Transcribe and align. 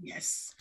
Yes. 0.00 0.56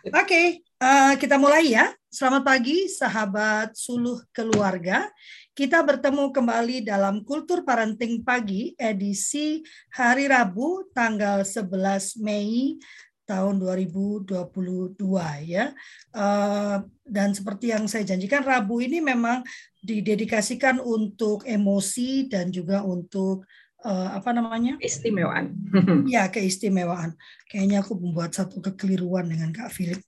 Oke, 0.00 0.24
okay, 0.24 0.46
uh, 0.80 1.12
kita 1.20 1.36
mulai 1.36 1.76
ya. 1.76 1.92
Selamat 2.08 2.48
pagi 2.48 2.88
sahabat 2.88 3.76
suluh 3.76 4.24
keluarga. 4.32 5.04
Kita 5.52 5.84
bertemu 5.84 6.32
kembali 6.32 6.88
dalam 6.88 7.20
Kultur 7.20 7.60
Parenting 7.60 8.24
Pagi 8.24 8.72
edisi 8.80 9.60
hari 9.92 10.32
Rabu 10.32 10.88
tanggal 10.96 11.44
11 11.44 12.24
Mei 12.24 12.80
tahun 13.28 13.60
2022 13.60 14.96
ya. 15.44 15.76
Uh, 16.16 16.80
dan 17.04 17.36
seperti 17.36 17.76
yang 17.76 17.84
saya 17.84 18.08
janjikan 18.08 18.40
Rabu 18.40 18.80
ini 18.80 19.04
memang 19.04 19.44
didedikasikan 19.84 20.80
untuk 20.80 21.44
emosi 21.44 22.32
dan 22.32 22.48
juga 22.48 22.80
untuk 22.88 23.44
uh, 23.84 24.08
apa 24.16 24.30
namanya? 24.32 24.76
Keistimewaan. 24.80 25.56
ya, 26.14 26.28
keistimewaan. 26.28 27.16
Kayaknya 27.48 27.84
aku 27.84 27.96
membuat 27.98 28.36
satu 28.36 28.60
kekeliruan 28.60 29.28
dengan 29.28 29.50
Kak 29.52 29.72
Philip. 29.72 30.00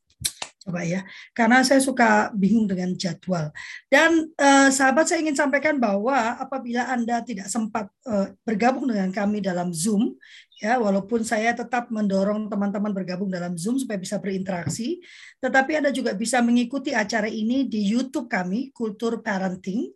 Coba 0.62 0.86
ya, 0.86 1.02
karena 1.34 1.66
saya 1.66 1.82
suka 1.82 2.30
bingung 2.38 2.70
dengan 2.70 2.94
jadwal. 2.94 3.50
Dan 3.90 4.30
uh, 4.38 4.70
sahabat 4.70 5.10
saya 5.10 5.18
ingin 5.18 5.34
sampaikan 5.34 5.82
bahwa 5.82 6.38
apabila 6.38 6.86
Anda 6.86 7.18
tidak 7.26 7.50
sempat 7.50 7.90
uh, 8.06 8.30
bergabung 8.46 8.86
dengan 8.86 9.10
kami 9.10 9.42
dalam 9.42 9.74
Zoom, 9.74 10.14
ya 10.62 10.78
walaupun 10.78 11.26
saya 11.26 11.50
tetap 11.50 11.90
mendorong 11.90 12.46
teman-teman 12.46 12.94
bergabung 12.94 13.26
dalam 13.26 13.58
Zoom 13.58 13.74
supaya 13.82 13.98
bisa 13.98 14.22
berinteraksi, 14.22 15.02
tetapi 15.42 15.82
Anda 15.82 15.90
juga 15.90 16.14
bisa 16.14 16.38
mengikuti 16.38 16.94
acara 16.94 17.26
ini 17.26 17.66
di 17.66 17.82
YouTube 17.82 18.30
kami, 18.30 18.70
Kultur 18.70 19.18
Parenting. 19.18 19.90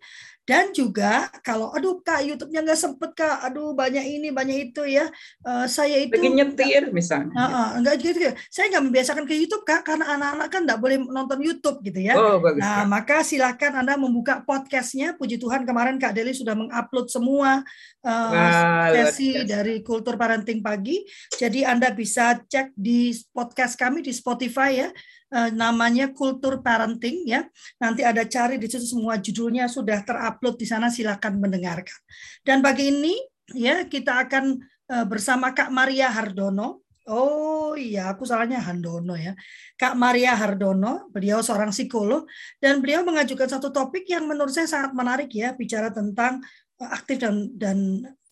Dan 0.47 0.71
juga 0.71 1.27
kalau 1.43 1.75
aduh 1.75 1.99
kak 2.07 2.23
YouTube-nya 2.23 2.63
nggak 2.63 2.79
sempet 2.79 3.11
kak, 3.19 3.43
aduh 3.43 3.75
banyak 3.75 4.07
ini 4.07 4.31
banyak 4.31 4.71
itu 4.71 4.87
ya, 4.87 5.11
uh, 5.43 5.67
saya 5.67 5.99
itu 5.99 6.15
Bikin 6.15 6.39
nyetir 6.39 6.95
misalnya. 6.95 7.35
Uh, 7.35 7.43
uh, 7.43 7.69
enggak 7.83 7.95
gitu, 7.99 8.31
saya 8.47 8.71
nggak 8.71 8.85
membiasakan 8.87 9.27
ke 9.27 9.35
YouTube 9.35 9.67
kak 9.67 9.83
karena 9.83 10.07
anak-anak 10.15 10.49
kan 10.49 10.63
nggak 10.63 10.79
boleh 10.79 10.97
nonton 11.03 11.39
YouTube 11.43 11.83
gitu 11.83 11.99
ya. 11.99 12.15
Oh, 12.15 12.39
bagus, 12.39 12.63
nah 12.63 12.87
kak. 12.87 12.87
maka 12.87 13.17
silakan 13.27 13.73
anda 13.83 13.99
membuka 13.99 14.47
podcastnya. 14.47 15.19
Puji 15.19 15.43
Tuhan 15.43 15.67
kemarin 15.67 15.99
kak 15.99 16.15
Deli 16.15 16.31
sudah 16.31 16.55
mengupload 16.55 17.11
semua 17.11 17.67
uh, 18.07 18.31
Wah, 18.31 18.95
sesi 18.95 19.43
dari 19.43 19.83
Kultur 19.83 20.15
Parenting 20.15 20.63
Pagi. 20.63 21.03
Jadi 21.35 21.67
anda 21.67 21.91
bisa 21.91 22.39
cek 22.39 22.71
di 22.79 23.11
podcast 23.35 23.75
kami 23.75 23.99
di 23.99 24.15
Spotify 24.15 24.87
ya 24.87 24.89
uh, 25.33 25.51
namanya 25.55 26.13
Kultur 26.13 26.61
Parenting 26.63 27.27
ya. 27.27 27.47
Nanti 27.83 28.03
ada 28.07 28.23
cari 28.27 28.61
di 28.61 28.67
situ 28.71 28.87
semua 28.87 29.19
judulnya 29.19 29.67
sudah 29.67 30.03
terupload 30.07 30.59
di 30.59 30.67
sana 30.69 30.93
silakan 30.93 31.39
mendengarkan. 31.43 31.99
Dan 32.43 32.63
pagi 32.63 32.91
ini 32.91 33.15
ya 33.55 33.87
kita 33.87 34.27
akan 34.27 34.45
uh, 34.93 35.07
bersama 35.07 35.55
Kak 35.55 35.71
Maria 35.71 36.11
Hardono. 36.11 36.87
Oh 37.07 37.79
iya, 37.79 38.11
aku 38.11 38.27
salahnya 38.27 38.59
Handono 38.59 39.15
ya. 39.15 39.39
Kak 39.79 39.95
Maria 39.95 40.35
Hardono, 40.35 41.07
beliau 41.15 41.39
seorang 41.39 41.71
psikolog 41.71 42.27
dan 42.59 42.83
beliau 42.83 43.07
mengajukan 43.07 43.47
satu 43.47 43.71
topik 43.71 44.11
yang 44.11 44.27
menurut 44.27 44.51
saya 44.51 44.67
sangat 44.67 44.91
menarik 44.91 45.31
ya, 45.31 45.55
bicara 45.55 45.95
tentang 45.95 46.43
eh, 46.43 46.66
aktif 46.77 47.17
dan 47.17 47.49
dan 47.57 47.79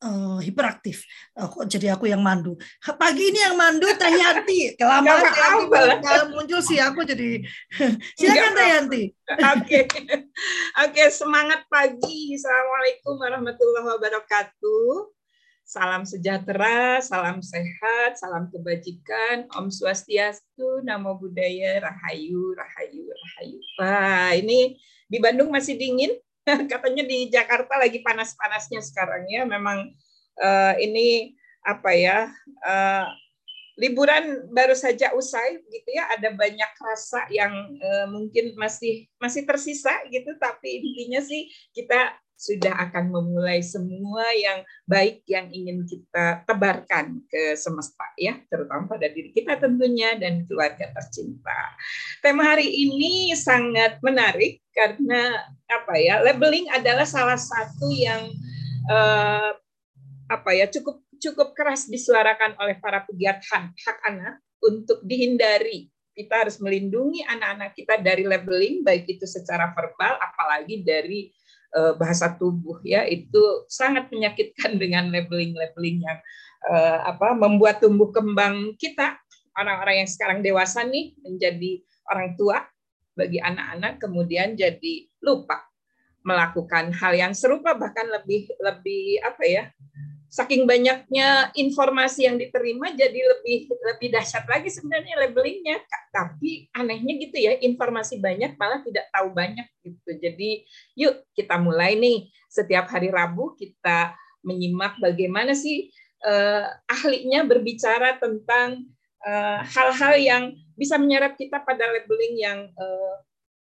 uh, 0.05 0.39
hiperaktif. 0.45 1.09
Aku, 1.33 1.64
jadi 1.64 1.97
aku 1.97 2.12
yang 2.12 2.20
mandu. 2.20 2.61
Pagi 2.84 3.33
ini 3.33 3.41
yang 3.41 3.56
mandu 3.56 3.89
Teh 3.97 4.12
Yanti. 4.12 4.61
Kelamaan 4.78 5.25
Teh 5.25 5.33
Yanti 5.33 6.33
muncul 6.33 6.61
sih 6.61 6.78
aku 6.78 7.03
jadi. 7.09 7.41
Silakan 8.20 8.53
Teh 8.53 8.69
Yanti. 8.69 9.03
Oke. 9.56 9.78
Oke, 10.84 11.03
semangat 11.09 11.64
pagi. 11.73 12.36
Assalamualaikum 12.36 13.14
warahmatullahi 13.17 13.86
wabarakatuh. 13.97 15.14
Salam 15.64 16.05
sejahtera, 16.05 17.01
salam 17.01 17.41
sehat, 17.41 18.20
salam 18.20 18.53
kebajikan, 18.53 19.48
Om 19.48 19.73
Swastiastu, 19.73 20.84
Namo 20.84 21.17
Buddhaya, 21.17 21.81
Rahayu, 21.81 22.53
Rahayu, 22.53 23.08
Rahayu. 23.08 23.58
Wah, 23.81 24.36
ini 24.36 24.77
di 25.08 25.19
Bandung 25.25 25.48
masih 25.48 25.81
dingin, 25.81 26.12
katanya 26.73 27.05
di 27.05 27.29
Jakarta 27.33 27.80
lagi 27.80 28.01
panas-panasnya 28.05 28.80
sekarang 28.85 29.24
ya. 29.29 29.42
Memang 29.48 29.92
uh, 30.41 30.74
ini 30.80 31.33
apa 31.64 31.91
ya? 31.96 32.29
Uh, 32.64 33.08
liburan 33.74 34.46
baru 34.55 34.74
saja 34.79 35.11
usai 35.18 35.58
gitu 35.67 35.91
ya 35.91 36.07
ada 36.14 36.30
banyak 36.30 36.73
rasa 36.79 37.27
yang 37.27 37.51
uh, 37.83 38.07
mungkin 38.07 38.55
masih 38.55 39.11
masih 39.18 39.42
tersisa 39.42 39.91
gitu 40.14 40.30
tapi 40.39 40.79
intinya 40.79 41.18
sih 41.18 41.51
kita 41.74 42.14
sudah 42.44 42.77
akan 42.88 43.08
memulai 43.08 43.64
semua 43.64 44.28
yang 44.36 44.60
baik 44.84 45.24
yang 45.24 45.48
ingin 45.48 45.88
kita 45.88 46.44
tebarkan 46.44 47.24
ke 47.24 47.56
semesta 47.56 48.05
ya 48.20 48.36
terutama 48.52 48.84
pada 48.84 49.08
diri 49.08 49.32
kita 49.32 49.56
tentunya 49.56 50.12
dan 50.20 50.44
keluarga 50.44 50.92
tercinta. 50.92 51.72
Tema 52.20 52.52
hari 52.52 52.68
ini 52.68 53.32
sangat 53.32 53.96
menarik 54.05 54.60
karena 54.77 55.40
apa 55.64 55.94
ya 55.96 56.20
labeling 56.20 56.68
adalah 56.68 57.08
salah 57.08 57.40
satu 57.40 57.88
yang 57.96 58.28
uh, 58.92 59.56
apa 60.28 60.50
ya 60.52 60.68
cukup 60.68 61.00
cukup 61.16 61.56
keras 61.56 61.88
disuarakan 61.88 62.52
oleh 62.61 62.76
para 62.76 63.00
pegiat 63.08 63.40
hak, 63.40 63.72
hak 63.72 63.98
anak 64.05 64.44
untuk 64.61 65.00
dihindari 65.00 65.88
kita 66.14 66.46
harus 66.46 66.62
melindungi 66.62 67.26
anak-anak 67.26 67.74
kita 67.74 67.98
dari 67.98 68.22
labeling 68.22 68.86
baik 68.86 69.08
itu 69.11 69.26
secara 69.26 69.74
verbal 69.74 70.14
apalagi 70.22 70.86
dari 70.86 71.34
uh, 71.74 71.92
bahasa 71.98 72.33
tubuh 72.39 72.80
ya 72.86 73.05
itu 73.05 73.67
sangat 73.68 74.08
menyakitkan 74.14 74.79
dengan 74.83 75.11
labeling-labeling 75.11 76.01
yang 76.01 76.18
uh, 76.70 76.98
apa 77.11 77.35
membuat 77.35 77.83
tumbuh 77.83 78.14
kembang 78.14 78.79
kita. 78.79 79.18
Orang-orang 79.55 80.02
yang 80.02 80.11
sekarang 80.11 80.42
dewasa 80.42 80.83
nih 80.83 81.14
menjadi 81.23 81.79
orang 82.11 82.35
tua 82.35 82.67
bagi 83.14 83.39
anak-anak 83.39 84.02
kemudian 84.02 84.58
jadi 84.58 85.07
lupa 85.23 85.62
melakukan 86.27 86.90
hal 86.90 87.14
yang 87.14 87.30
serupa 87.36 87.79
bahkan 87.79 88.11
lebih 88.11 88.51
lebih 88.58 89.23
apa 89.23 89.45
ya 89.46 89.64
saking 90.34 90.67
banyaknya 90.67 91.55
informasi 91.55 92.27
yang 92.27 92.34
diterima 92.34 92.90
jadi 92.90 93.14
lebih 93.14 93.70
lebih 93.70 94.08
dahsyat 94.11 94.50
lagi 94.50 94.67
sebenarnya 94.67 95.14
labelingnya. 95.22 95.78
Tapi 96.11 96.67
anehnya 96.74 97.14
gitu 97.22 97.39
ya 97.39 97.55
informasi 97.62 98.18
banyak 98.18 98.58
malah 98.58 98.83
tidak 98.83 99.06
tahu 99.14 99.30
banyak 99.30 99.62
gitu. 99.86 100.11
Jadi 100.18 100.67
yuk 100.98 101.23
kita 101.39 101.55
mulai 101.62 101.94
nih. 101.94 102.34
Setiap 102.50 102.90
hari 102.90 103.14
Rabu 103.14 103.55
kita 103.55 104.18
menyimak 104.42 104.98
bagaimana 104.98 105.55
sih 105.55 105.94
uh, 106.27 106.67
ahlinya 106.90 107.46
berbicara 107.46 108.18
tentang 108.18 108.90
eh, 109.24 109.61
hal-hal 109.64 110.14
uh, 110.14 110.20
yang 110.20 110.44
bisa 110.74 111.00
menyeret 111.00 111.39
kita 111.39 111.62
pada 111.64 111.86
labeling 111.86 112.34
yang 112.36 112.68
uh, 112.74 113.14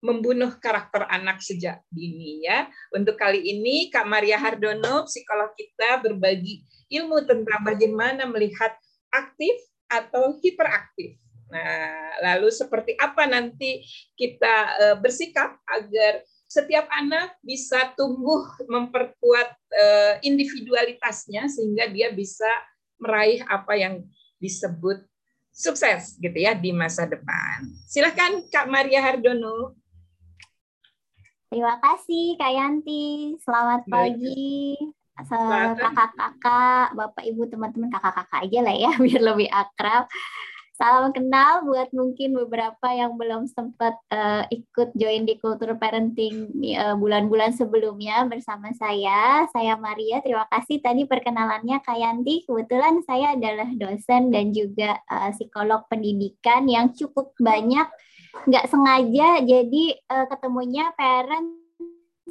membunuh 0.04 0.56
karakter 0.60 1.08
anak 1.08 1.42
sejak 1.42 1.82
dini 1.90 2.46
ya. 2.46 2.68
Untuk 2.94 3.16
kali 3.18 3.42
ini 3.42 3.90
Kak 3.90 4.06
Maria 4.06 4.38
Hardono, 4.38 5.06
psikolog 5.08 5.54
kita 5.56 6.04
berbagi 6.04 6.66
ilmu 6.92 7.26
tentang 7.26 7.62
bagaimana 7.66 8.28
melihat 8.30 8.76
aktif 9.10 9.56
atau 9.90 10.38
hiperaktif. 10.42 11.18
Nah, 11.46 12.18
lalu 12.26 12.50
seperti 12.50 12.98
apa 12.98 13.30
nanti 13.30 13.86
kita 14.18 14.56
eh, 14.82 14.96
bersikap 14.98 15.62
agar 15.70 16.26
setiap 16.46 16.90
anak 16.90 17.38
bisa 17.42 17.94
tumbuh 17.94 18.46
memperkuat 18.66 19.50
eh, 19.74 20.14
individualitasnya 20.26 21.48
sehingga 21.50 21.90
dia 21.90 22.10
bisa 22.14 22.50
meraih 22.98 23.44
apa 23.46 23.76
yang 23.76 24.02
disebut 24.42 25.04
sukses 25.56 26.20
gitu 26.20 26.36
ya 26.36 26.52
di 26.52 26.76
masa 26.76 27.08
depan. 27.08 27.64
Silakan 27.88 28.52
Kak 28.52 28.68
Maria 28.68 29.00
Hardono. 29.00 29.85
Terima 31.56 31.80
kasih 31.80 32.36
Kak 32.36 32.52
Yanti. 32.52 33.32
Selamat 33.40 33.88
pagi. 33.88 34.76
Kakak-kakak, 35.80 36.92
Bapak 37.00 37.24
Ibu, 37.24 37.48
teman-teman, 37.48 37.88
kakak-kakak 37.96 38.44
aja 38.44 38.60
lah 38.60 38.76
ya 38.76 38.92
biar 39.00 39.24
lebih 39.24 39.48
akrab. 39.48 40.04
Salam 40.76 41.16
kenal 41.16 41.64
buat 41.64 41.96
mungkin 41.96 42.36
beberapa 42.36 42.92
yang 42.92 43.16
belum 43.16 43.48
sempat 43.48 43.96
uh, 44.12 44.44
ikut 44.52 45.00
join 45.00 45.24
di 45.24 45.40
kultur 45.40 45.72
parenting 45.80 46.52
uh, 46.76 47.00
bulan-bulan 47.00 47.56
sebelumnya 47.56 48.28
bersama 48.28 48.76
saya. 48.76 49.48
Saya 49.56 49.80
Maria. 49.80 50.20
Terima 50.20 50.52
kasih 50.52 50.84
tadi 50.84 51.08
perkenalannya 51.08 51.80
Kak 51.80 51.96
Yanti. 51.96 52.44
Kebetulan 52.44 53.00
saya 53.08 53.32
adalah 53.32 53.72
dosen 53.80 54.28
dan 54.28 54.52
juga 54.52 55.00
uh, 55.08 55.32
psikolog 55.32 55.88
pendidikan 55.88 56.68
yang 56.68 56.92
cukup 56.92 57.32
banyak 57.40 57.88
nggak 58.44 58.66
sengaja 58.68 59.42
jadi 59.42 59.84
uh, 60.12 60.26
ketemunya 60.28 60.92
parent 61.00 61.66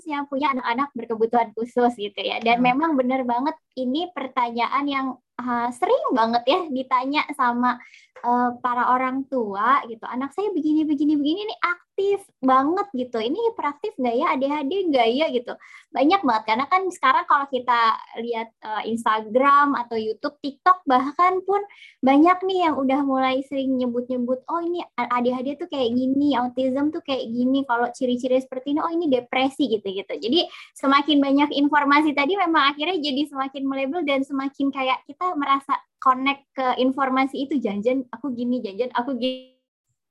yang 0.04 0.26
punya 0.26 0.52
anak-anak 0.52 0.90
berkebutuhan 0.92 1.48
khusus 1.56 1.94
gitu 1.96 2.18
ya 2.18 2.42
dan 2.42 2.60
hmm. 2.60 2.66
memang 2.74 2.90
benar 2.98 3.22
banget 3.24 3.56
ini 3.78 4.10
pertanyaan 4.12 4.84
yang 4.84 5.06
uh, 5.40 5.68
sering 5.74 6.04
banget 6.14 6.42
ya 6.46 6.60
ditanya 6.70 7.22
sama 7.34 7.78
uh, 8.22 8.50
para 8.62 8.94
orang 8.94 9.26
tua 9.26 9.82
gitu 9.90 10.04
anak 10.06 10.32
saya 10.32 10.50
begini 10.54 10.86
begini 10.86 11.14
begini 11.18 11.40
ini 11.46 11.56
aktif 11.94 12.26
banget 12.42 12.90
gitu. 12.90 13.22
Ini 13.22 13.38
hiperaktif 13.54 13.94
nggak 13.94 14.14
ya? 14.18 14.26
ADHD 14.34 14.72
nggak 14.90 15.08
ya? 15.14 15.26
Gitu. 15.30 15.54
Banyak 15.94 16.26
banget 16.26 16.44
karena 16.50 16.66
kan 16.66 16.82
sekarang 16.90 17.22
kalau 17.30 17.46
kita 17.46 17.94
lihat 18.18 18.50
uh, 18.66 18.82
Instagram 18.82 19.78
atau 19.78 19.94
YouTube 19.94 20.34
TikTok 20.42 20.82
bahkan 20.90 21.38
pun 21.46 21.62
banyak 22.02 22.42
nih 22.50 22.66
yang 22.66 22.74
udah 22.82 22.98
mulai 23.06 23.46
sering 23.46 23.78
nyebut-nyebut 23.78 24.42
oh 24.50 24.58
ini 24.58 24.82
ADHD 24.98 25.54
tuh 25.54 25.70
kayak 25.70 25.94
gini 25.94 26.34
autism 26.34 26.90
tuh 26.90 27.00
kayak 27.06 27.30
gini. 27.30 27.62
Kalau 27.62 27.86
ciri-ciri 27.94 28.42
seperti 28.42 28.74
ini 28.74 28.82
oh 28.82 28.90
ini 28.90 29.06
depresi 29.06 29.70
gitu 29.70 29.86
gitu 29.86 30.10
jadi 30.18 30.50
semakin 30.74 31.22
banyak 31.22 31.50
informasi 31.54 32.10
tadi 32.10 32.34
memang 32.34 32.74
akhirnya 32.74 32.98
jadi 32.98 33.30
semakin 33.30 33.62
melebel 33.62 34.02
dan 34.02 34.26
semakin 34.26 34.74
kayak 34.74 34.98
kita 35.06 35.23
merasa 35.32 35.80
connect 35.96 36.44
ke 36.52 36.66
informasi 36.84 37.48
itu 37.48 37.56
janjian 37.56 38.04
aku 38.12 38.36
gini 38.36 38.60
janjian 38.60 38.92
aku 38.92 39.16
gini 39.16 39.54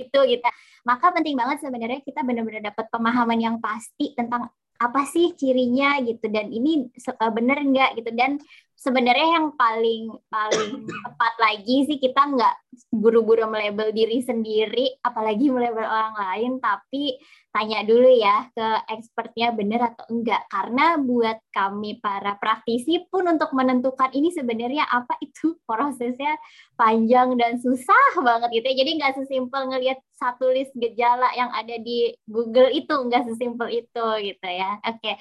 itu 0.01 0.19
gitu. 0.25 0.49
Maka 0.83 1.13
penting 1.13 1.37
banget 1.37 1.61
sebenarnya 1.61 2.01
kita 2.01 2.25
benar-benar 2.25 2.73
dapat 2.73 2.89
pemahaman 2.89 3.39
yang 3.39 3.55
pasti 3.61 4.11
tentang 4.17 4.49
apa 4.81 5.01
sih 5.07 5.31
cirinya 5.37 6.01
gitu. 6.01 6.25
Dan 6.27 6.49
ini 6.49 6.89
uh, 6.89 7.31
bener 7.31 7.61
enggak 7.61 7.95
gitu. 8.01 8.11
Dan 8.11 8.41
sebenarnya 8.73 9.39
yang 9.39 9.47
paling 9.55 10.11
paling 10.27 10.71
tepat 11.05 11.33
lagi 11.39 11.77
sih 11.87 11.97
kita 12.01 12.19
nggak 12.19 12.55
buru-buru 12.89 13.47
melebel 13.47 13.93
diri 13.93 14.19
sendiri 14.19 14.97
apalagi 15.05 15.53
melebel 15.53 15.85
orang 15.85 16.15
lain. 16.17 16.51
Tapi 16.59 17.15
tanya 17.53 17.85
dulu 17.85 18.09
ya 18.09 18.49
ke 18.49 18.67
expertnya 18.89 19.53
benar 19.53 19.93
atau 19.93 20.09
enggak. 20.09 20.41
Karena 20.49 20.97
buat 20.97 21.37
kami 21.53 22.01
para 22.01 22.33
praktisi 22.41 23.05
pun 23.07 23.29
untuk 23.29 23.53
menentukan 23.53 24.09
ini 24.11 24.33
sebenarnya 24.33 24.89
apa 24.89 25.13
itu 25.21 25.53
prosesnya 25.69 26.33
panjang 26.73 27.37
dan 27.37 27.61
susah 27.61 28.17
banget 28.25 28.49
gitu 28.57 28.65
ya. 28.73 28.75
Jadi 28.81 28.91
nggak 28.97 29.13
sesimpel 29.21 29.61
ngelihat 29.69 30.01
satu 30.17 30.49
list 30.49 30.73
gejala 30.73 31.29
yang 31.37 31.53
ada 31.53 31.77
di 31.77 32.17
Google 32.25 32.73
itu 32.73 32.89
nggak 32.89 33.29
sesimpel 33.29 33.69
itu 33.69 34.05
gitu 34.25 34.47
ya. 34.49 34.81
Oke 34.89 35.13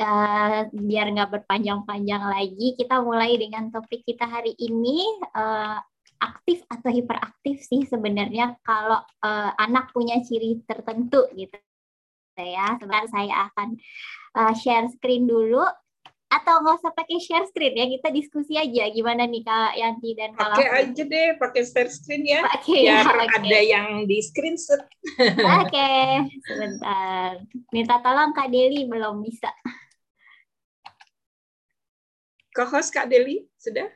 uh, 0.00 0.64
biar 0.72 1.06
nggak 1.12 1.30
berpanjang-panjang 1.40 2.24
lagi 2.24 2.72
kita 2.80 3.04
mulai 3.04 3.36
dengan 3.36 3.68
topik 3.68 4.00
kita 4.08 4.24
hari 4.24 4.56
ini. 4.56 5.04
Uh, 5.36 5.76
aktif 6.16 6.64
atau 6.72 6.88
hiperaktif 6.88 7.60
sih 7.60 7.84
sebenarnya 7.84 8.56
kalau 8.64 9.04
uh, 9.20 9.50
anak 9.60 9.92
punya 9.92 10.16
ciri 10.24 10.64
tertentu 10.64 11.28
gitu 11.36 11.56
ya. 12.42 12.76
Sebentar 12.76 13.06
saya 13.08 13.48
akan 13.52 13.68
uh, 14.36 14.52
share 14.56 14.88
screen 14.92 15.24
dulu. 15.24 15.64
Atau 16.26 16.58
nggak 16.58 16.82
usah 16.82 16.90
pakai 16.90 17.22
share 17.22 17.46
screen 17.46 17.78
ya 17.78 17.86
kita 17.86 18.10
diskusi 18.10 18.58
aja 18.58 18.90
gimana 18.90 19.30
nih 19.30 19.46
kak 19.46 19.78
Yanti 19.78 20.10
dan 20.18 20.34
kak 20.34 20.58
pakai 20.58 20.68
aja 20.82 21.02
deh 21.06 21.38
pakai 21.38 21.62
share 21.62 21.86
screen 21.86 22.26
ya 22.26 22.42
pakai 22.42 22.82
ya 22.82 22.98
okay. 23.06 23.30
ada 23.30 23.58
yang 23.62 23.86
di 24.10 24.18
screenshot 24.18 24.82
oke 24.82 25.70
okay. 25.70 26.26
sebentar. 26.50 27.46
Minta 27.70 28.02
tolong 28.02 28.34
kak 28.34 28.50
Deli 28.50 28.90
belum 28.90 29.22
bisa. 29.22 29.54
Ke 32.50 32.66
host 32.66 32.90
kak 32.90 33.06
Deli 33.06 33.46
sudah? 33.54 33.86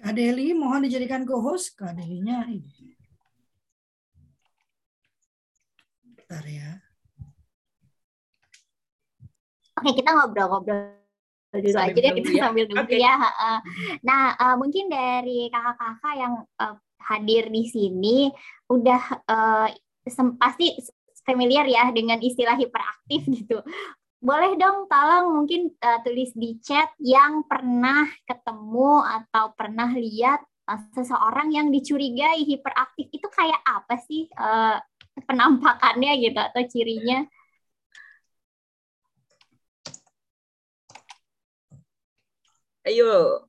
Kak 0.00 0.16
Deli 0.16 0.56
mohon 0.56 0.88
dijadikan 0.88 1.28
co-host. 1.28 1.76
Kak 1.76 1.92
Delinya 1.92 2.48
ini 2.48 2.96
Bentar 6.30 6.46
ya. 6.46 6.70
Oke, 9.82 9.98
kita 9.98 10.14
ngobrol-ngobrol 10.14 10.94
dulu 11.50 11.74
sambil 11.74 11.90
aja 11.90 11.98
deh 12.06 12.12
kita 12.22 12.30
ya. 12.30 12.42
sambil 12.46 12.64
nunggu 12.70 12.86
okay. 12.86 13.02
ya. 13.02 13.18
Nah, 14.06 14.38
uh, 14.38 14.54
mungkin 14.54 14.86
dari 14.86 15.50
kakak-kakak 15.50 16.14
yang 16.14 16.34
uh, 16.62 16.78
hadir 17.02 17.50
di 17.50 17.66
sini 17.66 18.30
udah 18.70 19.26
uh, 19.26 19.66
pasti 20.38 20.78
familiar 21.26 21.66
ya 21.66 21.90
dengan 21.90 22.22
istilah 22.22 22.54
hiperaktif 22.54 23.26
gitu. 23.26 23.66
Boleh 24.22 24.54
dong 24.54 24.86
tolong 24.86 25.34
mungkin 25.34 25.74
uh, 25.82 25.98
tulis 26.06 26.30
di 26.38 26.62
chat 26.62 26.94
yang 27.02 27.42
pernah 27.42 28.06
ketemu 28.22 29.02
atau 29.02 29.50
pernah 29.58 29.90
lihat 29.98 30.46
uh, 30.70 30.78
seseorang 30.94 31.50
yang 31.50 31.74
dicurigai 31.74 32.46
hiperaktif 32.46 33.10
itu 33.10 33.26
kayak 33.34 33.58
apa 33.66 33.98
sih? 34.06 34.30
Uh, 34.38 34.78
penampakannya 35.18 36.12
gitu 36.22 36.38
atau 36.38 36.62
cirinya? 36.66 37.26
Ayo, 42.86 43.44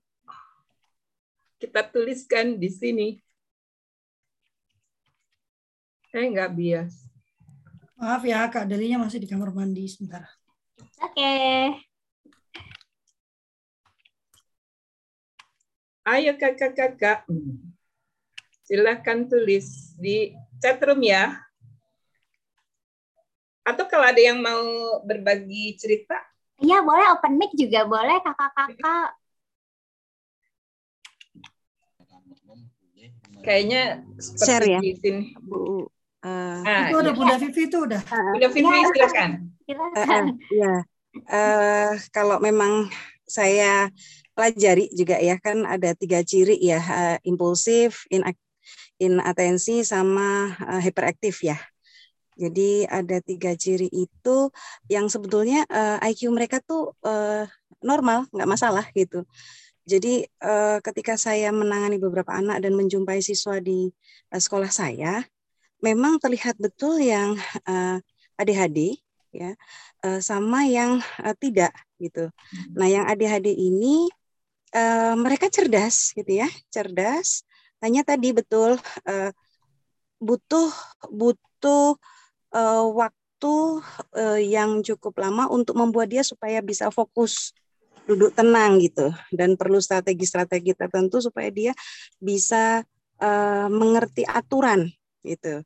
kita 1.61 1.87
tuliskan 1.87 2.59
di 2.59 2.69
sini. 2.69 3.07
Eh, 6.11 6.27
nggak 6.27 6.51
bias. 6.51 7.07
Maaf 7.95 8.25
ya, 8.25 8.43
Kak 8.49 8.67
Delinya 8.67 8.99
masih 8.99 9.23
di 9.23 9.29
kamar 9.29 9.53
mandi 9.55 9.87
sebentar. 9.87 10.27
Oke. 10.99 11.15
Okay. 11.15 11.61
Ayo 16.01 16.33
kakak-kakak. 16.35 17.29
Silahkan 18.65 19.29
tulis 19.29 19.93
di 20.01 20.33
chatroom 20.59 21.05
ya. 21.05 21.50
Atau 23.61 23.85
kalau 23.85 24.09
ada 24.09 24.17
yang 24.17 24.41
mau 24.41 24.99
berbagi 25.05 25.77
cerita? 25.77 26.17
Iya, 26.61 26.81
boleh 26.85 27.05
open 27.17 27.37
mic 27.37 27.53
juga 27.57 27.85
boleh 27.85 28.21
kakak-kakak. 28.21 29.17
Kayaknya 33.41 34.05
share 34.21 34.67
ya, 34.69 34.79
Bu. 35.41 35.89
Uh, 36.21 36.61
ah, 36.61 36.93
itu 36.93 36.97
udah 37.01 37.13
Bunda 37.17 37.35
Vivi 37.41 37.61
itu 37.65 37.77
udah. 37.81 38.01
Bunda 38.05 38.49
Vivi 38.53 38.69
ya, 38.69 38.85
silakan. 38.93 39.31
Silakan. 39.65 40.23
Uh, 40.29 40.53
ya. 40.53 40.73
Uh, 41.25 41.91
kalau 42.13 42.37
memang 42.37 42.93
saya 43.25 43.89
pelajari 44.37 44.93
juga 44.93 45.17
ya 45.17 45.41
kan 45.41 45.65
ada 45.65 45.97
tiga 45.97 46.21
ciri 46.21 46.61
ya 46.61 46.77
uh, 46.77 47.17
impulsif, 47.25 48.05
in 48.13 48.21
inatensi 49.01 49.81
sama 49.81 50.53
uh, 50.61 50.77
hiperaktif 50.77 51.41
ya. 51.41 51.57
Jadi 52.41 52.89
ada 52.89 53.21
tiga 53.21 53.53
ciri 53.53 53.85
itu 53.93 54.37
yang 54.89 55.05
sebetulnya 55.05 55.61
uh, 55.69 56.01
eh, 56.01 56.09
IQ 56.09 56.33
mereka 56.33 56.57
tuh 56.65 56.97
uh, 57.05 57.45
normal, 57.85 58.25
nggak 58.33 58.49
masalah 58.49 58.85
gitu. 58.97 59.21
Jadi 59.85 60.25
uh, 60.41 60.81
ketika 60.81 61.17
saya 61.21 61.53
menangani 61.53 62.01
beberapa 62.01 62.33
anak 62.33 62.65
dan 62.65 62.73
menjumpai 62.73 63.21
siswa 63.21 63.61
di 63.61 63.93
uh, 64.33 64.41
sekolah 64.41 64.73
saya, 64.73 65.21
memang 65.85 66.17
terlihat 66.17 66.57
betul 66.57 66.97
yang 66.97 67.37
uh, 67.69 67.97
ADHD 68.41 68.97
ya 69.31 69.55
uh, 70.05 70.19
sama 70.19 70.65
yang 70.65 71.01
uh, 71.21 71.35
tidak 71.37 71.73
gitu. 72.01 72.29
Hmm. 72.29 72.73
Nah 72.77 72.87
yang 72.89 73.05
ADHD 73.05 73.53
ini 73.53 74.09
uh, 74.73 75.13
mereka 75.17 75.49
cerdas 75.49 76.13
gitu 76.17 76.41
ya, 76.41 76.49
cerdas. 76.73 77.45
Hanya 77.81 78.05
tadi 78.05 78.33
betul 78.33 78.77
uh, 79.05 79.31
butuh 80.21 80.69
butuh 81.09 81.97
uh, 82.55 82.85
waktu 82.91 83.55
uh, 84.15 84.39
yang 84.39 84.85
cukup 84.85 85.17
lama 85.19 85.49
untuk 85.49 85.75
membuat 85.75 86.11
dia 86.11 86.23
supaya 86.23 86.61
bisa 86.61 86.91
fokus 86.93 87.55
duduk 88.09 88.33
tenang 88.33 88.81
gitu 88.81 89.13
dan 89.29 89.55
perlu 89.55 89.77
strategi-strategi 89.77 90.73
tertentu 90.73 91.21
supaya 91.21 91.47
dia 91.53 91.73
bisa 92.17 92.81
uh, 93.21 93.67
mengerti 93.69 94.25
aturan 94.25 94.89
gitu. 95.21 95.61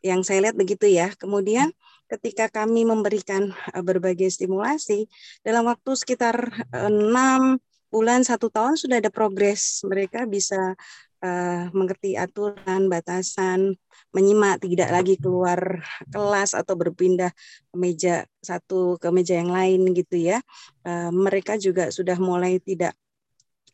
Yang 0.00 0.20
saya 0.30 0.38
lihat 0.48 0.56
begitu 0.56 0.86
ya. 0.86 1.12
Kemudian 1.18 1.74
ketika 2.10 2.50
kami 2.50 2.82
memberikan 2.86 3.54
berbagai 3.70 4.30
stimulasi 4.34 5.06
dalam 5.46 5.66
waktu 5.66 5.94
sekitar 5.94 6.66
enam 6.74 7.62
bulan 7.90 8.22
satu 8.22 8.50
tahun 8.50 8.78
sudah 8.78 9.02
ada 9.02 9.10
progres 9.10 9.82
mereka 9.82 10.22
bisa 10.26 10.78
uh, 11.20 11.68
mengerti 11.72 12.16
aturan 12.16 12.88
batasan 12.88 13.76
menyimak, 14.10 14.60
tidak 14.64 14.90
lagi 14.90 15.14
keluar 15.20 15.84
kelas 16.10 16.56
atau 16.56 16.74
berpindah 16.74 17.30
ke 17.70 17.76
meja 17.76 18.26
satu 18.42 18.98
ke 18.98 19.08
meja 19.14 19.38
yang 19.38 19.52
lain 19.52 19.92
gitu 19.94 20.16
ya. 20.18 20.42
Uh, 20.82 21.12
mereka 21.14 21.60
juga 21.60 21.92
sudah 21.92 22.16
mulai 22.18 22.58
tidak 22.58 22.96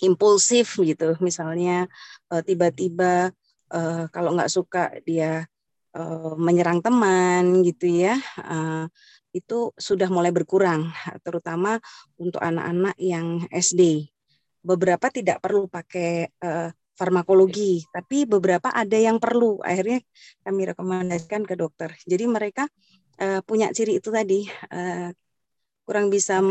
impulsif 0.03 0.77
gitu, 0.77 1.17
misalnya 1.25 1.89
uh, 2.29 2.43
tiba-tiba 2.45 3.33
uh, 3.73 4.05
kalau 4.13 4.37
nggak 4.37 4.53
suka 4.53 4.93
dia 5.07 5.49
menyerang 6.37 6.85
teman 6.85 7.65
gitu 7.65 7.89
ya. 7.89 8.21
Itu 9.33 9.73
sudah 9.81 10.13
mulai 10.13 10.29
berkurang, 10.29 10.93
terutama 11.25 11.81
untuk 12.21 12.45
anak-anak 12.45 12.93
yang 13.01 13.49
SD. 13.49 14.05
Beberapa 14.61 15.09
tidak 15.09 15.41
perlu 15.41 15.73
pakai 15.73 16.29
farmakologi, 16.97 17.85
tapi 17.93 18.25
beberapa 18.25 18.73
ada 18.73 18.97
yang 18.97 19.21
perlu. 19.21 19.61
Akhirnya 19.61 20.01
kami 20.43 20.73
rekomendasikan 20.73 21.45
ke 21.45 21.55
dokter. 21.55 21.93
Jadi 22.09 22.25
mereka 22.25 22.65
uh, 23.21 23.45
punya 23.45 23.69
ciri 23.71 24.01
itu 24.01 24.09
tadi 24.09 24.49
uh, 24.73 25.13
kurang 25.87 26.11
bisa 26.11 26.43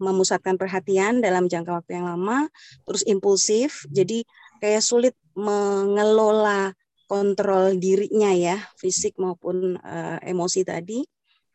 memusatkan 0.00 0.56
perhatian 0.56 1.20
dalam 1.20 1.44
jangka 1.44 1.84
waktu 1.84 2.00
yang 2.00 2.08
lama, 2.08 2.48
terus 2.88 3.04
impulsif, 3.04 3.84
jadi 3.92 4.24
kayak 4.64 4.80
sulit 4.80 5.14
mengelola 5.36 6.72
kontrol 7.04 7.76
dirinya 7.76 8.32
ya, 8.32 8.56
fisik 8.80 9.20
maupun 9.20 9.76
uh, 9.76 10.16
emosi 10.24 10.64
tadi. 10.64 11.04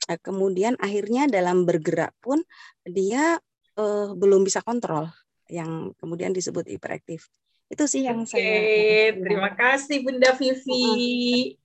Uh, 0.05 0.19
kemudian 0.21 0.77
akhirnya 0.77 1.25
dalam 1.25 1.65
bergerak 1.65 2.13
pun 2.21 2.45
dia 2.85 3.41
uh, 3.81 4.13
belum 4.13 4.45
bisa 4.45 4.61
kontrol, 4.61 5.09
yang 5.49 5.89
kemudian 5.97 6.37
disebut 6.37 6.69
hiperaktif. 6.69 7.33
Itu 7.71 7.85
sih 7.89 8.05
yang 8.05 8.23
Oke, 8.23 8.33
saya. 8.35 9.15
terima 9.15 9.51
kasih 9.55 10.03
Bunda 10.03 10.35
Vivi. 10.35 11.55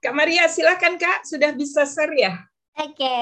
Kak 0.00 0.14
Maria, 0.14 0.46
silakan 0.46 1.00
Kak, 1.00 1.26
sudah 1.26 1.50
bisa 1.56 1.82
share 1.82 2.14
ya? 2.14 2.32
Oke, 2.76 3.16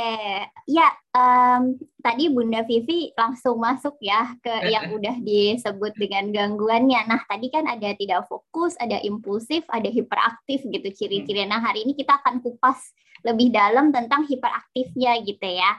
ya 0.67 0.91
um, 1.15 1.79
tadi 2.03 2.27
Bunda 2.27 2.67
Vivi 2.67 3.15
langsung 3.15 3.63
masuk 3.63 3.95
ya 4.03 4.35
ke 4.43 4.51
yang 4.75 4.91
udah 4.91 5.15
disebut 5.23 5.95
dengan 5.95 6.35
gangguannya. 6.35 7.07
Nah 7.07 7.23
tadi 7.31 7.55
kan 7.55 7.63
ada 7.71 7.95
tidak 7.95 8.27
fokus, 8.27 8.75
ada 8.83 8.99
impulsif, 8.99 9.63
ada 9.71 9.87
hiperaktif 9.87 10.67
gitu 10.67 10.91
ciri-ciri. 10.91 11.47
Hmm. 11.47 11.55
Nah 11.55 11.61
hari 11.63 11.87
ini 11.87 11.95
kita 11.95 12.19
akan 12.19 12.43
kupas 12.43 12.83
lebih 13.23 13.55
dalam 13.55 13.95
tentang 13.95 14.27
hiperaktifnya 14.27 15.23
gitu 15.23 15.47
ya. 15.47 15.71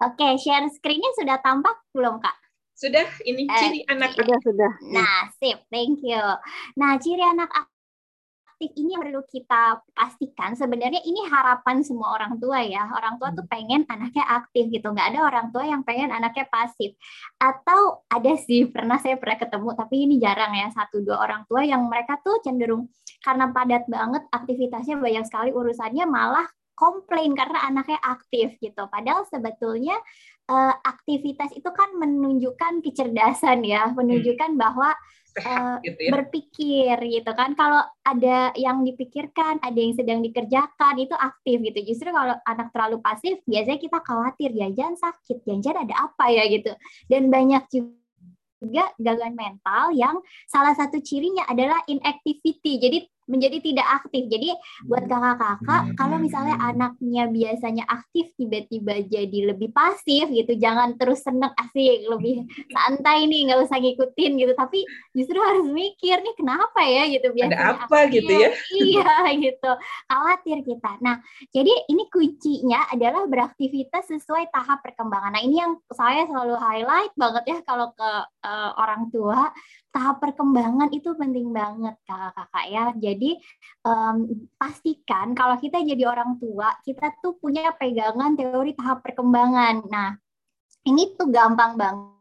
Oke, 0.00 0.40
share 0.40 0.72
screen-nya 0.72 1.12
sudah 1.20 1.36
tampak 1.44 1.76
belum 1.92 2.24
kak? 2.24 2.39
Sudah, 2.80 3.04
ini 3.28 3.44
ciri 3.44 3.84
uh, 3.84 3.92
anak. 3.92 4.16
Sudah, 4.16 4.38
sudah. 4.40 4.72
Nah, 4.88 5.28
sip, 5.36 5.60
thank 5.68 6.00
you. 6.00 6.24
Nah, 6.80 6.96
ciri 6.96 7.20
anak 7.20 7.52
aktif 7.52 7.80
ini 8.60 8.92
yang 8.92 9.00
perlu 9.00 9.24
kita 9.24 9.80
pastikan 9.96 10.52
sebenarnya 10.52 11.00
ini 11.00 11.24
harapan 11.32 11.80
semua 11.80 12.12
orang 12.12 12.36
tua 12.36 12.60
ya 12.60 12.92
orang 12.92 13.16
tua 13.16 13.32
tuh 13.32 13.48
hmm. 13.48 13.52
pengen 13.56 13.80
anaknya 13.88 14.20
aktif 14.28 14.68
gitu 14.68 14.84
nggak 14.84 15.16
ada 15.16 15.20
orang 15.24 15.48
tua 15.48 15.64
yang 15.64 15.80
pengen 15.80 16.12
anaknya 16.12 16.44
pasif 16.52 16.92
atau 17.40 18.04
ada 18.12 18.36
sih 18.36 18.68
pernah 18.68 19.00
saya 19.00 19.16
pernah 19.16 19.40
ketemu 19.40 19.68
tapi 19.72 20.04
ini 20.04 20.20
jarang 20.20 20.52
ya 20.52 20.68
satu 20.76 21.00
dua 21.00 21.24
orang 21.24 21.48
tua 21.48 21.64
yang 21.64 21.88
mereka 21.88 22.20
tuh 22.20 22.36
cenderung 22.44 22.92
karena 23.24 23.48
padat 23.48 23.88
banget 23.88 24.28
aktivitasnya 24.28 25.00
banyak 25.00 25.24
sekali 25.24 25.56
urusannya 25.56 26.04
malah 26.04 26.44
komplain 26.76 27.32
karena 27.32 27.64
anaknya 27.64 27.96
aktif 28.04 28.60
gitu 28.60 28.88
padahal 28.92 29.24
sebetulnya 29.28 29.96
uh, 30.50 30.74
aktivitas 30.82 31.54
itu 31.54 31.70
kan 31.70 31.94
menunjukkan 31.94 32.82
kecerdasan 32.82 33.62
ya 33.62 33.94
menunjukkan 33.94 34.58
bahwa 34.58 34.90
uh, 35.38 35.78
gitu 35.86 36.00
ya. 36.02 36.10
berpikir 36.10 36.96
gitu 36.98 37.30
kan. 37.32 37.54
Kalau 37.54 37.86
ada 38.02 38.50
yang 38.58 38.82
dipikirkan 38.82 39.62
ada 39.62 39.78
yang 39.78 39.94
sedang 39.94 40.20
dikerjakan 40.20 40.94
itu 40.98 41.14
aktif 41.14 41.62
gitu. 41.62 41.78
Justru 41.86 42.10
kalau 42.10 42.34
anak 42.44 42.74
terlalu 42.74 42.98
pasif 42.98 43.38
biasanya 43.46 43.78
kita 43.78 43.98
khawatir 44.02 44.50
ya 44.50 44.68
jangan 44.74 44.98
sakit 44.98 45.46
jangan 45.46 45.86
ada 45.86 45.94
apa 46.10 46.24
ya 46.34 46.44
gitu. 46.50 46.72
Dan 47.06 47.30
banyak 47.30 47.62
juga 47.70 48.84
gangguan 49.00 49.32
mental 49.32 49.96
yang 49.96 50.20
salah 50.44 50.76
satu 50.76 51.00
cirinya 51.00 51.46
adalah 51.48 51.80
inactivity. 51.88 52.76
Jadi 52.76 52.98
menjadi 53.30 53.62
tidak 53.62 53.86
aktif. 54.02 54.26
Jadi 54.26 54.50
buat 54.90 55.06
hmm. 55.06 55.12
kakak-kakak, 55.14 55.82
hmm. 55.86 55.94
kalau 55.94 56.16
misalnya 56.18 56.56
anaknya 56.58 57.30
biasanya 57.30 57.84
aktif, 57.86 58.34
tiba-tiba 58.34 59.06
jadi 59.06 59.54
lebih 59.54 59.70
pasif 59.70 60.26
gitu, 60.26 60.58
jangan 60.58 60.98
terus 60.98 61.22
seneng 61.22 61.54
asik, 61.54 62.10
lebih 62.10 62.42
santai 62.74 63.30
nih, 63.30 63.46
nggak 63.46 63.70
usah 63.70 63.78
ngikutin 63.78 64.32
gitu. 64.42 64.52
Tapi 64.58 64.82
justru 65.14 65.38
harus 65.38 65.70
mikir 65.70 66.18
nih 66.18 66.34
kenapa 66.34 66.82
ya 66.82 67.06
gitu 67.06 67.30
biasanya. 67.30 67.54
Ada 67.54 67.86
apa 67.86 67.96
aktif. 68.02 68.14
gitu 68.18 68.32
ya? 68.34 68.50
Iya 68.74 69.14
gitu, 69.38 69.70
khawatir 70.10 70.58
kita. 70.66 70.90
Nah 70.98 71.22
jadi 71.54 71.72
ini 71.86 72.10
kuncinya 72.10 72.90
adalah 72.90 73.24
beraktivitas 73.30 74.10
sesuai 74.10 74.50
tahap 74.50 74.82
perkembangan. 74.82 75.38
Nah 75.38 75.42
ini 75.44 75.62
yang 75.62 75.78
saya 75.94 76.26
selalu 76.26 76.58
highlight 76.58 77.12
banget 77.14 77.44
ya 77.46 77.58
kalau 77.62 77.92
ke 77.94 78.10
uh, 78.42 78.70
orang 78.80 79.12
tua 79.12 79.52
tahap 79.90 80.22
perkembangan 80.22 80.88
itu 80.94 81.12
penting 81.18 81.50
banget 81.50 81.98
kakak-kakak 82.06 82.64
ya. 82.70 82.84
Jadi 82.96 83.19
um, 83.84 84.48
pastikan 84.56 85.36
kalau 85.36 85.58
kita 85.60 85.82
jadi 85.82 86.08
orang 86.08 86.40
tua, 86.40 86.72
kita 86.86 87.12
tuh 87.20 87.36
punya 87.36 87.74
pegangan 87.76 88.38
teori 88.38 88.72
tahap 88.76 89.04
perkembangan. 89.04 89.84
Nah, 89.88 90.16
ini 90.88 91.12
tuh 91.18 91.28
gampang 91.28 91.76
banget 91.76 92.20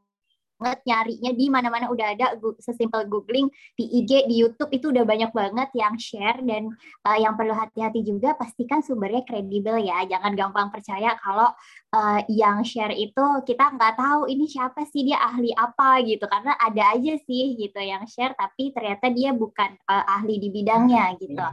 banget 0.60 0.84
nyarinya 0.84 1.32
di 1.32 1.46
mana-mana 1.48 1.88
udah 1.88 2.08
ada 2.20 2.27
sesimpel 2.60 3.08
googling 3.08 3.48
di 3.79 3.88
IG 4.03 4.27
di 4.27 4.44
YouTube 4.44 4.75
itu 4.75 4.91
udah 4.91 5.08
banyak 5.08 5.32
banget 5.32 5.72
yang 5.72 5.96
share 5.96 6.36
dan 6.44 6.75
uh, 7.08 7.15
yang 7.15 7.39
perlu 7.39 7.56
hati-hati 7.56 8.03
juga 8.03 8.36
pastikan 8.36 8.84
sumbernya 8.84 9.24
kredibel 9.24 9.79
ya 9.79 10.03
jangan 10.03 10.36
gampang 10.36 10.68
percaya 10.68 11.15
kalau 11.24 11.48
uh, 11.93 12.22
yang 12.29 12.62
share 12.62 12.93
itu 12.93 13.25
kita 13.46 13.75
nggak 13.75 13.98
tahu 13.98 14.29
ini 14.29 14.46
siapa 14.46 14.86
sih 14.89 15.05
dia 15.05 15.19
ahli 15.22 15.53
apa 15.53 16.01
gitu. 16.05 16.25
Karena 16.25 16.55
ada 16.58 16.93
aja 16.96 17.13
sih 17.25 17.58
gitu 17.58 17.79
yang 17.81 18.05
share 18.05 18.34
tapi 18.38 18.72
ternyata 18.74 19.10
dia 19.10 19.34
bukan 19.34 19.75
uh, 19.89 20.05
ahli 20.19 20.38
di 20.38 20.50
bidangnya 20.53 21.17
gitu. 21.17 21.46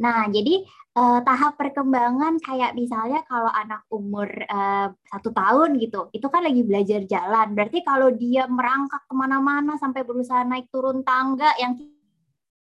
Nah 0.00 0.28
jadi 0.28 0.64
uh, 0.98 1.20
tahap 1.24 1.56
perkembangan 1.56 2.40
kayak 2.42 2.74
misalnya 2.76 3.24
kalau 3.26 3.50
anak 3.50 3.84
umur 3.88 4.28
uh, 4.48 4.92
satu 5.08 5.30
tahun 5.32 5.78
gitu, 5.80 6.12
itu 6.12 6.26
kan 6.28 6.44
lagi 6.44 6.62
belajar 6.64 7.00
jalan. 7.08 7.54
Berarti 7.54 7.84
kalau 7.86 8.12
dia 8.12 8.44
merangkak 8.48 9.04
ke 9.06 9.14
mana-mana 9.14 9.76
sampai 9.80 10.04
berusaha 10.04 10.44
naik 10.44 10.68
turun 10.72 11.06
tangga 11.06 11.54
yang 11.56 11.76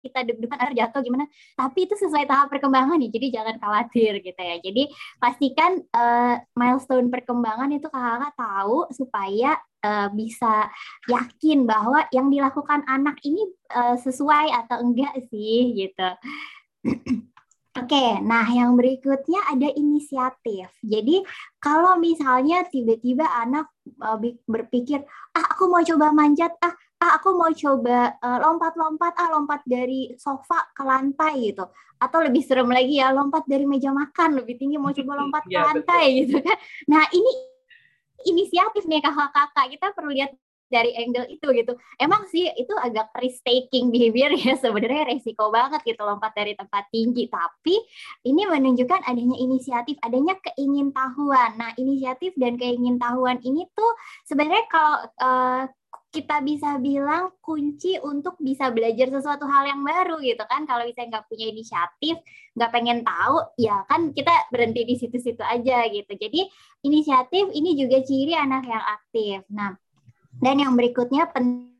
kita 0.07 0.23
deg-degan 0.23 0.59
ada 0.59 0.73
jatuh 0.73 1.01
gimana. 1.03 1.25
Tapi 1.53 1.79
itu 1.85 1.95
sesuai 1.99 2.25
tahap 2.25 2.47
perkembangan 2.49 2.97
nih 2.97 3.11
jadi 3.11 3.27
jangan 3.41 3.55
khawatir 3.59 4.11
gitu 4.23 4.41
ya. 4.41 4.55
Jadi 4.63 4.83
pastikan 5.19 5.83
uh, 5.91 6.35
milestone 6.55 7.11
perkembangan 7.11 7.69
itu 7.75 7.87
kakak 7.91 8.33
tahu 8.39 8.87
supaya 8.95 9.59
uh, 9.83 10.07
bisa 10.15 10.71
yakin 11.11 11.67
bahwa 11.67 12.07
yang 12.15 12.31
dilakukan 12.31 12.87
anak 12.87 13.19
ini 13.27 13.43
uh, 13.75 13.99
sesuai 13.99 14.53
atau 14.65 14.81
enggak 14.81 15.13
sih 15.29 15.75
gitu. 15.75 16.09
Oke, 17.77 18.17
nah 18.25 18.41
yang 18.49 18.73
berikutnya 18.73 19.53
ada 19.53 19.69
inisiatif. 19.69 20.65
Jadi 20.81 21.21
kalau 21.61 22.01
misalnya 22.01 22.65
tiba-tiba 22.65 23.21
anak 23.21 23.69
berpikir, 24.49 25.05
ah 25.37 25.45
aku 25.53 25.69
mau 25.69 25.85
coba 25.85 26.09
manjat, 26.09 26.57
ah 26.57 26.73
ah 26.97 27.21
aku 27.21 27.29
mau 27.37 27.51
coba 27.53 28.17
eh, 28.17 28.37
lompat-lompat, 28.41 29.13
uh, 29.13 29.21
ah 29.21 29.29
lompat 29.37 29.61
dari 29.69 30.17
sofa 30.17 30.73
ke 30.73 30.81
lantai 30.81 31.53
gitu. 31.53 31.65
Atau 31.97 32.21
lebih 32.25 32.41
serem 32.45 32.69
lagi 32.69 33.01
ya, 33.01 33.13
lompat 33.13 33.45
dari 33.45 33.65
meja 33.65 33.93
makan 33.93 34.37
lebih 34.41 34.57
tinggi 34.57 34.77
mau 34.81 34.93
coba 34.93 35.11
lompat 35.21 35.43
ke 35.45 35.53
ya, 35.53 35.65
lantai 35.69 36.05
betul. 36.09 36.19
gitu 36.25 36.37
kan. 36.41 36.57
Nah 36.89 37.03
ini 37.13 37.31
inisiatif 38.25 38.89
nih 38.89 39.01
kakak-kakak 39.05 39.65
kita 39.77 39.87
perlu 39.93 40.11
lihat 40.13 40.33
dari 40.67 40.91
angle 40.99 41.27
itu 41.31 41.47
gitu. 41.55 41.73
Emang 41.95 42.27
sih 42.27 42.43
itu 42.43 42.75
agak 42.75 43.11
risk 43.23 43.41
taking 43.43 43.87
behavior 43.89 44.31
ya 44.35 44.55
sebenarnya 44.63 45.15
resiko 45.15 45.47
banget 45.49 45.81
gitu 45.87 46.03
lompat 46.03 46.35
dari 46.35 46.53
tempat 46.53 46.91
tinggi. 46.91 47.31
Tapi 47.31 47.75
ini 48.27 48.43
menunjukkan 48.45 49.07
adanya 49.07 49.37
inisiatif, 49.39 49.95
adanya 50.03 50.35
keingintahuan. 50.43 51.55
Nah 51.55 51.71
inisiatif 51.79 52.35
dan 52.35 52.59
keingintahuan 52.59 53.39
ini 53.41 53.65
tuh 53.71 53.91
sebenarnya 54.27 54.65
kalau 54.67 54.95
uh, 55.23 55.63
kita 56.17 56.41
bisa 56.41 56.81
bilang 56.81 57.29
kunci 57.45 58.01
untuk 58.01 58.41
bisa 58.41 58.73
belajar 58.73 59.13
sesuatu 59.13 59.45
hal 59.45 59.69
yang 59.69 59.85
baru 59.85 60.17
gitu 60.25 60.41
kan. 60.49 60.65
Kalau 60.65 60.81
misalnya 60.81 61.21
nggak 61.21 61.27
punya 61.29 61.45
inisiatif 61.53 62.17
nggak 62.57 62.71
pengen 62.73 63.05
tahu 63.05 63.37
ya 63.61 63.85
kan 63.85 64.09
kita 64.17 64.33
berhenti 64.49 64.81
di 64.81 64.95
situ-situ 64.97 65.45
aja 65.45 65.85
gitu. 65.93 66.09
Jadi 66.17 66.49
inisiatif 66.89 67.53
ini 67.53 67.77
juga 67.77 68.01
ciri 68.01 68.33
anak 68.33 68.65
yang 68.65 68.81
aktif. 68.81 69.45
Nah 69.53 69.77
dan 70.41 70.57
yang 70.57 70.73
berikutnya 70.73 71.29
penting 71.29 71.76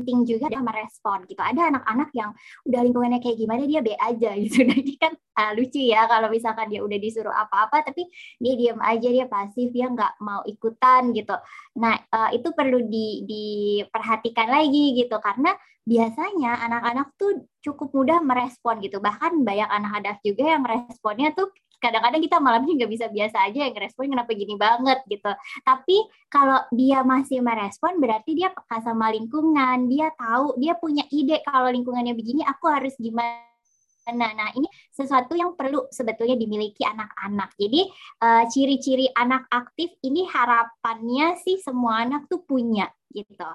juga 0.00 0.48
dia 0.48 0.62
merespon 0.64 1.28
gitu. 1.28 1.40
Ada 1.44 1.68
anak-anak 1.68 2.10
yang 2.16 2.30
udah 2.64 2.80
lingkungannya 2.80 3.20
kayak 3.20 3.36
gimana 3.36 3.62
dia 3.68 3.80
be 3.84 3.92
aja 3.96 4.30
gitu. 4.40 4.64
Jadi 4.70 4.92
kan 4.96 5.12
uh, 5.12 5.52
lucu 5.52 5.80
ya 5.84 6.08
kalau 6.08 6.32
misalkan 6.32 6.72
dia 6.72 6.80
udah 6.80 6.98
disuruh 6.98 7.34
apa-apa 7.34 7.92
tapi 7.92 8.08
dia 8.40 8.54
diam 8.56 8.80
aja 8.80 9.08
dia 9.08 9.26
pasif 9.28 9.68
dia 9.70 9.92
nggak 9.92 10.16
mau 10.24 10.40
ikutan 10.48 11.12
gitu. 11.12 11.36
Nah 11.76 12.00
uh, 12.08 12.30
itu 12.32 12.48
perlu 12.56 12.88
di, 12.88 13.24
diperhatikan 13.28 14.48
lagi 14.48 14.96
gitu 14.96 15.16
karena 15.20 15.52
biasanya 15.82 16.62
anak-anak 16.62 17.12
tuh 17.18 17.44
cukup 17.60 17.92
mudah 17.92 18.18
merespon 18.24 18.80
gitu. 18.80 19.02
Bahkan 19.02 19.44
banyak 19.44 19.68
anak-anak 19.68 20.16
juga 20.24 20.56
yang 20.56 20.64
responnya 20.64 21.34
tuh 21.36 21.50
kadang-kadang 21.82 22.22
kita 22.22 22.38
malamnya 22.38 22.72
nggak 22.78 22.92
bisa 22.94 23.06
biasa 23.10 23.50
aja 23.50 23.66
yang 23.66 23.74
respon 23.74 24.06
kenapa 24.06 24.30
gini 24.38 24.54
banget 24.54 25.02
gitu 25.10 25.32
tapi 25.66 25.96
kalau 26.30 26.62
dia 26.70 27.02
masih 27.02 27.42
merespon 27.42 27.98
berarti 27.98 28.38
dia 28.38 28.54
peka 28.54 28.78
sama 28.86 29.10
lingkungan 29.10 29.90
dia 29.90 30.14
tahu 30.14 30.54
dia 30.62 30.78
punya 30.78 31.02
ide 31.10 31.42
kalau 31.42 31.66
lingkungannya 31.74 32.14
begini 32.14 32.46
aku 32.46 32.70
harus 32.70 32.94
gimana 33.02 33.50
Nah, 34.10 34.34
nah 34.34 34.50
ini 34.58 34.66
sesuatu 34.90 35.38
yang 35.38 35.54
perlu 35.54 35.86
sebetulnya 35.94 36.34
dimiliki 36.34 36.82
anak-anak. 36.82 37.54
Jadi 37.54 37.86
uh, 38.18 38.42
ciri-ciri 38.50 39.06
anak 39.14 39.46
aktif 39.46 39.94
ini 40.02 40.26
harapannya 40.26 41.38
sih 41.38 41.62
semua 41.62 42.02
anak 42.02 42.26
tuh 42.26 42.42
punya 42.42 42.90
gitu. 43.14 43.46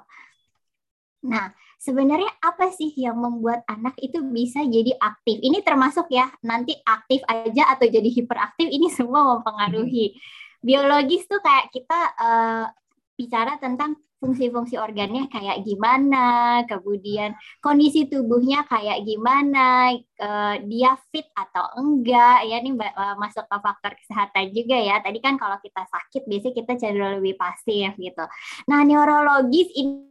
Nah, 1.26 1.50
sebenarnya 1.82 2.30
apa 2.46 2.70
sih 2.70 2.94
yang 2.94 3.18
membuat 3.18 3.66
anak 3.66 3.98
itu 3.98 4.22
bisa 4.30 4.62
jadi 4.62 4.94
aktif? 5.02 5.42
Ini 5.42 5.66
termasuk 5.66 6.08
ya, 6.14 6.30
nanti 6.46 6.78
aktif 6.86 7.26
aja 7.26 7.74
atau 7.74 7.90
jadi 7.90 8.10
hiperaktif 8.10 8.70
ini 8.70 8.88
semua 8.94 9.38
mempengaruhi. 9.38 10.14
biologis 10.58 11.30
tuh 11.30 11.38
kayak 11.38 11.70
kita 11.70 12.00
uh, 12.18 12.66
bicara 13.14 13.62
tentang 13.62 13.94
fungsi-fungsi 14.18 14.82
organnya 14.82 15.30
kayak 15.30 15.62
gimana, 15.62 16.66
kemudian 16.66 17.38
kondisi 17.62 18.10
tubuhnya 18.10 18.66
kayak 18.66 19.06
gimana, 19.06 19.94
uh, 20.18 20.56
dia 20.66 20.98
fit 21.14 21.30
atau 21.38 21.70
enggak, 21.78 22.50
ya 22.50 22.58
ini 22.58 22.74
uh, 22.74 23.14
masuk 23.22 23.46
ke 23.46 23.58
faktor 23.62 23.94
kesehatan 23.94 24.46
juga 24.58 24.74
ya. 24.74 24.98
Tadi 25.06 25.22
kan 25.22 25.38
kalau 25.38 25.62
kita 25.62 25.86
sakit 25.86 26.26
biasanya 26.26 26.56
kita 26.58 26.72
cenderung 26.82 27.22
lebih 27.22 27.38
pasif 27.38 27.94
gitu. 27.94 28.26
Nah 28.66 28.82
neurologis 28.82 29.70
ini 29.78 30.07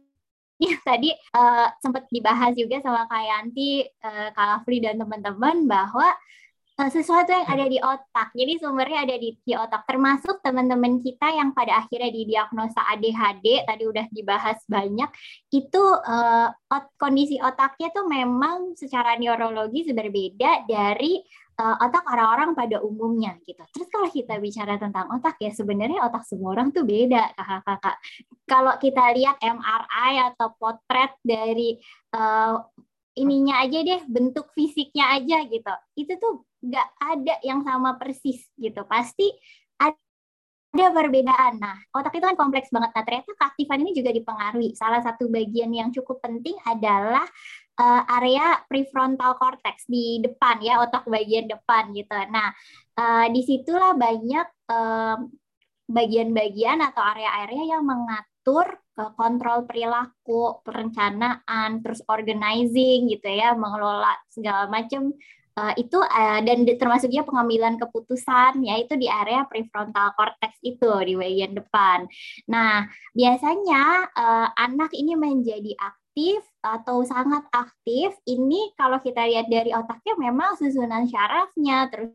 tadi 0.87 1.13
uh, 1.37 1.69
sempat 1.77 2.09
dibahas 2.09 2.53
juga 2.57 2.81
sama 2.81 3.05
Kak 3.05 3.23
Yanti, 3.23 3.85
uh, 4.01 4.29
Kak 4.33 4.45
Lafri 4.45 4.81
dan 4.81 4.97
teman-teman 4.97 5.69
bahwa 5.69 6.09
sesuatu 6.77 7.33
yang 7.33 7.49
ada 7.49 7.65
di 7.65 7.81
otak. 7.81 8.37
Jadi 8.37 8.61
sumbernya 8.61 9.09
ada 9.09 9.17
di, 9.17 9.33
di 9.41 9.53
otak. 9.57 9.89
Termasuk 9.89 10.45
teman-teman 10.45 11.01
kita 11.01 11.33
yang 11.33 11.49
pada 11.57 11.81
akhirnya 11.81 12.13
didiagnosa 12.13 12.85
ADHD 12.93 13.65
tadi 13.65 13.83
udah 13.89 14.05
dibahas 14.13 14.61
banyak. 14.69 15.09
Itu 15.49 15.81
uh, 15.81 16.53
kondisi 17.01 17.41
otaknya 17.41 17.89
tuh 17.89 18.05
memang 18.05 18.77
secara 18.77 19.17
neurologis 19.17 19.89
berbeda 19.89 20.69
dari 20.69 21.17
uh, 21.57 21.75
otak 21.81 22.05
orang-orang 22.13 22.53
pada 22.53 22.77
umumnya 22.85 23.33
gitu. 23.41 23.65
Terus 23.73 23.89
kalau 23.89 24.09
kita 24.13 24.37
bicara 24.37 24.77
tentang 24.77 25.09
otak 25.09 25.41
ya 25.41 25.49
sebenarnya 25.49 26.05
otak 26.05 26.29
semua 26.29 26.53
orang 26.53 26.69
tuh 26.69 26.85
beda 26.85 27.33
kakak-kakak. 27.33 27.97
Kalau 28.45 28.73
kita 28.77 29.03
lihat 29.17 29.41
MRI 29.41 30.13
atau 30.29 30.53
potret 30.61 31.17
dari 31.25 31.81
uh, 32.13 32.61
ininya 33.17 33.65
aja 33.65 33.81
deh 33.81 34.01
bentuk 34.05 34.53
fisiknya 34.53 35.17
aja 35.17 35.41
gitu. 35.49 35.73
Itu 35.97 36.13
tuh 36.21 36.46
nggak 36.63 36.87
ada 36.97 37.35
yang 37.45 37.61
sama 37.61 37.95
persis 37.97 38.47
gitu. 38.57 38.83
Pasti 38.89 39.29
ada 39.77 40.93
perbedaan. 40.93 41.57
Nah, 41.57 41.77
otak 41.95 42.13
itu 42.17 42.25
kan 42.27 42.37
kompleks 42.37 42.69
banget. 42.69 42.91
Nah, 42.93 43.03
ternyata 43.07 43.31
keaktifan 43.33 43.81
ini 43.81 43.91
juga 43.97 44.11
dipengaruhi. 44.13 44.75
Salah 44.77 45.01
satu 45.01 45.25
bagian 45.31 45.73
yang 45.73 45.89
cukup 45.89 46.21
penting 46.21 46.53
adalah 46.67 47.25
uh, 47.77 48.01
area 48.19 48.57
prefrontal 48.65 49.37
cortex 49.37 49.85
di 49.85 50.19
depan 50.19 50.59
ya 50.59 50.81
otak 50.81 51.05
bagian 51.07 51.45
depan 51.47 51.93
gitu. 51.93 52.13
Nah 52.33 52.51
uh, 52.97 53.25
di 53.31 53.41
situlah 53.45 53.93
banyak 53.93 54.47
bagian-bagian 55.87 56.83
uh, 56.83 56.91
atau 56.91 56.99
area-area 57.15 57.77
yang 57.77 57.87
mengatur 57.87 58.67
kontrol 59.15 59.63
perilaku, 59.69 60.59
perencanaan, 60.65 61.85
terus 61.85 62.01
organizing 62.09 63.05
gitu 63.13 63.29
ya, 63.29 63.53
mengelola 63.53 64.09
segala 64.33 64.65
macam 64.67 65.13
uh, 65.57 65.73
itu 65.73 65.97
uh, 65.97 66.39
dan 66.45 66.63
termasuk 66.77 67.09
juga 67.09 67.25
pengambilan 67.33 67.81
keputusan 67.81 68.61
yaitu 68.61 68.93
di 68.95 69.09
area 69.09 69.43
prefrontal 69.49 70.13
cortex 70.13 70.53
itu 70.61 70.87
di 71.03 71.17
bagian 71.17 71.57
depan. 71.57 72.05
Nah, 72.45 72.85
biasanya 73.17 74.13
uh, 74.13 74.47
anak 74.53 74.93
ini 74.93 75.17
menjadi 75.17 75.73
aktif 75.81 76.45
atau 76.61 77.01
sangat 77.01 77.45
aktif 77.49 78.13
ini 78.29 78.73
kalau 78.77 79.01
kita 79.01 79.25
lihat 79.25 79.49
dari 79.49 79.73
otaknya 79.73 80.17
memang 80.17 80.57
susunan 80.57 81.05
syarafnya 81.05 81.89
terus 81.93 82.13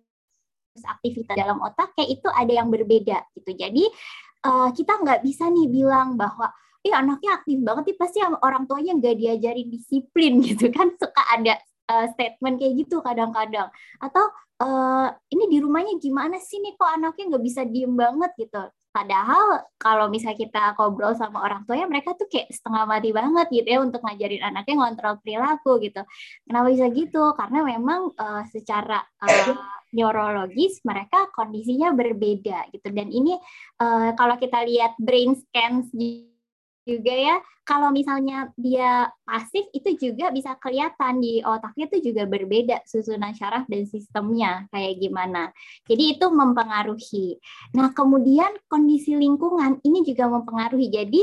aktivitas 0.82 1.37
dalam 1.38 1.62
otaknya 1.62 2.11
itu 2.11 2.26
ada 2.32 2.50
yang 2.50 2.66
berbeda 2.66 3.22
gitu 3.38 3.54
jadi 3.54 3.84
uh, 4.42 4.75
kita 4.75 4.99
nggak 5.00 5.22
bisa 5.22 5.46
nih 5.49 5.70
bilang 5.70 6.18
bahwa 6.18 6.50
ih 6.82 6.90
anaknya 6.90 7.38
aktif 7.38 7.62
banget 7.62 7.94
nih 7.94 7.99
pasti 7.99 8.18
orang 8.42 8.66
tuanya 8.66 8.92
nggak 8.99 9.16
diajarin 9.22 9.68
disiplin 9.70 10.32
gitu 10.50 10.66
kan 10.75 10.90
suka 10.99 11.22
ada 11.38 11.54
uh, 11.92 12.06
statement 12.16 12.56
kayak 12.56 12.72
gitu 12.80 13.04
kadang-kadang 13.04 13.68
atau 14.00 14.25
uh, 14.64 15.12
ini 15.28 15.44
di 15.52 15.58
rumahnya 15.61 16.00
gimana 16.00 16.40
sih 16.40 16.56
nih 16.64 16.72
kok 16.80 16.88
anaknya 16.88 17.37
nggak 17.37 17.44
bisa 17.44 17.62
diem 17.68 17.92
banget 17.92 18.32
gitu 18.40 18.64
Padahal 18.92 19.64
kalau 19.80 20.12
misalnya 20.12 20.37
kita 20.37 20.76
ngobrol 20.76 21.16
sama 21.16 21.40
orang 21.40 21.64
tua 21.64 21.80
ya 21.80 21.88
mereka 21.88 22.12
tuh 22.12 22.28
kayak 22.28 22.52
setengah 22.52 22.84
mati 22.84 23.08
banget 23.08 23.49
gitu 23.49 23.64
ya 23.72 23.80
untuk 23.80 24.04
ngajarin 24.04 24.44
anaknya 24.44 24.75
ngontrol 24.76 25.16
perilaku 25.25 25.80
gitu. 25.80 26.04
Kenapa 26.44 26.66
bisa 26.68 26.87
gitu? 26.92 27.32
Karena 27.32 27.64
memang 27.64 28.12
uh, 28.12 28.44
secara 28.52 29.00
uh, 29.00 29.56
neurologis 29.96 30.84
mereka 30.84 31.25
kondisinya 31.32 31.96
berbeda 31.96 32.68
gitu. 32.68 32.92
Dan 32.92 33.08
ini 33.08 33.32
uh, 33.80 34.12
kalau 34.12 34.37
kita 34.37 34.61
lihat 34.61 34.92
brain 35.00 35.40
scans 35.40 35.88
juga 36.83 37.15
ya 37.15 37.37
kalau 37.62 37.95
misalnya 37.95 38.51
dia 38.59 39.07
pasif 39.23 39.71
itu 39.71 39.95
juga 39.95 40.35
bisa 40.35 40.59
kelihatan 40.59 41.23
di 41.23 41.39
otaknya 41.47 41.87
itu 41.95 42.11
juga 42.11 42.27
berbeda 42.27 42.83
susunan 42.83 43.31
syaraf 43.39 43.71
dan 43.71 43.87
sistemnya 43.87 44.67
kayak 44.75 44.99
gimana. 44.99 45.55
Jadi 45.87 46.18
itu 46.18 46.27
mempengaruhi. 46.27 47.38
Nah, 47.79 47.95
kemudian 47.95 48.51
kondisi 48.66 49.14
lingkungan 49.14 49.79
ini 49.87 50.03
juga 50.03 50.27
mempengaruhi. 50.27 50.90
Jadi 50.90 51.23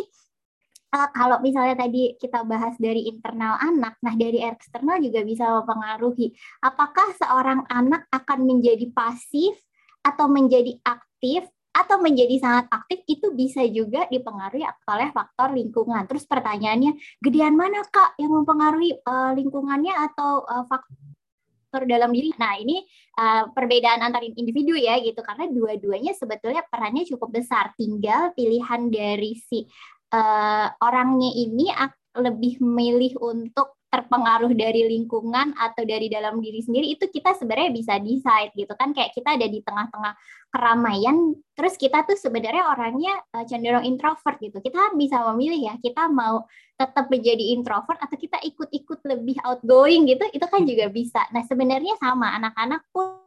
uh, 0.95 1.09
kalau 1.11 1.43
misalnya 1.43 1.75
tadi 1.75 2.15
kita 2.15 2.47
bahas 2.47 2.79
dari 2.79 3.11
internal 3.11 3.59
anak, 3.59 3.99
nah 3.99 4.15
dari 4.15 4.39
eksternal 4.39 5.03
juga 5.03 5.27
bisa 5.27 5.43
mempengaruhi. 5.59 6.31
Apakah 6.63 7.19
seorang 7.19 7.67
anak 7.67 8.07
akan 8.15 8.47
menjadi 8.47 8.87
pasif 8.95 9.59
atau 10.07 10.31
menjadi 10.31 10.79
aktif 10.87 11.43
atau 11.79 11.97
menjadi 12.03 12.35
sangat 12.43 12.65
aktif 12.67 12.99
itu 13.07 13.31
bisa 13.31 13.63
juga 13.71 14.03
dipengaruhi 14.11 14.67
oleh 14.67 15.09
faktor 15.15 15.55
lingkungan. 15.55 16.03
Terus 16.11 16.27
pertanyaannya, 16.27 16.99
gedean 17.23 17.55
mana 17.55 17.87
kak 17.87 18.19
yang 18.19 18.35
mempengaruhi 18.35 18.99
uh, 19.07 19.31
lingkungannya 19.31 19.95
atau 20.11 20.43
uh, 20.43 20.67
faktor 20.67 21.87
dalam 21.87 22.11
diri? 22.11 22.35
Nah 22.35 22.59
ini 22.59 22.83
uh, 23.15 23.47
perbedaan 23.55 24.03
antar 24.03 24.19
individu 24.27 24.75
ya 24.75 24.99
gitu 24.99 25.23
karena 25.23 25.47
dua-duanya 25.47 26.11
sebetulnya 26.11 26.67
perannya 26.67 27.07
cukup 27.07 27.31
besar. 27.31 27.71
Tinggal 27.79 28.35
pilihan 28.35 28.91
dari 28.91 29.39
si 29.39 29.63
uh, 30.11 30.67
orangnya 30.83 31.31
ini 31.31 31.71
lebih 32.19 32.59
memilih 32.59 33.15
untuk 33.23 33.78
terpengaruh 33.89 34.53
dari 34.53 34.85
lingkungan 34.85 35.57
atau 35.57 35.81
dari 35.81 36.13
dalam 36.13 36.37
diri 36.37 36.61
sendiri 36.61 36.93
itu 36.93 37.09
kita 37.09 37.33
sebenarnya 37.33 37.73
bisa 37.73 37.97
decide 37.97 38.53
gitu 38.53 38.73
kan 38.77 38.93
kayak 38.93 39.17
kita 39.17 39.33
ada 39.33 39.49
di 39.49 39.65
tengah-tengah 39.65 40.13
keramaian 40.53 41.33
terus 41.57 41.73
kita 41.73 42.05
tuh 42.05 42.13
sebenarnya 42.13 42.69
orangnya 42.69 43.17
uh, 43.33 43.41
cenderung 43.49 43.81
introvert 43.81 44.37
gitu 44.37 44.61
kita 44.61 44.93
bisa 44.93 45.25
memilih 45.33 45.73
ya 45.73 45.75
kita 45.81 46.05
mau 46.05 46.45
tetap 46.77 47.09
menjadi 47.09 47.57
introvert 47.57 47.97
atau 47.97 48.13
kita 48.15 48.37
ikut-ikut 48.45 48.99
lebih 49.09 49.41
outgoing 49.41 50.05
gitu 50.05 50.25
itu 50.37 50.45
kan 50.45 50.61
juga 50.69 50.85
bisa 50.93 51.25
nah 51.33 51.41
sebenarnya 51.41 51.97
sama 51.97 52.37
anak-anak 52.37 52.85
pun 52.93 53.25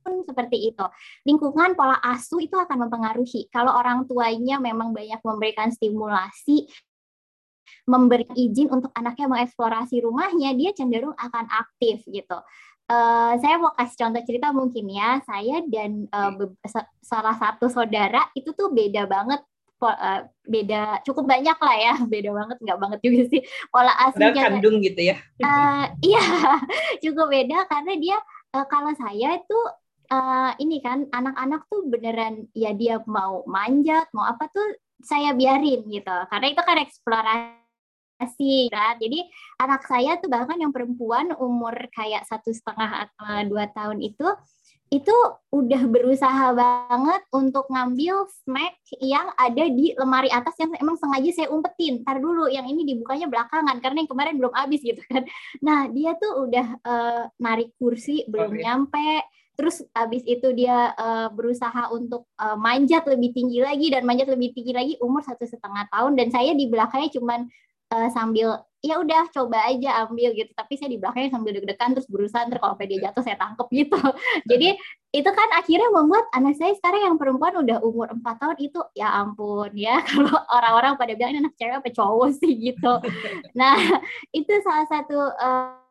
pun 0.00 0.24
seperti 0.24 0.72
itu. 0.72 0.86
Lingkungan 1.28 1.76
pola 1.76 2.00
asuh 2.00 2.40
itu 2.40 2.56
akan 2.56 2.88
mempengaruhi. 2.88 3.52
Kalau 3.52 3.76
orang 3.76 4.08
tuanya 4.08 4.56
memang 4.56 4.96
banyak 4.96 5.20
memberikan 5.20 5.68
stimulasi, 5.68 6.66
memberi 7.86 8.26
izin 8.36 8.70
untuk 8.70 8.90
anaknya 8.94 9.26
mengeksplorasi 9.30 10.02
rumahnya, 10.04 10.54
dia 10.54 10.70
cenderung 10.72 11.14
akan 11.14 11.46
aktif 11.50 12.04
gitu. 12.08 12.38
Uh, 12.90 13.38
saya 13.38 13.54
mau 13.62 13.70
kasih 13.78 13.96
contoh 14.02 14.22
cerita 14.26 14.50
mungkin 14.50 14.90
ya, 14.90 15.22
saya 15.22 15.62
dan 15.70 16.10
uh, 16.10 16.34
salah 16.98 17.38
satu 17.38 17.70
saudara 17.70 18.26
itu 18.34 18.50
tuh 18.50 18.74
beda 18.74 19.06
banget 19.06 19.38
uh, 19.88 20.20
beda 20.44 21.00
cukup 21.08 21.24
banyak 21.24 21.56
lah 21.56 21.76
ya. 21.76 21.94
Beda 22.12 22.30
banget 22.36 22.58
nggak 22.60 22.78
banget 22.78 22.98
juga 23.00 23.20
sih. 23.32 23.40
Pola 23.72 23.92
asuhnya 23.96 24.52
kandung 24.52 24.82
gitu 24.84 25.00
ya. 25.00 25.16
Uh, 25.40 25.88
iya 26.04 26.24
cukup 27.04 27.32
beda 27.32 27.64
karena 27.66 27.92
dia 27.96 28.16
uh, 28.54 28.66
kalau 28.68 28.92
saya 28.96 29.40
itu 29.40 29.60
uh, 30.12 30.52
ini 30.60 30.84
kan 30.84 31.08
anak-anak 31.08 31.64
tuh 31.70 31.86
beneran 31.88 32.50
ya 32.52 32.76
dia 32.76 33.00
mau 33.08 33.46
manjat 33.48 34.10
mau 34.12 34.28
apa 34.28 34.50
tuh 34.52 34.76
saya 35.00 35.32
biarin 35.32 35.88
gitu. 35.88 36.16
Karena 36.28 36.46
itu 36.52 36.60
kan 36.60 36.76
eksplorasi 36.76 37.59
kan. 38.68 38.94
Jadi 39.00 39.24
anak 39.56 39.82
saya 39.88 40.20
tuh 40.20 40.28
bahkan 40.28 40.60
yang 40.60 40.74
perempuan 40.74 41.32
umur 41.40 41.72
kayak 41.96 42.28
satu 42.28 42.52
setengah 42.52 43.08
atau 43.08 43.48
dua 43.48 43.70
tahun 43.72 44.04
itu 44.04 44.28
itu 44.90 45.14
udah 45.54 45.86
berusaha 45.86 46.50
banget 46.50 47.22
untuk 47.30 47.70
ngambil 47.70 48.26
snack 48.42 48.74
yang 48.98 49.30
ada 49.38 49.70
di 49.70 49.94
lemari 49.94 50.26
atas 50.34 50.58
yang 50.58 50.74
emang 50.82 50.98
sengaja 50.98 51.30
saya 51.30 51.48
umpetin. 51.54 52.02
Ntar 52.02 52.18
dulu 52.18 52.50
yang 52.50 52.66
ini 52.66 52.82
dibukanya 52.82 53.30
belakangan 53.30 53.78
karena 53.78 54.02
yang 54.02 54.10
kemarin 54.10 54.34
belum 54.42 54.50
habis 54.50 54.82
gitu 54.82 54.98
kan. 55.06 55.22
Nah 55.62 55.86
dia 55.94 56.18
tuh 56.18 56.42
udah 56.42 56.66
uh, 56.82 57.22
narik 57.38 57.70
kursi 57.78 58.26
belum 58.26 58.50
okay. 58.50 58.60
nyampe. 58.66 59.10
Terus 59.54 59.84
habis 59.94 60.24
itu 60.26 60.56
dia 60.56 60.90
uh, 60.98 61.28
berusaha 61.30 61.92
untuk 61.94 62.26
uh, 62.42 62.58
manjat 62.58 63.06
lebih 63.06 63.30
tinggi 63.30 63.62
lagi 63.62 63.94
dan 63.94 64.02
manjat 64.02 64.26
lebih 64.26 64.56
tinggi 64.58 64.74
lagi 64.74 64.94
umur 64.98 65.22
satu 65.22 65.46
setengah 65.46 65.86
tahun 65.92 66.18
dan 66.18 66.34
saya 66.34 66.50
di 66.56 66.66
belakangnya 66.66 67.14
cuman 67.14 67.46
uh, 67.90 68.08
sambil 68.14 68.62
ya 68.80 68.96
udah 68.96 69.28
coba 69.28 69.68
aja 69.68 70.08
ambil 70.08 70.32
gitu. 70.32 70.50
Tapi 70.56 70.80
saya 70.80 70.88
di 70.88 70.98
belakangnya 70.98 71.36
sambil 71.36 71.52
deg-degan 71.52 71.92
terus 71.92 72.08
berusaha 72.08 72.48
ntar 72.48 72.58
kalau 72.58 72.76
dia 72.80 73.10
jatuh 73.10 73.22
saya 73.22 73.36
tangkep 73.36 73.68
gitu. 73.84 74.00
Jadi 74.48 74.68
itu 75.10 75.30
kan 75.30 75.48
akhirnya 75.58 75.90
membuat 75.92 76.24
anak 76.32 76.54
saya 76.56 76.72
sekarang 76.78 77.12
yang 77.12 77.16
perempuan 77.20 77.54
udah 77.60 77.82
umur 77.82 78.08
empat 78.14 78.40
tahun 78.40 78.56
itu 78.62 78.80
ya 78.96 79.08
ampun 79.20 79.70
ya. 79.76 80.00
Kalau 80.08 80.32
orang-orang 80.48 80.96
pada 80.96 81.12
bilang 81.12 81.44
anak 81.44 81.54
cewek 81.60 81.76
apa 81.84 81.90
cowok 81.92 82.30
sih? 82.40 82.52
Gitu. 82.56 82.92
Nah 83.54 83.76
itu 84.38 84.52
salah 84.64 84.86
satu 84.88 85.18
uh, 85.18 85.89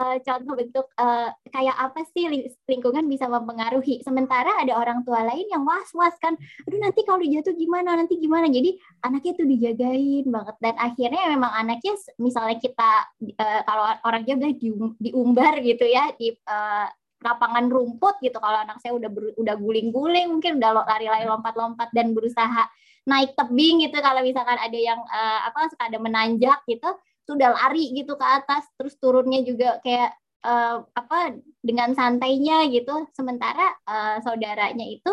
uh, 0.00 0.16
contoh 0.24 0.54
bentuk 0.56 0.86
uh, 0.96 1.28
kayak 1.52 1.76
apa 1.76 2.00
sih 2.16 2.24
lingkungan 2.64 3.04
bisa 3.04 3.28
mempengaruhi. 3.28 4.00
Sementara 4.00 4.64
ada 4.64 4.80
orang 4.80 5.04
tua 5.04 5.20
lain 5.28 5.44
yang 5.52 5.62
was-was 5.68 6.16
kan, 6.16 6.34
aduh 6.64 6.80
nanti 6.80 7.04
kalau 7.04 7.20
jatuh 7.20 7.52
gimana, 7.52 8.00
nanti 8.00 8.16
gimana. 8.16 8.48
Jadi 8.48 8.80
anaknya 9.04 9.32
tuh 9.36 9.46
dijagain 9.46 10.24
banget 10.26 10.56
dan 10.64 10.74
akhirnya 10.80 11.22
memang 11.28 11.52
anaknya 11.52 11.94
misalnya 12.16 12.56
kita 12.56 12.90
uh, 13.36 13.60
kalau 13.68 13.84
orang 14.08 14.22
Jawa 14.24 14.36
bilang 14.40 14.96
diumbar 14.96 15.60
gitu 15.60 15.84
ya 15.84 16.10
di 16.16 16.32
uh, 16.48 16.88
lapangan 17.20 17.68
rumput 17.68 18.16
gitu 18.24 18.40
kalau 18.40 18.64
anak 18.64 18.80
saya 18.80 18.96
udah 18.96 19.10
ber, 19.12 19.36
udah 19.36 19.54
guling-guling 19.60 20.32
mungkin 20.32 20.56
udah 20.56 20.88
lari-lari 20.88 21.28
lompat-lompat 21.28 21.92
dan 21.92 22.16
berusaha 22.16 22.64
naik 23.04 23.36
tebing 23.36 23.84
gitu 23.84 23.96
kalau 24.00 24.24
misalkan 24.24 24.56
ada 24.56 24.78
yang 24.78 25.00
uh, 25.04 25.40
apa 25.48 25.68
suka 25.68 25.88
ada 25.88 26.00
menanjak 26.00 26.64
gitu 26.64 26.88
sudah 27.30 27.54
lari 27.54 27.94
gitu 27.94 28.18
ke 28.18 28.26
atas 28.26 28.66
terus 28.74 28.98
turunnya 28.98 29.46
juga 29.46 29.78
kayak 29.86 30.18
uh, 30.42 30.82
apa 30.90 31.38
dengan 31.62 31.94
santainya 31.94 32.66
gitu. 32.74 33.06
Sementara 33.14 33.78
uh, 33.86 34.18
saudaranya 34.24 34.86
itu 34.90 35.12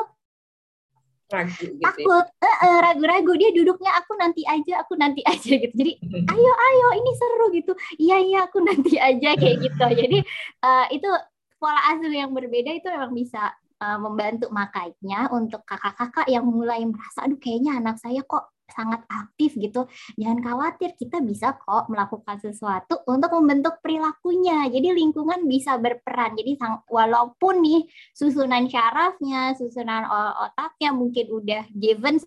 ragu 1.28 1.52
gitu 1.52 1.76
ya? 1.76 1.86
takut. 1.92 2.26
Ya? 2.26 2.54
uh, 2.64 2.80
ragu-ragu. 2.82 3.32
Dia 3.36 3.50
duduknya 3.54 3.92
aku 4.00 4.16
nanti 4.18 4.42
aja 4.48 4.82
aku 4.82 4.94
nanti 4.98 5.22
aja 5.32 5.54
gitu. 5.54 5.74
Jadi 5.76 5.94
ayo 6.34 6.52
ayo 6.52 6.88
ini 6.98 7.12
seru 7.14 7.46
gitu. 7.54 7.74
Iya 8.02 8.18
iya 8.24 8.40
aku 8.48 8.58
nanti 8.64 8.96
aja 8.98 9.30
kayak 9.38 9.58
gitu. 9.70 9.86
Jadi 9.86 10.20
uh, 10.66 10.86
itu 10.90 11.10
pola 11.58 11.82
asuh 11.94 12.14
yang 12.14 12.34
berbeda 12.34 12.70
itu 12.74 12.88
memang 12.90 13.14
bisa 13.14 13.54
uh, 13.82 13.98
membantu 13.98 14.50
makanya 14.54 15.30
untuk 15.34 15.66
kakak-kakak 15.66 16.30
yang 16.30 16.46
mulai 16.46 16.86
merasa 16.86 17.26
aduh 17.26 17.38
kayaknya 17.42 17.82
anak 17.82 17.98
saya 17.98 18.22
kok 18.22 18.57
sangat 18.68 19.02
aktif 19.08 19.56
gitu, 19.56 19.88
jangan 20.20 20.40
khawatir 20.44 20.94
kita 21.00 21.24
bisa 21.24 21.56
kok 21.56 21.88
melakukan 21.88 22.38
sesuatu 22.38 23.02
untuk 23.08 23.32
membentuk 23.40 23.80
perilakunya. 23.80 24.68
Jadi 24.68 24.92
lingkungan 24.92 25.48
bisa 25.48 25.80
berperan. 25.80 26.36
Jadi 26.36 26.60
walaupun 26.92 27.64
nih 27.64 27.88
susunan 28.12 28.68
syarafnya, 28.68 29.56
susunan 29.56 30.06
otaknya 30.52 30.92
mungkin 30.92 31.26
udah 31.32 31.64
given 31.72 32.20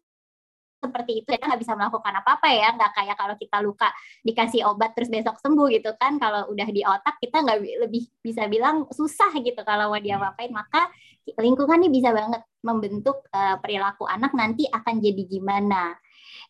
seperti 0.81 1.21
itu 1.21 1.29
ya 1.37 1.45
nggak 1.45 1.61
bisa 1.61 1.77
melakukan 1.77 2.25
apa-apa 2.25 2.49
ya. 2.49 2.73
Nggak 2.73 2.93
kayak 2.97 3.17
kalau 3.21 3.37
kita 3.37 3.59
luka 3.61 3.89
dikasih 4.25 4.65
obat 4.65 4.97
terus 4.97 5.13
besok 5.13 5.37
sembuh 5.37 5.69
gitu 5.77 5.93
kan. 6.01 6.17
Kalau 6.17 6.49
udah 6.49 6.69
di 6.73 6.81
otak 6.81 7.21
kita 7.21 7.45
nggak 7.45 7.85
lebih 7.85 8.09
bisa 8.25 8.49
bilang 8.49 8.89
susah 8.89 9.29
gitu 9.45 9.61
kalau 9.61 9.93
mau 9.93 10.01
dia 10.01 10.17
ngapain. 10.17 10.49
Maka 10.49 10.89
lingkungan 11.37 11.85
ini 11.85 12.01
bisa 12.01 12.17
banget 12.17 12.43
membentuk 12.65 13.29
uh, 13.29 13.61
perilaku 13.61 14.09
anak 14.09 14.33
nanti 14.33 14.65
akan 14.73 15.05
jadi 15.05 15.23
gimana 15.29 15.95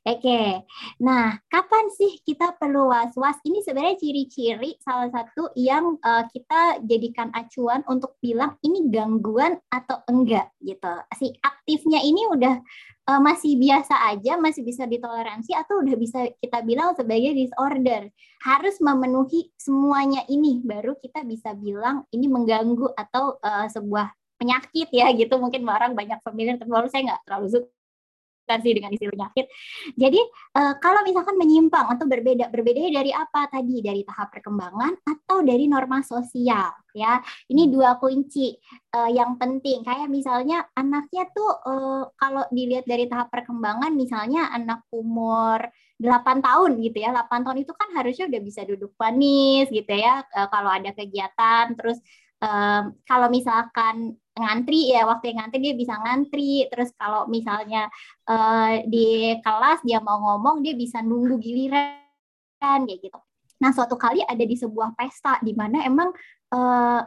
Oke, 0.01 0.65
nah 0.97 1.37
kapan 1.53 1.93
sih 1.93 2.25
kita 2.25 2.57
perlu 2.57 2.89
was-was? 2.89 3.37
Ini 3.45 3.61
sebenarnya 3.61 4.01
ciri-ciri 4.01 4.81
salah 4.81 5.13
satu 5.13 5.53
yang 5.53 6.01
uh, 6.01 6.25
kita 6.33 6.81
jadikan 6.89 7.29
acuan 7.37 7.85
untuk 7.85 8.17
bilang 8.17 8.57
ini 8.65 8.89
gangguan 8.89 9.61
atau 9.69 10.01
enggak 10.09 10.57
gitu. 10.65 10.89
Si 11.21 11.37
aktifnya 11.45 12.01
ini 12.01 12.25
udah 12.33 12.65
uh, 13.13 13.21
masih 13.21 13.61
biasa 13.61 14.09
aja, 14.09 14.41
masih 14.41 14.65
bisa 14.65 14.89
ditoleransi 14.89 15.53
atau 15.53 15.85
udah 15.85 15.97
bisa 16.01 16.33
kita 16.41 16.65
bilang 16.65 16.97
sebagai 16.97 17.37
disorder. 17.37 18.09
Harus 18.41 18.81
memenuhi 18.81 19.53
semuanya 19.61 20.25
ini 20.33 20.65
baru 20.65 20.97
kita 20.97 21.29
bisa 21.29 21.53
bilang 21.53 22.09
ini 22.09 22.25
mengganggu 22.25 22.89
atau 22.97 23.37
uh, 23.37 23.69
sebuah 23.69 24.17
penyakit 24.41 24.89
ya 24.97 25.13
gitu 25.13 25.37
mungkin 25.37 25.69
orang 25.69 25.93
banyak 25.93 26.17
familiar 26.25 26.57
tapi 26.57 26.73
saya 26.89 27.13
nggak 27.13 27.23
terlalu 27.29 27.47
suka 27.53 27.80
sih 28.59 28.75
dengan 28.75 28.91
istilah 28.91 29.15
penyakit. 29.15 29.47
Jadi 29.95 30.21
uh, 30.59 30.75
kalau 30.83 31.07
misalkan 31.07 31.39
menyimpang 31.39 31.87
atau 31.95 32.11
berbeda, 32.11 32.51
berbeda 32.51 32.91
dari 32.91 33.15
apa 33.15 33.47
tadi? 33.47 33.79
Dari 33.79 34.03
tahap 34.03 34.35
perkembangan 34.35 35.07
atau 35.07 35.47
dari 35.47 35.71
norma 35.71 36.03
sosial 36.03 36.75
ya. 36.91 37.23
Ini 37.47 37.71
dua 37.71 37.97
kunci 38.03 38.51
uh, 38.99 39.11
yang 39.11 39.39
penting. 39.39 39.87
Kayak 39.87 40.11
misalnya 40.11 40.67
anaknya 40.75 41.31
tuh 41.31 41.51
uh, 41.63 42.11
kalau 42.19 42.43
dilihat 42.51 42.85
dari 42.91 43.07
tahap 43.07 43.31
perkembangan 43.31 43.95
misalnya 43.95 44.51
anak 44.51 44.83
umur 44.91 45.63
8 46.01 46.41
tahun 46.41 46.71
gitu 46.81 46.99
ya. 47.05 47.13
8 47.13 47.45
tahun 47.45 47.59
itu 47.63 47.73
kan 47.77 47.89
harusnya 47.93 48.25
udah 48.27 48.41
bisa 48.43 48.61
duduk 48.65 48.97
panis 48.97 49.69
gitu 49.69 49.93
ya. 49.93 50.25
Uh, 50.35 50.49
kalau 50.49 50.71
ada 50.73 50.91
kegiatan 50.97 51.77
terus 51.79 52.01
um, 52.41 52.83
kalau 53.05 53.29
misalkan 53.29 54.17
ngantri 54.35 54.91
ya 54.91 55.05
waktu 55.05 55.33
yang 55.33 55.45
ngantri 55.45 55.61
dia 55.61 55.75
bisa 55.77 55.95
ngantri. 56.01 56.67
Terus 56.73 56.91
kalau 56.97 57.29
misalnya 57.29 57.87
uh, 58.27 58.81
di 58.89 59.37
kelas 59.45 59.85
dia 59.85 60.01
mau 60.01 60.19
ngomong 60.19 60.65
dia 60.65 60.75
bisa 60.75 61.05
nunggu 61.05 61.37
giliran 61.39 62.01
kayak 62.61 63.01
gitu. 63.01 63.19
Nah 63.61 63.71
suatu 63.77 63.95
kali 64.01 64.25
ada 64.25 64.41
di 64.41 64.57
sebuah 64.57 64.97
pesta 64.97 65.37
di 65.45 65.53
mana 65.53 65.85
emang 65.85 66.09
uh, 66.57 67.01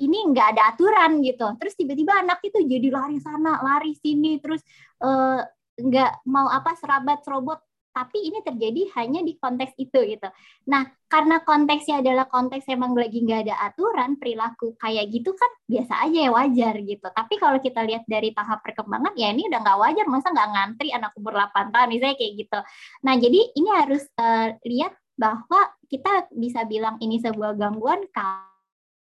ini 0.00 0.18
nggak 0.32 0.48
ada 0.56 0.62
aturan 0.74 1.20
gitu. 1.20 1.46
Terus 1.60 1.74
tiba-tiba 1.76 2.24
anak 2.24 2.40
itu 2.44 2.58
jadi 2.64 2.88
lari 2.88 3.20
sana 3.20 3.60
lari 3.60 3.92
sini 3.94 4.40
terus 4.40 4.64
uh, 5.04 5.44
nggak 5.80 6.28
mau 6.28 6.48
apa 6.48 6.76
serabat 6.76 7.24
serobot 7.24 7.60
tapi 7.90 8.18
ini 8.22 8.38
terjadi 8.42 8.86
hanya 8.98 9.20
di 9.22 9.34
konteks 9.38 9.74
itu 9.78 9.98
gitu. 10.06 10.28
Nah, 10.70 10.86
karena 11.10 11.42
konteksnya 11.42 12.02
adalah 12.02 12.30
konteks 12.30 12.66
emang 12.70 12.94
lagi 12.94 13.22
nggak 13.22 13.50
ada 13.50 13.54
aturan, 13.70 14.18
perilaku 14.18 14.78
kayak 14.78 15.10
gitu 15.10 15.34
kan 15.34 15.50
biasa 15.66 16.06
aja 16.06 16.18
ya 16.26 16.30
wajar 16.30 16.74
gitu. 16.82 17.06
Tapi 17.10 17.34
kalau 17.38 17.58
kita 17.58 17.82
lihat 17.86 18.06
dari 18.06 18.30
tahap 18.30 18.62
perkembangan, 18.62 19.14
ya 19.14 19.30
ini 19.30 19.50
udah 19.50 19.60
nggak 19.62 19.78
wajar, 19.78 20.06
masa 20.06 20.30
nggak 20.30 20.50
ngantri 20.54 20.88
anak 20.94 21.12
umur 21.18 21.34
8 21.34 21.74
tahun, 21.74 21.88
misalnya 21.90 22.16
kayak 22.18 22.34
gitu. 22.46 22.58
Nah, 23.06 23.14
jadi 23.18 23.40
ini 23.54 23.68
harus 23.74 24.02
uh, 24.18 24.54
lihat 24.66 24.92
bahwa 25.20 25.60
kita 25.90 26.30
bisa 26.32 26.64
bilang 26.64 26.96
ini 27.02 27.20
sebuah 27.20 27.58
gangguan 27.58 28.06
kalau 28.14 28.49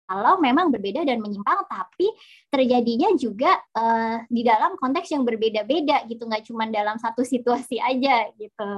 kalau 0.05 0.37
memang 0.37 0.69
berbeda 0.69 1.01
dan 1.03 1.17
menyimpang 1.19 1.65
tapi 1.65 2.07
terjadinya 2.53 3.09
juga 3.17 3.57
uh, 3.73 4.21
di 4.29 4.45
dalam 4.45 4.77
konteks 4.77 5.11
yang 5.11 5.25
berbeda-beda 5.25 6.05
gitu 6.07 6.29
nggak 6.29 6.45
cuma 6.47 6.69
dalam 6.69 6.95
satu 7.01 7.25
situasi 7.25 7.81
aja 7.81 8.29
gitu. 8.37 8.71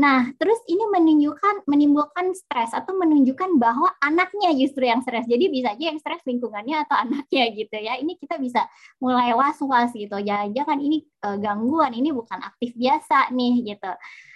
Nah 0.00 0.32
terus 0.40 0.58
ini 0.66 0.84
menunjukkan 0.88 1.68
menimbulkan 1.68 2.32
stres 2.32 2.72
atau 2.72 2.96
menunjukkan 2.96 3.60
bahwa 3.60 3.92
anaknya 4.00 4.50
justru 4.56 4.88
yang 4.88 5.04
stres. 5.04 5.28
Jadi 5.28 5.52
bisa 5.52 5.76
aja 5.76 5.84
yang 5.94 6.00
stres 6.00 6.24
lingkungannya 6.24 6.82
atau 6.88 6.96
anaknya 6.98 7.44
gitu 7.54 7.76
ya. 7.78 8.00
Ini 8.00 8.16
kita 8.18 8.40
bisa 8.40 8.66
mulai 8.98 9.36
was-was 9.36 9.92
gitu. 9.92 10.16
Jangan-jangan 10.18 10.80
ini 10.80 11.04
uh, 11.22 11.36
gangguan 11.38 11.92
ini 11.92 12.10
bukan 12.10 12.40
aktif 12.40 12.72
biasa 12.74 13.30
nih 13.30 13.76
gitu 13.76 13.92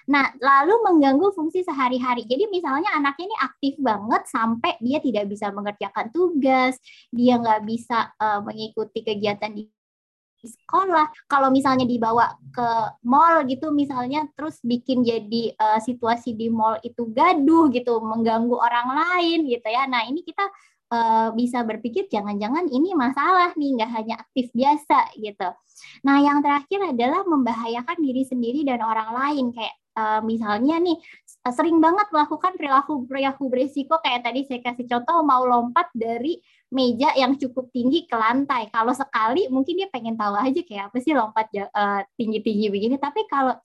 Nah, 0.09 0.33
lalu 0.41 0.75
mengganggu 0.89 1.37
fungsi 1.37 1.61
sehari-hari. 1.61 2.25
Jadi 2.25 2.49
misalnya 2.49 2.89
anaknya 2.97 3.29
ini 3.29 3.37
aktif 3.45 3.75
banget 3.77 4.23
sampai 4.25 4.81
dia 4.81 4.99
tidak 5.05 5.29
bisa 5.29 5.53
mengerjakan 5.53 6.09
tugas, 6.09 6.81
dia 7.13 7.37
nggak 7.37 7.61
bisa 7.69 8.09
uh, 8.17 8.41
mengikuti 8.41 9.05
kegiatan 9.05 9.53
di 9.53 9.69
sekolah. 10.41 11.13
Kalau 11.29 11.53
misalnya 11.53 11.85
dibawa 11.85 12.33
ke 12.55 12.69
mall 13.05 13.45
gitu 13.51 13.75
misalnya 13.75 14.25
terus 14.33 14.63
bikin 14.65 15.03
jadi 15.05 15.53
uh, 15.59 15.81
situasi 15.83 16.33
di 16.33 16.49
mall 16.49 16.81
itu 16.81 17.05
gaduh 17.13 17.69
gitu, 17.69 18.01
mengganggu 18.01 18.57
orang 18.57 18.89
lain 18.89 19.45
gitu 19.45 19.69
ya. 19.69 19.85
Nah, 19.85 20.09
ini 20.09 20.25
kita 20.25 20.49
uh, 20.89 21.29
bisa 21.37 21.61
berpikir 21.69 22.09
jangan-jangan 22.09 22.65
ini 22.73 22.97
masalah 22.97 23.53
nih, 23.61 23.77
nggak 23.77 23.93
hanya 23.93 24.15
aktif 24.25 24.49
biasa 24.57 25.13
gitu. 25.21 25.49
Nah, 26.07 26.17
yang 26.25 26.41
terakhir 26.41 26.97
adalah 26.97 27.29
membahayakan 27.29 27.99
diri 28.01 28.25
sendiri 28.25 28.65
dan 28.65 28.81
orang 28.81 29.13
lain 29.13 29.53
kayak 29.53 29.77
uh, 29.99 30.21
misalnya 30.23 30.79
nih 30.79 30.97
eh, 31.43 31.55
sering 31.55 31.83
banget 31.83 32.07
melakukan 32.15 32.55
perilaku 32.55 33.03
perilaku 33.11 33.51
berisiko 33.51 33.99
kayak 33.99 34.23
tadi 34.23 34.47
saya 34.47 34.63
kasih 34.63 34.87
contoh 34.87 35.27
mau 35.27 35.43
lompat 35.43 35.91
dari 35.91 36.39
meja 36.71 37.11
yang 37.17 37.35
cukup 37.41 37.73
tinggi 37.73 38.05
ke 38.07 38.15
lantai. 38.15 38.69
Kalau 38.71 38.93
sekali 38.93 39.49
mungkin 39.51 39.75
dia 39.83 39.89
pengen 39.91 40.15
tahu 40.15 40.37
aja 40.37 40.61
kayak 40.63 40.93
apa 40.93 40.99
sih 41.01 41.17
lompat 41.17 41.49
uh, 41.57 42.05
tinggi-tinggi 42.15 42.69
begini. 42.69 42.97
Tapi 43.01 43.25
kalau 43.27 43.57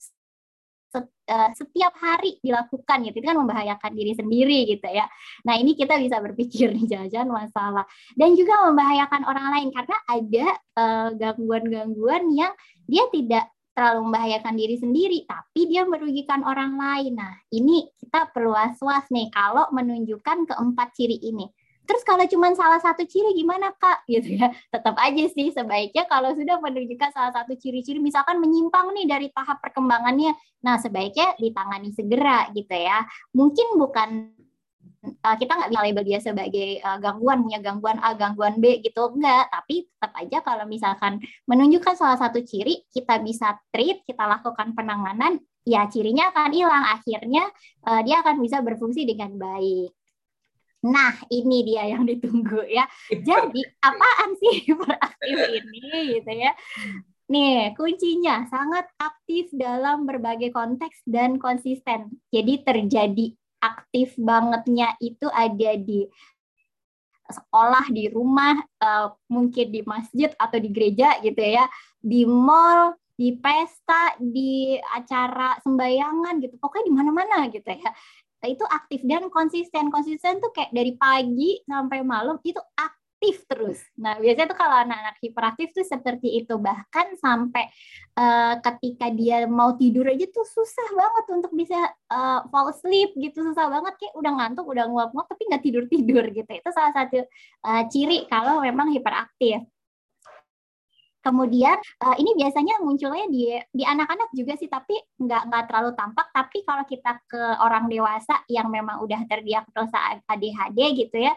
setiap 1.58 1.90
hari 1.98 2.38
dilakukan 2.38 3.02
gitu 3.10 3.18
itu 3.18 3.26
kan 3.26 3.34
membahayakan 3.34 3.92
diri 3.98 4.14
sendiri 4.14 4.62
gitu 4.70 4.86
ya. 4.86 5.10
Nah 5.42 5.58
ini 5.58 5.74
kita 5.74 5.98
bisa 5.98 6.22
berpikir 6.22 6.70
nih 6.70 6.86
jangan-jangan 6.94 7.30
masalah 7.34 7.84
dan 8.14 8.38
juga 8.38 8.70
membahayakan 8.70 9.26
orang 9.26 9.46
lain 9.58 9.68
karena 9.74 9.96
ada 10.06 10.46
gangguan-gangguan 11.18 12.30
uh, 12.30 12.34
yang 12.46 12.52
dia 12.86 13.04
tidak 13.10 13.53
terlalu 13.74 14.08
membahayakan 14.08 14.54
diri 14.54 14.76
sendiri, 14.78 15.18
tapi 15.26 15.66
dia 15.66 15.82
merugikan 15.82 16.46
orang 16.46 16.78
lain. 16.78 17.18
Nah, 17.18 17.34
ini 17.50 17.90
kita 17.98 18.30
perlu 18.30 18.54
was-was 18.54 19.04
nih 19.10 19.28
kalau 19.34 19.66
menunjukkan 19.74 20.46
keempat 20.46 20.94
ciri 20.94 21.18
ini. 21.20 21.50
Terus 21.84 22.00
kalau 22.00 22.24
cuma 22.24 22.48
salah 22.56 22.80
satu 22.80 23.04
ciri 23.04 23.36
gimana 23.36 23.74
kak? 23.76 24.04
Gitu 24.12 24.40
ya, 24.40 24.48
tetap 24.72 24.96
aja 24.96 25.24
sih 25.28 25.52
sebaiknya 25.52 26.08
kalau 26.08 26.32
sudah 26.32 26.56
menunjukkan 26.62 27.10
salah 27.12 27.32
satu 27.34 27.52
ciri-ciri, 27.60 28.00
misalkan 28.00 28.40
menyimpang 28.40 28.94
nih 28.96 29.04
dari 29.04 29.28
tahap 29.34 29.60
perkembangannya, 29.60 30.32
nah 30.64 30.80
sebaiknya 30.80 31.36
ditangani 31.36 31.92
segera 31.92 32.48
gitu 32.56 32.72
ya. 32.72 33.04
Mungkin 33.36 33.76
bukan 33.76 34.32
uh, 35.04 35.36
kita 35.36 35.52
nggak 35.54 35.70
bisa 35.70 35.84
label 35.84 36.04
dia 36.04 36.20
sebagai 36.20 36.68
uh, 36.80 36.98
gangguan 36.98 37.44
punya 37.44 37.60
gangguan 37.60 37.98
A 38.00 38.16
gangguan 38.16 38.56
B 38.58 38.80
gitu 38.80 39.12
enggak 39.12 39.52
tapi 39.52 39.84
tetap 39.86 40.12
aja 40.16 40.38
kalau 40.40 40.64
misalkan 40.64 41.20
menunjukkan 41.44 41.94
salah 41.94 42.18
satu 42.18 42.40
ciri 42.40 42.84
kita 42.90 43.20
bisa 43.20 43.60
treat 43.70 44.00
kita 44.08 44.24
lakukan 44.24 44.72
penanganan 44.72 45.38
ya 45.64 45.88
cirinya 45.88 46.32
akan 46.32 46.50
hilang 46.52 46.84
akhirnya 46.88 47.44
uh, 47.84 48.00
dia 48.04 48.20
akan 48.24 48.40
bisa 48.40 48.60
berfungsi 48.64 49.04
dengan 49.04 49.36
baik 49.36 49.92
Nah, 50.84 51.16
ini 51.32 51.64
dia 51.64 51.96
yang 51.96 52.04
ditunggu 52.04 52.60
ya. 52.68 52.84
Jadi, 53.08 53.64
apaan 53.80 54.36
sih 54.36 54.54
hiperaktif 54.68 55.64
ini 55.72 56.20
gitu 56.20 56.32
ya? 56.36 56.52
Nih, 57.32 57.72
kuncinya 57.72 58.44
sangat 58.52 58.84
aktif 59.00 59.48
dalam 59.56 60.04
berbagai 60.04 60.52
konteks 60.52 61.08
dan 61.08 61.40
konsisten. 61.40 62.20
Jadi 62.28 62.60
terjadi 62.60 63.32
aktif 63.64 64.12
bangetnya 64.20 64.92
itu 65.00 65.24
ada 65.32 65.70
di 65.80 66.04
sekolah, 67.24 67.88
di 67.88 68.12
rumah, 68.12 68.60
uh, 68.84 69.16
mungkin 69.32 69.72
di 69.72 69.80
masjid 69.88 70.28
atau 70.36 70.60
di 70.60 70.68
gereja 70.68 71.16
gitu 71.24 71.40
ya, 71.40 71.64
di 71.96 72.28
mall, 72.28 72.92
di 73.16 73.32
pesta, 73.40 74.18
di 74.20 74.76
acara 74.92 75.56
sembayangan 75.64 76.42
gitu, 76.44 76.60
pokoknya 76.60 76.84
di 76.84 76.94
mana-mana 76.94 77.48
gitu 77.48 77.64
ya. 77.64 77.90
Itu 78.44 78.68
aktif 78.68 79.00
dan 79.08 79.32
konsisten. 79.32 79.88
Konsisten 79.88 80.36
tuh 80.44 80.52
kayak 80.52 80.68
dari 80.76 80.92
pagi 81.00 81.64
sampai 81.64 82.04
malam 82.04 82.36
itu 82.44 82.60
aktif 82.76 83.03
aktif 83.24 83.48
terus. 83.48 83.80
Nah, 83.96 84.20
biasanya 84.20 84.52
tuh 84.52 84.58
kalau 84.60 84.76
anak-anak 84.84 85.16
hiperaktif 85.24 85.72
tuh 85.72 85.86
seperti 85.88 86.44
itu. 86.44 86.60
Bahkan 86.60 87.16
sampai 87.16 87.72
uh, 88.20 88.60
ketika 88.60 89.08
dia 89.08 89.48
mau 89.48 89.72
tidur 89.80 90.04
aja 90.12 90.28
tuh 90.28 90.44
susah 90.44 90.88
banget 90.92 91.24
untuk 91.32 91.52
bisa 91.56 91.76
uh, 92.12 92.44
fall 92.52 92.68
asleep 92.68 93.16
gitu. 93.16 93.40
Susah 93.40 93.72
banget 93.72 93.96
kayak 93.96 94.14
udah 94.20 94.32
ngantuk, 94.36 94.68
udah 94.68 94.84
nguap-nguap 94.92 95.24
tapi 95.24 95.48
nggak 95.48 95.64
tidur-tidur 95.64 96.24
gitu. 96.36 96.50
Itu 96.52 96.68
salah 96.68 96.92
satu 96.92 97.24
uh, 97.64 97.82
ciri 97.88 98.28
kalau 98.28 98.60
memang 98.60 98.92
hiperaktif. 98.92 99.64
Kemudian 101.24 101.80
ini 102.20 102.36
biasanya 102.36 102.84
munculnya 102.84 103.24
di 103.32 103.56
di 103.72 103.80
anak-anak 103.80 104.28
juga 104.36 104.60
sih, 104.60 104.68
tapi 104.68 104.92
nggak 105.16 105.48
nggak 105.48 105.64
terlalu 105.72 105.96
tampak. 105.96 106.28
Tapi 106.28 106.60
kalau 106.68 106.84
kita 106.84 107.16
ke 107.24 107.40
orang 107.64 107.88
dewasa 107.88 108.44
yang 108.44 108.68
memang 108.68 109.00
udah 109.00 109.24
terdiagnosa 109.24 110.20
ADHD 110.28 110.76
gitu 111.00 111.24
ya, 111.24 111.32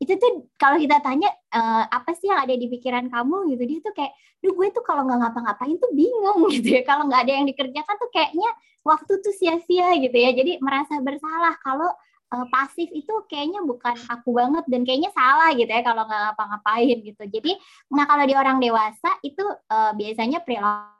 itu 0.00 0.16
tuh 0.16 0.48
kalau 0.56 0.80
kita 0.80 0.96
tanya 1.04 1.28
uh, 1.52 1.84
apa 1.84 2.16
sih 2.16 2.32
yang 2.32 2.40
ada 2.40 2.56
di 2.56 2.72
pikiran 2.72 3.12
kamu 3.12 3.52
gitu 3.52 3.62
dia 3.68 3.78
tuh 3.84 3.92
kayak 3.92 4.16
duh 4.40 4.56
gue 4.56 4.68
tuh 4.72 4.80
kalau 4.80 5.04
nggak 5.04 5.20
ngapa-ngapain 5.20 5.76
tuh 5.76 5.92
bingung 5.92 6.40
gitu 6.56 6.80
ya. 6.80 6.82
Kalau 6.88 7.04
nggak 7.06 7.28
ada 7.28 7.32
yang 7.36 7.46
dikerjakan 7.46 7.94
tuh 8.00 8.10
kayaknya 8.10 8.50
waktu 8.80 9.12
tuh 9.20 9.34
sia-sia 9.36 9.92
gitu 10.00 10.16
ya. 10.16 10.32
Jadi 10.32 10.56
merasa 10.64 10.96
bersalah 11.04 11.52
kalau 11.60 11.92
uh, 12.32 12.46
pasif 12.48 12.88
itu 12.96 13.12
kayaknya 13.28 13.60
bukan 13.60 13.92
aku 14.08 14.32
banget 14.32 14.64
dan 14.72 14.88
kayaknya 14.88 15.12
salah 15.12 15.52
gitu 15.52 15.68
ya 15.68 15.84
kalau 15.84 16.08
nggak 16.08 16.20
ngapa-ngapain 16.32 16.96
gitu. 17.04 17.24
Jadi 17.28 17.52
nah 17.92 18.08
kalau 18.08 18.24
di 18.24 18.34
orang 18.34 18.56
dewasa 18.56 19.10
itu 19.20 19.44
uh, 19.44 19.92
biasanya 19.92 20.40
perilaku 20.40 20.99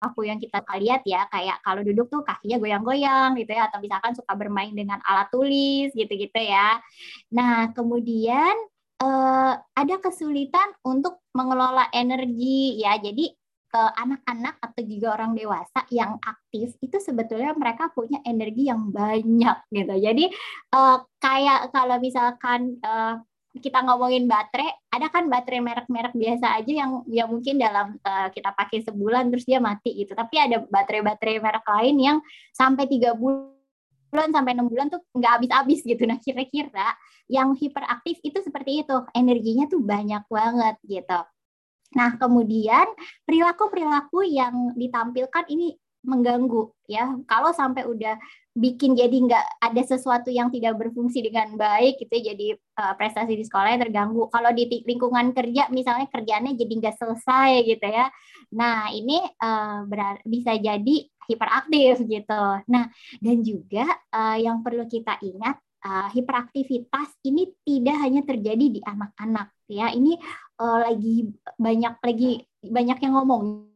aku 0.00 0.24
yang 0.24 0.40
kita 0.40 0.64
lihat 0.80 1.04
ya 1.04 1.28
kayak 1.28 1.60
kalau 1.60 1.84
duduk 1.84 2.08
tuh 2.08 2.24
kakinya 2.24 2.56
goyang-goyang 2.56 3.36
gitu 3.36 3.52
ya 3.52 3.68
atau 3.68 3.78
misalkan 3.84 4.16
suka 4.16 4.32
bermain 4.34 4.72
dengan 4.72 4.98
alat 5.04 5.28
tulis 5.28 5.92
gitu-gitu 5.92 6.40
ya. 6.40 6.80
Nah, 7.36 7.70
kemudian 7.76 8.56
eh, 9.00 9.54
ada 9.60 9.94
kesulitan 10.00 10.72
untuk 10.82 11.20
mengelola 11.36 11.86
energi 11.92 12.80
ya. 12.80 12.96
Jadi 12.96 13.28
eh, 13.76 13.92
anak-anak 14.00 14.56
atau 14.64 14.82
juga 14.88 15.14
orang 15.20 15.36
dewasa 15.36 15.84
yang 15.92 16.16
aktif 16.24 16.74
itu 16.80 16.96
sebetulnya 16.98 17.52
mereka 17.54 17.92
punya 17.92 18.18
energi 18.24 18.72
yang 18.72 18.88
banyak 18.88 19.56
gitu. 19.68 19.94
Jadi 20.00 20.24
eh, 20.74 20.98
kayak 21.20 21.70
kalau 21.76 21.96
misalkan 22.00 22.80
eh, 22.80 23.14
kita 23.58 23.82
ngomongin 23.82 24.30
baterai, 24.30 24.70
ada 24.94 25.10
kan 25.10 25.26
baterai 25.26 25.58
merek-merek 25.58 26.14
biasa 26.14 26.54
aja 26.54 26.70
yang 26.70 27.02
ya 27.10 27.26
mungkin 27.26 27.58
dalam 27.58 27.98
uh, 27.98 28.30
kita 28.30 28.54
pakai 28.54 28.86
sebulan 28.86 29.26
terus 29.34 29.42
dia 29.42 29.58
mati 29.58 29.90
gitu. 29.98 30.14
Tapi 30.14 30.38
ada 30.38 30.62
baterai-baterai 30.62 31.42
merek 31.42 31.66
lain 31.66 31.96
yang 31.98 32.16
sampai 32.54 32.86
tiga 32.86 33.18
bulan 33.18 34.30
sampai 34.30 34.54
enam 34.54 34.70
bulan 34.70 34.86
tuh 34.86 35.02
nggak 35.18 35.32
habis-habis 35.42 35.82
gitu. 35.82 36.02
Nah 36.06 36.18
kira-kira 36.22 36.94
yang 37.26 37.58
hiperaktif 37.58 38.22
itu 38.22 38.38
seperti 38.38 38.86
itu, 38.86 38.96
energinya 39.18 39.66
tuh 39.66 39.82
banyak 39.82 40.22
banget 40.30 40.78
gitu. 40.86 41.20
Nah 41.98 42.10
kemudian 42.22 42.86
perilaku-perilaku 43.26 44.22
yang 44.30 44.78
ditampilkan 44.78 45.50
ini 45.50 45.74
mengganggu 46.00 46.72
ya. 46.88 47.12
Kalau 47.28 47.52
sampai 47.52 47.84
udah 47.84 48.16
bikin 48.56 48.98
jadi 48.98 49.14
nggak 49.14 49.62
ada 49.62 49.82
sesuatu 49.86 50.28
yang 50.32 50.50
tidak 50.50 50.74
berfungsi 50.74 51.22
dengan 51.22 51.54
baik 51.54 52.02
gitu 52.02 52.12
ya, 52.18 52.34
jadi 52.34 52.46
uh, 52.82 52.94
prestasi 52.98 53.38
di 53.38 53.44
sekolahnya 53.46 53.86
terganggu. 53.86 54.26
Kalau 54.32 54.50
di 54.50 54.66
lingkungan 54.84 55.30
kerja 55.30 55.70
misalnya 55.70 56.10
kerjanya 56.10 56.50
jadi 56.56 56.72
nggak 56.80 56.96
selesai 56.98 57.50
gitu 57.68 57.86
ya. 57.86 58.10
Nah 58.56 58.90
ini 58.90 59.22
uh, 59.22 59.86
bisa 60.26 60.58
jadi 60.58 60.96
hiperaktif 61.30 62.02
gitu. 62.04 62.42
Nah 62.66 62.84
dan 63.22 63.36
juga 63.46 63.86
uh, 64.10 64.36
yang 64.40 64.66
perlu 64.66 64.90
kita 64.90 65.20
ingat 65.22 65.62
uh, 65.86 66.08
hiperaktivitas 66.10 67.14
ini 67.22 67.54
tidak 67.62 67.96
hanya 68.02 68.22
terjadi 68.26 68.66
di 68.66 68.80
anak-anak 68.82 69.54
ya. 69.70 69.94
Ini 69.94 70.18
uh, 70.58 70.78
lagi 70.90 71.30
banyak 71.54 71.94
lagi 72.02 72.30
banyak 72.60 72.98
yang 72.98 73.14
ngomong 73.14 73.69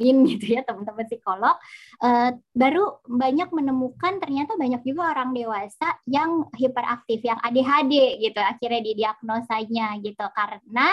gitu 0.32 0.56
ya 0.56 0.64
teman-teman 0.64 1.06
psikolog 1.06 1.56
uh, 2.02 2.30
baru 2.56 3.04
banyak 3.04 3.48
menemukan 3.52 4.18
ternyata 4.18 4.56
banyak 4.56 4.82
juga 4.82 5.12
orang 5.12 5.36
dewasa 5.36 6.00
yang 6.08 6.48
hiperaktif 6.56 7.20
yang 7.20 7.38
ADHD 7.40 8.24
gitu 8.24 8.40
akhirnya 8.40 8.82
didiagnosanya 8.82 10.00
gitu 10.00 10.24
karena 10.32 10.86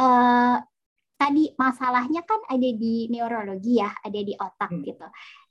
uh, 0.00 0.56
tadi 1.16 1.52
masalahnya 1.56 2.24
kan 2.28 2.40
ada 2.48 2.70
di 2.76 3.08
neurologi 3.08 3.80
ya 3.80 3.88
ada 4.04 4.20
di 4.20 4.36
otak 4.36 4.72
hmm. 4.72 4.82
gitu 4.84 5.06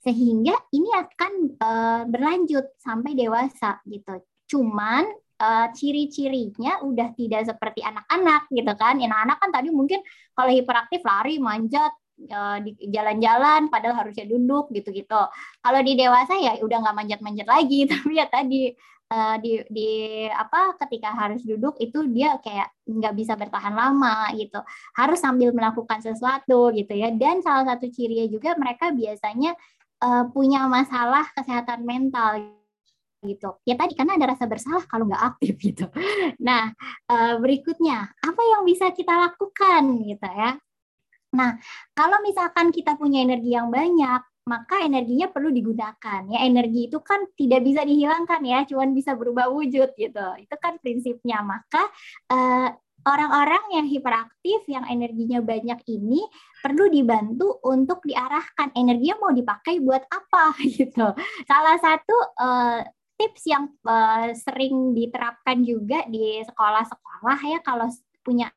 sehingga 0.05 0.55
ini 0.73 0.89
akan 0.93 1.33
uh, 1.57 2.01
berlanjut 2.05 2.77
sampai 2.77 3.17
dewasa 3.17 3.81
gitu 3.89 4.21
cuman 4.45 5.09
uh, 5.41 5.67
ciri-cirinya 5.75 6.83
udah 6.83 7.11
tidak 7.15 7.47
seperti 7.47 7.83
anak-anak 7.83 8.47
gitu 8.51 8.73
kan. 8.77 8.99
Anak-anak 8.99 9.37
kan 9.39 9.49
tadi 9.51 9.69
mungkin 9.71 9.99
kalau 10.35 10.51
hiperaktif 10.51 11.01
lari, 11.03 11.39
manjat, 11.39 11.91
jalan-jalan 12.79 13.67
padahal 13.67 14.07
harusnya 14.07 14.25
duduk 14.25 14.71
gitu-gitu. 14.71 15.21
Kalau 15.59 15.79
di 15.83 15.93
dewasa 15.99 16.39
ya 16.39 16.55
udah 16.63 16.77
nggak 16.81 16.97
manjat-manjat 16.97 17.47
lagi, 17.47 17.85
tapi 17.91 18.13
ya 18.15 18.25
tadi 18.31 18.71
uh, 19.11 19.35
di 19.39 19.61
di 19.67 19.89
apa 20.31 20.79
ketika 20.85 21.11
harus 21.11 21.43
duduk 21.43 21.75
itu 21.83 22.07
dia 22.09 22.39
kayak 22.39 22.71
nggak 22.87 23.13
bisa 23.19 23.35
bertahan 23.35 23.75
lama 23.75 24.31
gitu. 24.39 24.59
Harus 24.95 25.19
sambil 25.19 25.51
melakukan 25.51 25.99
sesuatu 25.99 26.71
gitu 26.71 26.93
ya. 26.95 27.11
Dan 27.11 27.43
salah 27.43 27.67
satu 27.75 27.91
cirinya 27.91 28.25
juga 28.31 28.55
mereka 28.55 28.95
biasanya 28.95 29.53
uh, 30.01 30.23
punya 30.31 30.65
masalah 30.71 31.27
kesehatan 31.35 31.83
mental 31.83 32.55
gitu. 33.25 33.57
Ya 33.65 33.75
tadi 33.75 33.97
karena 33.97 34.15
ada 34.15 34.37
rasa 34.37 34.45
bersalah 34.45 34.85
kalau 34.87 35.09
nggak 35.09 35.23
aktif 35.35 35.55
gitu. 35.73 35.85
Nah, 36.39 36.71
berikutnya 37.41 38.13
apa 38.21 38.41
yang 38.53 38.61
bisa 38.63 38.93
kita 38.93 39.17
lakukan 39.17 39.97
gitu 40.05 40.29
ya? 40.29 40.61
Nah, 41.35 41.59
kalau 41.91 42.23
misalkan 42.23 42.71
kita 42.71 42.95
punya 42.95 43.21
energi 43.21 43.51
yang 43.51 43.67
banyak, 43.67 44.23
maka 44.45 44.85
energinya 44.85 45.27
perlu 45.27 45.51
digunakan. 45.51 46.21
Ya, 46.31 46.39
energi 46.45 46.87
itu 46.87 47.01
kan 47.01 47.27
tidak 47.35 47.65
bisa 47.65 47.81
dihilangkan 47.83 48.41
ya, 48.45 48.63
cuman 48.63 48.95
bisa 48.95 49.17
berubah 49.17 49.51
wujud 49.51 49.91
gitu. 49.97 50.27
Itu 50.39 50.55
kan 50.61 50.79
prinsipnya. 50.79 51.43
Maka 51.43 51.83
eh, 52.31 52.69
orang-orang 53.05 53.63
yang 53.73 53.87
hiperaktif, 53.89 54.65
yang 54.65 54.85
energinya 54.89 55.39
banyak 55.39 55.79
ini 55.89 56.25
perlu 56.61 56.89
dibantu 56.89 57.61
untuk 57.61 58.01
diarahkan 58.01 58.73
energinya 58.73 59.21
mau 59.21 59.31
dipakai 59.33 59.77
buat 59.81 60.01
apa 60.09 60.57
gitu. 60.77 61.13
Salah 61.45 61.77
satu 61.77 62.17
uh, 62.41 62.81
tips 63.15 63.43
yang 63.47 63.71
uh, 63.85 64.33
sering 64.33 64.91
diterapkan 64.97 65.61
juga 65.61 66.03
di 66.09 66.41
sekolah-sekolah 66.43 67.37
ya 67.47 67.59
kalau 67.63 67.87
punya 68.25 68.49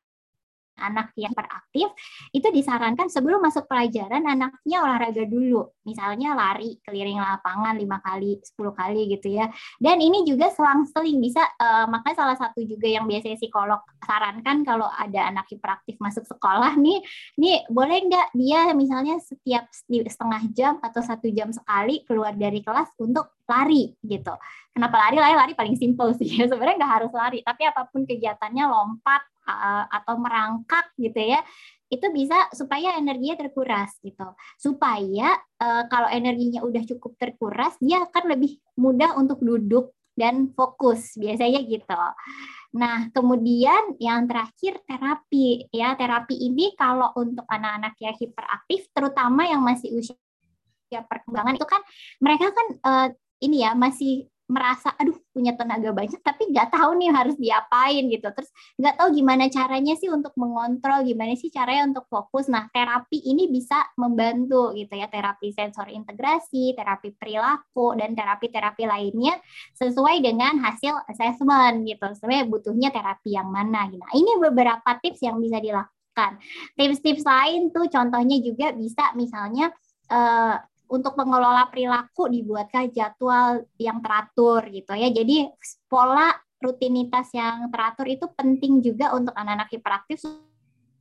anak 0.79 1.11
yang 1.19 1.35
beraktif 1.35 1.91
itu 2.31 2.47
disarankan 2.49 3.11
sebelum 3.11 3.43
masuk 3.43 3.67
pelajaran 3.67 4.25
anaknya 4.25 4.77
olahraga 4.81 5.27
dulu 5.27 5.67
misalnya 5.83 6.33
lari 6.33 6.79
keliling 6.81 7.19
lapangan 7.19 7.75
lima 7.75 7.99
kali 7.99 8.39
10 8.41 8.55
kali 8.73 9.01
gitu 9.19 9.35
ya 9.35 9.51
dan 9.77 9.99
ini 9.99 10.23
juga 10.23 10.49
selang-seling 10.49 11.19
bisa 11.19 11.43
uh, 11.59 11.85
makanya 11.91 12.17
salah 12.25 12.37
satu 12.39 12.63
juga 12.63 12.87
yang 12.87 13.05
biasanya 13.05 13.37
psikolog 13.37 13.81
sarankan 14.03 14.63
kalau 14.63 14.87
ada 14.87 15.29
anak 15.29 15.45
hiperaktif 15.51 15.99
masuk 15.99 16.23
sekolah 16.25 16.73
nih 16.79 17.03
nih 17.37 17.67
boleh 17.67 17.99
nggak 18.07 18.27
dia 18.33 18.71
misalnya 18.73 19.19
setiap 19.21 19.67
setengah 19.87 20.41
jam 20.55 20.73
atau 20.79 21.01
satu 21.03 21.27
jam 21.29 21.51
sekali 21.51 22.01
keluar 22.07 22.33
dari 22.33 22.63
kelas 22.63 22.93
untuk 23.01 23.39
lari 23.49 23.97
gitu. 24.05 24.33
Kenapa 24.69 24.95
lari? 25.01 25.17
Lari 25.17 25.35
lari 25.35 25.53
paling 25.57 25.75
simpel 25.75 26.13
sih. 26.13 26.29
Sebenarnya 26.49 26.77
nggak 26.77 26.93
harus 27.01 27.11
lari, 27.11 27.41
tapi 27.41 27.65
apa 27.65 27.89
pun 27.89 28.05
kegiatannya 28.05 28.65
lompat, 28.69 29.21
atau 29.89 30.15
merangkak 30.21 30.93
gitu 30.97 31.17
ya 31.17 31.41
itu 31.89 32.05
bisa 32.13 32.37
supaya 32.53 32.95
energinya 33.01 33.35
terkuras 33.35 33.97
gitu. 34.05 34.37
Supaya 34.61 35.33
uh, 35.57 35.83
kalau 35.89 36.05
energinya 36.13 36.61
udah 36.61 36.85
cukup 36.85 37.17
terkuras 37.17 37.73
dia 37.81 38.05
akan 38.05 38.37
lebih 38.37 38.61
mudah 38.77 39.17
untuk 39.17 39.41
duduk 39.41 39.91
dan 40.13 40.53
fokus 40.53 41.17
biasanya 41.17 41.65
gitu. 41.65 41.97
Nah 42.77 43.09
kemudian 43.09 43.97
yang 43.97 44.29
terakhir 44.29 44.77
terapi. 44.85 45.65
Ya 45.73 45.97
terapi 45.97 46.37
ini 46.37 46.77
kalau 46.77 47.09
untuk 47.17 47.49
anak-anak 47.49 47.97
yang 47.97 48.15
hiperaktif 48.15 48.85
terutama 48.93 49.49
yang 49.49 49.65
masih 49.65 49.89
usia 49.97 51.01
perkembangan 51.09 51.57
itu 51.57 51.67
kan 51.69 51.81
mereka 52.21 52.53
kan 52.53 52.67
uh, 52.85 53.07
ini 53.41 53.65
ya 53.65 53.73
masih 53.73 54.29
merasa 54.49 54.97
aduh 54.97 55.13
punya 55.29 55.53
tenaga 55.53 55.93
banyak 55.93 56.17
tapi 56.25 56.49
nggak 56.49 56.73
tahu 56.73 56.97
nih 56.97 57.13
harus 57.13 57.37
diapain 57.37 58.03
gitu. 58.09 58.27
Terus 58.33 58.49
nggak 58.81 58.95
tahu 58.97 59.09
gimana 59.13 59.45
caranya 59.47 59.93
sih 59.93 60.09
untuk 60.09 60.33
mengontrol 60.35 61.05
gimana 61.05 61.37
sih 61.37 61.53
caranya 61.53 61.93
untuk 61.93 62.09
fokus. 62.09 62.49
Nah 62.49 62.65
terapi 62.73 63.21
ini 63.29 63.45
bisa 63.47 63.77
membantu 63.95 64.73
gitu 64.73 64.97
ya 64.97 65.05
terapi 65.05 65.53
sensor 65.53 65.93
integrasi 65.93 66.73
terapi 66.73 67.13
perilaku 67.13 67.93
dan 67.93 68.17
terapi-terapi 68.17 68.83
lainnya 68.89 69.37
sesuai 69.77 70.25
dengan 70.25 70.57
hasil 70.65 71.05
assessment 71.05 71.85
gitu. 71.85 72.09
Sebenarnya 72.17 72.45
butuhnya 72.49 72.89
terapi 72.89 73.37
yang 73.37 73.53
mana 73.53 73.85
gitu. 73.93 74.01
Nah 74.01 74.13
ini 74.17 74.31
beberapa 74.41 74.89
tips 74.97 75.21
yang 75.21 75.37
bisa 75.37 75.61
dilakukan. 75.61 76.41
Tips-tips 76.73 77.23
lain 77.23 77.69
tuh 77.69 77.85
contohnya 77.85 78.41
juga 78.41 78.73
bisa 78.73 79.13
misalnya 79.13 79.69
uh, 80.09 80.57
untuk 80.89 81.13
pengelola 81.13 81.69
perilaku 81.69 82.27
dibuatkan 82.27 82.89
jadwal 82.89 83.61
yang 83.77 84.01
teratur 84.01 84.65
gitu 84.73 84.91
ya. 84.97 85.13
Jadi 85.13 85.47
pola 85.85 86.33
rutinitas 86.59 87.31
yang 87.31 87.71
teratur 87.71 88.09
itu 88.09 88.25
penting 88.35 88.83
juga 88.83 89.15
untuk 89.15 89.31
anak-anak 89.31 89.69
hiperaktif 89.71 90.19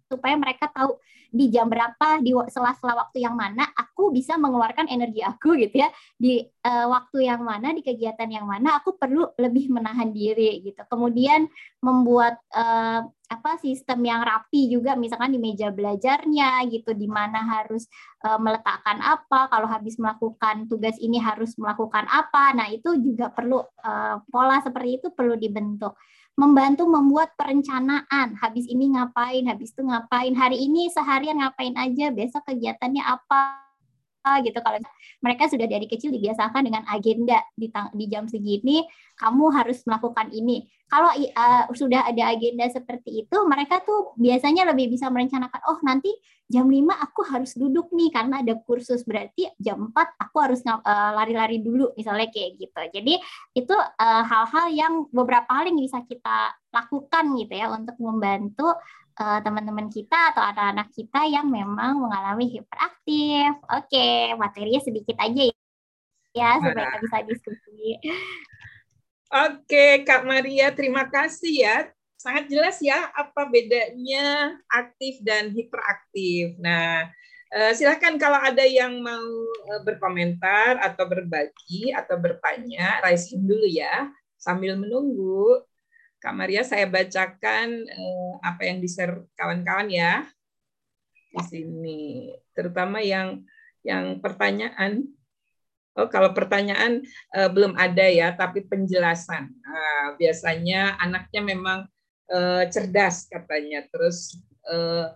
supaya 0.09 0.35
mereka 0.39 0.71
tahu 0.73 0.97
di 1.29 1.53
jam 1.53 1.69
berapa 1.69 2.25
di 2.25 2.33
sela-sela 2.49 2.97
waktu 2.97 3.21
yang 3.21 3.37
mana 3.37 3.69
aku 3.77 4.09
bisa 4.09 4.41
mengeluarkan 4.41 4.89
energi 4.89 5.21
aku 5.21 5.61
gitu 5.61 5.85
ya 5.85 5.93
di 6.17 6.41
uh, 6.41 6.89
waktu 6.89 7.29
yang 7.29 7.45
mana 7.45 7.77
di 7.77 7.85
kegiatan 7.85 8.33
yang 8.33 8.49
mana 8.49 8.81
aku 8.81 8.97
perlu 8.97 9.29
lebih 9.37 9.69
menahan 9.69 10.09
diri 10.09 10.65
gitu 10.65 10.81
kemudian 10.89 11.45
membuat 11.85 12.41
uh, 12.57 13.05
apa 13.29 13.61
sistem 13.61 14.01
yang 14.09 14.25
rapi 14.25 14.73
juga 14.73 14.97
misalkan 14.97 15.37
di 15.37 15.41
meja 15.41 15.69
belajarnya 15.69 16.65
gitu 16.73 16.97
di 16.97 17.05
mana 17.05 17.45
harus 17.45 17.85
uh, 18.25 18.41
meletakkan 18.41 18.97
apa 19.05 19.53
kalau 19.53 19.69
habis 19.69 20.01
melakukan 20.01 20.65
tugas 20.65 20.97
ini 20.97 21.21
harus 21.21 21.53
melakukan 21.61 22.09
apa. 22.09 22.57
Nah 22.57 22.73
itu 22.73 22.97
juga 22.97 23.29
perlu 23.29 23.61
uh, 23.61 24.17
pola 24.33 24.65
seperti 24.65 25.05
itu 25.05 25.09
perlu 25.13 25.37
dibentuk. 25.37 25.93
Membantu 26.39 26.87
membuat 26.89 27.35
perencanaan. 27.35 28.39
Habis 28.39 28.65
ini 28.71 28.95
ngapain, 28.95 29.45
habis 29.51 29.75
itu 29.75 29.83
ngapain, 29.83 30.33
hari 30.39 30.65
ini 30.65 30.87
seharian 30.89 31.43
ngapain 31.43 31.75
aja, 31.75 32.15
besok 32.15 32.47
kegiatannya 32.47 33.03
apa 33.03 33.68
gitu. 34.45 34.59
Kalau 34.61 34.79
mereka 35.23 35.51
sudah 35.51 35.67
dari 35.67 35.87
kecil 35.91 36.15
dibiasakan 36.15 36.63
dengan 36.67 36.85
agenda 36.91 37.43
di, 37.55 37.71
di 37.71 38.05
jam 38.07 38.27
segini 38.31 38.85
kamu 39.19 39.51
harus 39.51 39.83
melakukan 39.83 40.31
ini. 40.31 40.67
Kalau 40.89 41.13
uh, 41.13 41.69
sudah 41.77 42.09
ada 42.09 42.33
agenda 42.33 42.65
seperti 42.71 43.27
itu 43.27 43.39
mereka 43.45 43.85
tuh 43.85 44.17
biasanya 44.17 44.65
lebih 44.73 44.89
bisa 44.89 45.13
merencanakan 45.13 45.61
oh 45.69 45.79
nanti 45.85 46.09
jam 46.49 46.65
5 46.65 46.81
aku 46.97 47.21
harus 47.29 47.53
duduk 47.53 47.93
nih 47.93 48.09
karena 48.09 48.41
ada 48.41 48.57
kursus. 48.65 49.05
Berarti 49.05 49.53
jam 49.61 49.93
4 49.93 50.17
aku 50.17 50.37
harus 50.41 50.65
uh, 50.65 51.13
lari-lari 51.13 51.61
dulu 51.61 51.93
misalnya 51.93 52.33
kayak 52.33 52.57
gitu. 52.57 52.81
Jadi 52.89 53.15
itu 53.53 53.77
eh, 53.77 54.23
hal-hal 54.25 54.67
uh, 54.69 54.73
yang 54.73 54.93
beberapa 55.13 55.51
hal 55.53 55.69
yang 55.69 55.77
bisa 55.77 56.01
kita 56.09 56.57
lakukan 56.73 57.25
gitu 57.37 57.53
ya 57.53 57.69
untuk 57.69 57.97
membantu 58.01 58.73
uh, 58.73 58.77
teman-teman 59.19 59.91
kita 59.91 60.31
atau 60.31 60.43
anak-anak 60.43 60.89
kita 60.95 61.27
yang 61.27 61.51
memang 61.51 61.99
mengalami 61.99 62.47
hiperaktif. 62.47 63.53
Oke, 63.67 64.35
materinya 64.39 64.81
sedikit 64.83 65.19
aja 65.19 65.43
ya 66.37 66.51
supaya 66.63 66.87
kita 66.87 66.99
bisa 67.03 67.19
diskusi. 67.27 67.89
Oke, 69.29 70.09
Kak 70.09 70.25
Maria, 70.25 70.73
terima 70.73 71.05
kasih 71.05 71.53
ya. 71.53 71.77
Sangat 72.19 72.51
jelas 72.51 72.81
ya 72.83 73.13
apa 73.15 73.47
bedanya 73.47 74.57
aktif 74.73 75.21
dan 75.23 75.53
hiperaktif. 75.53 76.57
Nah, 76.59 77.07
uh, 77.55 77.73
silakan 77.77 78.17
kalau 78.17 78.41
ada 78.41 78.65
yang 78.65 78.99
mau 79.05 79.29
uh, 79.71 79.81
berkomentar 79.85 80.81
atau 80.83 81.05
berbagi 81.07 81.93
atau 81.95 82.17
bertanya, 82.19 83.05
raise 83.05 83.31
hand 83.31 83.47
dulu 83.47 83.69
ya 83.69 84.11
sambil 84.41 84.81
menunggu. 84.81 85.63
Kak 86.19 86.35
Maria, 86.35 86.67
saya 86.67 86.91
bacakan 86.91 87.69
eh, 87.87 88.33
apa 88.43 88.63
yang 88.67 88.83
di-share 88.83 89.23
kawan-kawan 89.39 89.87
ya 89.87 90.27
di 91.31 91.43
sini, 91.47 92.03
terutama 92.51 92.99
yang 92.99 93.47
yang 93.87 94.19
pertanyaan. 94.19 95.07
Oh, 95.99 96.07
kalau 96.11 96.31
pertanyaan 96.35 97.03
eh, 97.35 97.51
belum 97.51 97.79
ada 97.79 98.07
ya, 98.07 98.35
tapi 98.35 98.67
penjelasan. 98.67 99.51
Nah, 99.51 100.19
biasanya 100.19 100.99
anaknya 100.99 101.43
memang 101.43 101.79
eh, 102.31 102.67
cerdas 102.71 103.31
katanya, 103.31 103.87
terus 103.87 104.39
eh, 104.67 105.07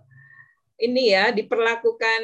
ini 0.83 1.11
ya 1.11 1.35
diperlakukan 1.35 2.21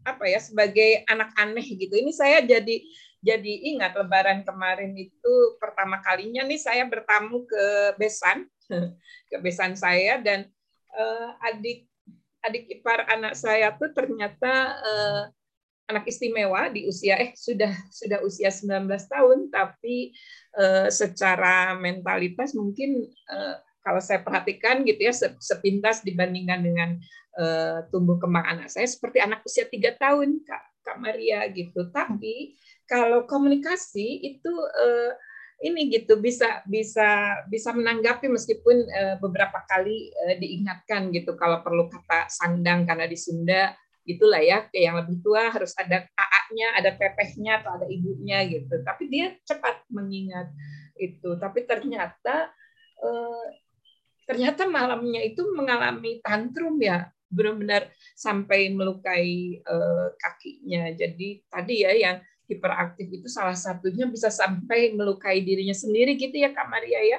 apa 0.00 0.24
ya 0.24 0.40
sebagai 0.40 1.04
anak 1.04 1.36
aneh 1.36 1.64
gitu. 1.76 1.92
Ini 1.92 2.12
saya 2.16 2.40
jadi 2.40 2.80
jadi 3.20 3.52
ingat 3.76 3.92
Lebaran 3.92 4.40
kemarin 4.48 4.96
itu 4.96 5.34
pertama 5.60 6.00
kalinya 6.00 6.40
nih 6.40 6.56
saya 6.56 6.88
bertamu 6.88 7.44
ke 7.44 7.64
besan, 8.00 8.48
ke 9.30 9.36
besan 9.44 9.76
saya 9.76 10.16
dan 10.24 10.48
uh, 10.96 11.36
adik 11.52 11.84
adik 12.40 12.80
ipar 12.80 13.04
anak 13.12 13.36
saya 13.36 13.76
tuh 13.76 13.92
ternyata 13.92 14.80
uh, 14.80 15.22
anak 15.92 16.08
istimewa 16.08 16.72
di 16.72 16.88
usia 16.88 17.20
eh 17.20 17.36
sudah 17.36 17.68
sudah 17.92 18.24
usia 18.24 18.48
19 18.48 18.88
tahun 18.88 19.52
tapi 19.52 20.16
uh, 20.56 20.88
secara 20.88 21.76
mentalitas 21.76 22.56
mungkin 22.56 23.04
uh, 23.28 23.60
kalau 23.84 24.00
saya 24.00 24.24
perhatikan 24.24 24.80
gitu 24.88 25.04
ya 25.04 25.12
sepintas 25.36 26.00
dibandingkan 26.00 26.64
dengan 26.64 26.90
uh, 27.36 27.84
tumbuh 27.92 28.16
kembang 28.16 28.48
anak 28.48 28.72
saya 28.72 28.88
seperti 28.88 29.20
anak 29.20 29.44
usia 29.44 29.68
tiga 29.68 29.92
tahun 30.00 30.40
kak 30.40 30.70
kak 30.90 30.98
Maria 30.98 31.46
gitu. 31.52 31.88
Tapi 31.92 32.56
kalau 32.90 33.22
komunikasi 33.30 34.18
itu 34.34 34.50
uh, 34.50 35.14
ini 35.62 35.92
gitu 35.94 36.18
bisa 36.18 36.64
bisa 36.66 37.38
bisa 37.46 37.70
menanggapi 37.70 38.26
meskipun 38.26 38.76
uh, 38.90 39.16
beberapa 39.22 39.62
kali 39.70 40.10
uh, 40.26 40.34
diingatkan 40.42 41.14
gitu 41.14 41.38
kalau 41.38 41.62
perlu 41.62 41.86
kata 41.86 42.26
sandang 42.26 42.82
karena 42.82 43.06
di 43.06 43.14
Sunda 43.14 43.70
gitulah 44.10 44.42
ya 44.42 44.66
kayak 44.66 44.84
yang 44.90 44.96
lebih 44.98 45.22
tua 45.22 45.52
harus 45.52 45.76
ada 45.76 46.02
AA-nya, 46.16 46.68
ada 46.82 46.90
tetehnya 46.96 47.62
atau 47.62 47.78
ada 47.78 47.86
ibunya 47.86 48.42
gitu. 48.48 48.80
Tapi 48.82 49.06
dia 49.06 49.36
cepat 49.44 49.86
mengingat 49.92 50.50
itu. 50.98 51.36
Tapi 51.38 51.68
ternyata 51.68 52.50
uh, 53.04 53.46
ternyata 54.26 54.66
malamnya 54.66 55.22
itu 55.22 55.46
mengalami 55.54 56.18
tantrum 56.24 56.80
ya 56.82 57.06
benar-benar 57.30 57.92
sampai 58.18 58.74
melukai 58.74 59.62
uh, 59.62 60.10
kakinya. 60.18 60.90
Jadi 60.96 61.46
tadi 61.46 61.74
ya 61.86 61.92
yang 61.94 62.16
hiperaktif 62.50 63.06
itu 63.06 63.30
salah 63.30 63.54
satunya 63.54 64.10
bisa 64.10 64.26
sampai 64.28 64.90
melukai 64.98 65.38
dirinya 65.46 65.74
sendiri 65.74 66.18
gitu 66.18 66.34
ya 66.34 66.50
Kak 66.50 66.66
Maria 66.66 66.98
ya. 66.98 67.18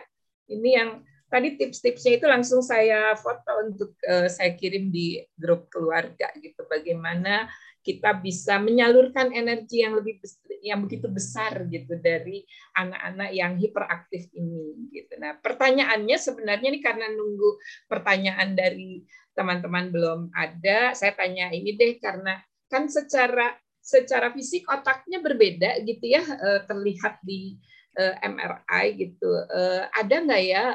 Ini 0.52 0.70
yang 0.76 0.90
tadi 1.32 1.56
tips-tipsnya 1.56 2.20
itu 2.20 2.26
langsung 2.28 2.60
saya 2.60 3.16
foto 3.16 3.64
untuk 3.64 3.96
uh, 4.04 4.28
saya 4.28 4.52
kirim 4.60 4.92
di 4.92 5.24
grup 5.40 5.72
keluarga 5.72 6.28
gitu. 6.36 6.68
Bagaimana 6.68 7.48
kita 7.82 8.14
bisa 8.22 8.62
menyalurkan 8.62 9.34
energi 9.34 9.82
yang 9.82 9.98
lebih 9.98 10.22
yang 10.62 10.86
begitu 10.86 11.10
besar 11.10 11.66
gitu 11.66 11.98
dari 11.98 12.46
anak-anak 12.78 13.30
yang 13.34 13.58
hiperaktif 13.58 14.30
ini 14.38 14.92
gitu. 14.94 15.18
Nah, 15.18 15.34
pertanyaannya 15.42 16.18
sebenarnya 16.22 16.68
ini 16.70 16.80
karena 16.84 17.10
nunggu 17.10 17.58
pertanyaan 17.90 18.54
dari 18.54 19.02
teman-teman 19.34 19.90
belum 19.90 20.20
ada, 20.36 20.94
saya 20.94 21.18
tanya 21.18 21.50
ini 21.50 21.74
deh 21.74 21.98
karena 21.98 22.38
kan 22.70 22.86
secara 22.86 23.58
secara 23.82 24.30
fisik 24.30 24.64
otaknya 24.70 25.20
berbeda 25.20 25.82
gitu 25.84 26.06
ya 26.06 26.22
eh, 26.22 26.62
terlihat 26.70 27.20
di 27.26 27.58
eh, 27.98 28.16
MRI 28.22 28.86
gitu. 28.96 29.32
Eh, 29.50 29.84
ada 29.90 30.16
nggak 30.22 30.44
ya 30.46 30.66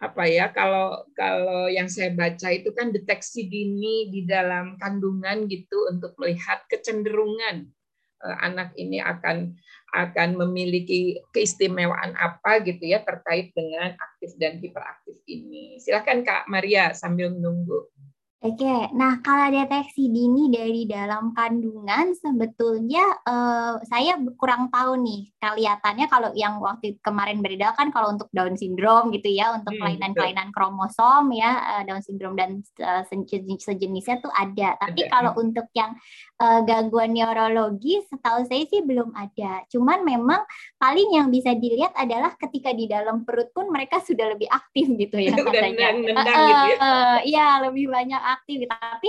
apa 0.00 0.24
ya 0.24 0.48
kalau 0.48 1.04
kalau 1.12 1.68
yang 1.68 1.84
saya 1.92 2.16
baca 2.16 2.48
itu 2.48 2.72
kan 2.72 2.88
deteksi 2.88 3.52
dini 3.52 4.08
di 4.08 4.24
dalam 4.24 4.80
kandungan 4.80 5.44
gitu 5.44 5.92
untuk 5.92 6.16
melihat 6.16 6.64
kecenderungan 6.72 7.68
anak 8.40 8.72
ini 8.80 8.96
akan 9.04 9.60
akan 9.90 10.38
memiliki 10.38 11.18
keistimewaan 11.34 12.14
apa 12.14 12.62
gitu 12.62 12.80
ya 12.80 13.02
terkait 13.02 13.50
dengan 13.52 13.92
aktif 13.98 14.38
dan 14.38 14.62
hiperaktif 14.62 15.18
ini. 15.26 15.76
Silakan 15.82 16.22
Kak 16.22 16.46
Maria 16.46 16.94
sambil 16.94 17.34
menunggu. 17.34 17.90
Oke, 18.40 18.88
nah 18.96 19.20
kalau 19.20 19.52
deteksi 19.52 20.08
dini 20.08 20.48
dari 20.48 20.88
dalam 20.88 21.36
kandungan 21.36 22.16
sebetulnya 22.16 23.20
uh, 23.28 23.76
saya 23.84 24.16
kurang 24.40 24.72
tahu 24.72 24.96
nih 24.96 25.28
kelihatannya 25.36 26.08
kalau 26.08 26.32
yang 26.32 26.56
waktu 26.56 26.96
kemarin 27.04 27.44
beredar 27.44 27.76
kan 27.76 27.92
kalau 27.92 28.16
untuk 28.16 28.32
Down 28.32 28.56
syndrome 28.56 29.12
gitu 29.12 29.28
ya 29.28 29.52
untuk 29.52 29.76
hmm, 29.76 29.84
kelainan-kelainan 29.84 30.56
kromosom 30.56 31.36
ya 31.36 31.52
uh, 31.52 31.82
Down 31.84 32.00
syndrome 32.00 32.32
dan 32.40 32.64
uh, 32.80 33.04
sejenisnya 33.60 34.24
tuh 34.24 34.32
ada. 34.32 34.72
Tapi 34.88 35.04
ada. 35.04 35.12
kalau 35.12 35.36
untuk 35.36 35.68
yang 35.76 35.92
uh, 36.40 36.64
gangguan 36.64 37.12
neurologi 37.12 38.00
setahu 38.08 38.48
saya 38.48 38.64
sih 38.72 38.80
belum 38.80 39.12
ada. 39.20 39.68
Cuman 39.68 40.00
memang 40.00 40.40
paling 40.80 41.12
yang 41.12 41.28
bisa 41.28 41.52
dilihat 41.52 41.92
adalah 41.92 42.32
ketika 42.40 42.72
di 42.72 42.88
dalam 42.88 43.20
perut 43.28 43.52
pun 43.52 43.68
mereka 43.68 44.00
sudah 44.00 44.32
lebih 44.32 44.48
aktif 44.48 44.88
gitu 44.96 45.20
ya 45.20 45.36
katanya. 45.44 45.92
Iya, 45.92 46.16
uh, 46.16 46.24
uh, 46.24 46.40
gitu 46.40 46.64
ya. 47.36 47.44
Uh, 47.52 47.56
lebih 47.68 47.92
banyak 47.92 48.29
hiperaktif 48.30 48.56
gitu. 48.62 48.70
Tapi 48.70 49.08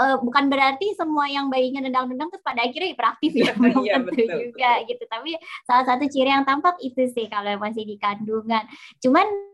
uh, 0.00 0.16
bukan 0.24 0.44
berarti 0.48 0.86
semua 0.96 1.28
yang 1.28 1.52
bayinya 1.52 1.84
nendang-nendang 1.84 2.32
terus 2.32 2.44
pada 2.44 2.64
akhirnya 2.64 2.88
hiperaktif 2.96 3.32
ya, 3.36 3.52
belum 3.60 3.84
iya, 3.84 3.94
tentu 4.00 4.12
betul, 4.16 4.38
juga 4.48 4.70
betul. 4.80 4.88
gitu. 4.88 5.04
Tapi 5.08 5.30
salah 5.68 5.84
satu 5.84 6.04
ciri 6.08 6.30
yang 6.32 6.44
tampak 6.48 6.76
itu 6.80 7.02
sih 7.12 7.26
kalau 7.28 7.52
masih 7.60 7.84
di 7.84 7.96
kandungan. 8.00 8.64
Cuman 9.04 9.51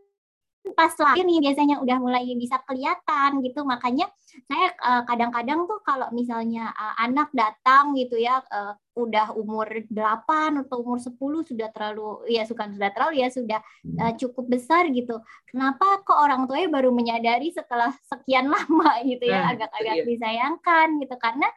pas 0.75 0.91
lahir 0.99 1.23
nih 1.23 1.39
biasanya 1.39 1.79
udah 1.79 1.97
mulai 2.03 2.27
bisa 2.35 2.59
kelihatan 2.67 3.39
gitu. 3.47 3.63
Makanya 3.63 4.11
saya 4.49 4.75
kadang 5.07 5.29
kadang-kadang 5.29 5.69
tuh 5.69 5.81
kalau 5.85 6.09
misalnya 6.17 6.73
uh, 6.73 6.95
anak 7.05 7.29
datang 7.37 7.93
gitu 7.93 8.17
ya 8.17 8.41
uh, 8.49 8.73
udah 8.97 9.37
umur 9.37 9.69
8 9.87 10.65
atau 10.65 10.81
umur 10.81 10.99
10 10.99 11.15
sudah 11.53 11.69
terlalu 11.71 12.25
ya 12.33 12.49
suka 12.49 12.67
sudah 12.73 12.91
terlalu 12.91 13.23
ya 13.23 13.29
sudah 13.29 13.61
uh, 14.01 14.13
cukup 14.17 14.49
besar 14.49 14.89
gitu. 14.89 15.21
Kenapa 15.45 16.01
kok 16.01 16.17
orang 16.17 16.49
tuanya 16.49 16.73
baru 16.73 16.91
menyadari 16.91 17.53
setelah 17.53 17.93
sekian 18.09 18.49
lama 18.55 19.05
gitu 19.05 19.29
ya 19.29 19.45
nah, 19.45 19.53
agak-agak 19.53 19.97
nah, 20.01 20.07
disayangkan 20.09 20.87
gitu? 21.05 21.15
Karena 21.21 21.49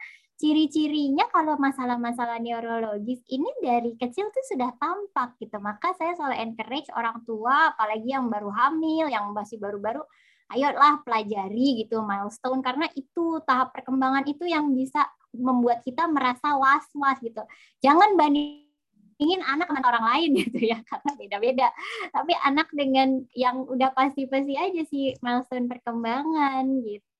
ciri-cirinya 0.42 1.30
kalau 1.30 1.54
masalah-masalah 1.54 2.42
neurologis 2.42 3.22
ini 3.30 3.46
dari 3.62 3.94
kecil 3.94 4.26
tuh 4.34 4.42
sudah 4.50 4.74
tampak 4.74 5.38
gitu. 5.38 5.62
Maka 5.62 5.94
saya 5.94 6.18
selalu 6.18 6.50
encourage 6.50 6.90
orang 6.98 7.22
tua, 7.22 7.70
apalagi 7.70 8.10
yang 8.10 8.26
baru 8.26 8.50
hamil, 8.50 9.06
yang 9.06 9.30
masih 9.30 9.62
baru-baru, 9.62 10.02
ayolah 10.50 10.98
pelajari 11.06 11.86
gitu 11.86 12.02
milestone 12.02 12.58
karena 12.58 12.90
itu 12.98 13.38
tahap 13.46 13.70
perkembangan 13.70 14.26
itu 14.26 14.42
yang 14.50 14.74
bisa 14.74 15.06
membuat 15.30 15.78
kita 15.86 16.10
merasa 16.10 16.58
was-was 16.58 17.22
gitu. 17.22 17.46
Jangan 17.78 18.18
bandingin 18.18 19.46
anak 19.46 19.70
dengan 19.70 19.86
orang 19.94 20.04
lain 20.10 20.30
gitu 20.42 20.58
ya 20.74 20.82
karena 20.82 21.10
beda-beda. 21.22 21.68
Tapi 22.10 22.34
anak 22.42 22.66
dengan 22.74 23.22
yang 23.38 23.62
udah 23.62 23.94
pasti-pasti 23.94 24.58
aja 24.58 24.82
sih 24.90 25.14
milestone 25.22 25.70
perkembangan 25.70 26.66
gitu 26.82 27.11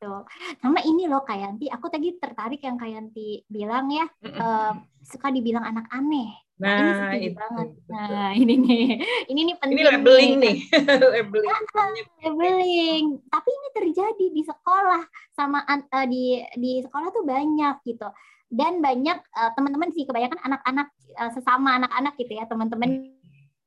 gitu. 0.00 0.24
Sama 0.64 0.80
ini 0.88 1.04
loh 1.04 1.20
Kayanti, 1.28 1.68
aku 1.68 1.92
tadi 1.92 2.16
tertarik 2.16 2.64
yang 2.64 2.80
Kayanti 2.80 3.44
bilang 3.44 3.92
ya, 3.92 4.08
uh, 4.40 4.72
suka 5.04 5.28
dibilang 5.28 5.60
anak 5.60 5.84
aneh. 5.92 6.32
Nah, 6.60 6.76
nah 6.76 7.12
ini 7.16 7.32
itu, 7.32 7.36
banget. 7.36 7.68
Betul. 7.72 7.92
Nah, 7.92 8.32
ini 8.40 8.54
nih. 8.56 8.86
Ini 9.28 9.40
nih 9.44 9.56
penting. 9.60 9.76
Ini 9.76 9.84
labeling 9.92 10.32
nih. 10.40 10.56
labeling. 11.20 11.48
labeling. 12.24 13.04
Tapi 13.28 13.48
ini 13.52 13.68
terjadi 13.76 14.26
di 14.32 14.42
sekolah 14.44 15.02
sama 15.36 15.64
uh, 15.68 16.06
di 16.08 16.40
di 16.56 16.80
sekolah 16.80 17.12
tuh 17.12 17.24
banyak 17.24 17.84
gitu. 17.84 18.08
Dan 18.50 18.80
banyak 18.82 19.20
uh, 19.36 19.52
teman-teman 19.56 19.92
sih 19.94 20.04
kebanyakan 20.08 20.40
anak-anak 20.42 20.88
uh, 21.16 21.30
sesama 21.32 21.76
anak-anak 21.80 22.16
gitu 22.16 22.32
ya, 22.34 22.44
teman-teman 22.48 23.19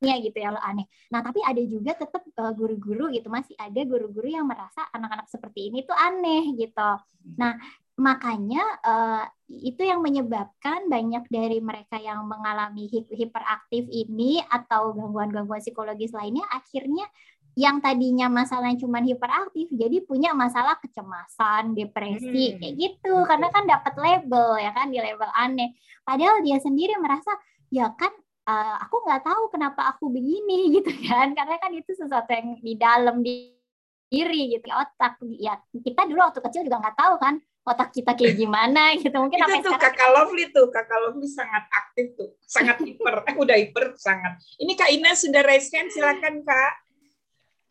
anaknya 0.04 0.28
gitu 0.28 0.38
ya 0.44 0.52
lo 0.52 0.60
aneh. 0.60 0.86
Nah 1.16 1.24
tapi 1.24 1.40
ada 1.40 1.64
juga 1.64 1.96
tetap 1.96 2.28
uh, 2.36 2.52
guru-guru 2.52 3.08
gitu 3.16 3.32
masih 3.32 3.56
ada 3.56 3.80
guru-guru 3.88 4.28
yang 4.28 4.44
merasa 4.44 4.84
anak-anak 4.92 5.32
seperti 5.32 5.72
ini 5.72 5.88
tuh 5.88 5.96
aneh 5.96 6.52
gitu. 6.60 6.92
Nah 7.40 7.56
makanya 7.96 8.64
uh, 8.84 9.24
itu 9.48 9.80
yang 9.86 10.04
menyebabkan 10.04 10.92
banyak 10.92 11.24
dari 11.32 11.64
mereka 11.64 11.96
yang 12.04 12.26
mengalami 12.28 12.92
hiperaktif 12.92 13.88
ini 13.88 14.44
atau 14.44 14.92
gangguan-gangguan 14.92 15.64
psikologis 15.64 16.12
lainnya 16.12 16.44
akhirnya 16.52 17.06
yang 17.54 17.86
tadinya 17.86 18.34
masalahnya 18.34 18.82
cuma 18.82 18.98
hiperaktif 18.98 19.70
jadi 19.70 20.02
punya 20.04 20.34
masalah 20.34 20.74
kecemasan, 20.82 21.78
depresi 21.78 22.50
hmm. 22.50 22.58
kayak 22.60 22.76
gitu 22.76 23.14
karena 23.30 23.48
kan 23.54 23.64
dapat 23.70 23.94
label 23.96 24.58
ya 24.60 24.74
kan 24.76 24.92
di 24.92 25.00
label 25.00 25.30
aneh. 25.32 25.72
Padahal 26.04 26.44
dia 26.44 26.60
sendiri 26.60 26.98
merasa 27.00 27.30
ya 27.70 27.94
kan 27.94 28.10
uh, 28.48 28.76
aku 28.84 28.96
nggak 29.04 29.24
tahu 29.24 29.44
kenapa 29.52 29.82
aku 29.96 30.12
begini 30.12 30.68
gitu 30.80 30.92
kan. 31.08 31.32
Karena 31.34 31.56
kan 31.60 31.72
itu 31.74 31.92
sesuatu 31.94 32.30
yang 32.32 32.60
di 32.60 32.74
dalam 32.76 33.24
diri 33.24 34.42
gitu. 34.58 34.68
Otak 34.72 35.20
ya 35.40 35.60
kita 35.72 36.08
dulu 36.08 36.20
waktu 36.24 36.40
kecil 36.42 36.62
juga 36.68 36.84
nggak 36.84 36.98
tahu 36.98 37.16
kan 37.20 37.36
otak 37.64 37.96
kita 37.96 38.12
kayak 38.14 38.36
gimana 38.36 38.94
gitu. 39.00 39.16
Mungkin 39.16 39.40
itu 39.40 39.72
tuh 39.72 39.80
kakak 39.80 40.10
Lovely 40.12 40.46
tuh 40.52 40.68
kakak 40.68 41.00
Lovely 41.00 41.28
sangat 41.32 41.64
aktif 41.72 42.16
tuh 42.20 42.30
sangat 42.44 42.78
hiper 42.84 43.24
eh 43.28 43.36
udah 43.40 43.58
hiper 43.58 43.96
sangat. 43.96 44.40
Ini 44.60 44.74
kak 44.76 44.90
Ina 44.92 45.12
sudah 45.16 45.42
raise 45.48 45.72
hand 45.72 45.90
silakan 45.92 46.44
kak. 46.44 46.74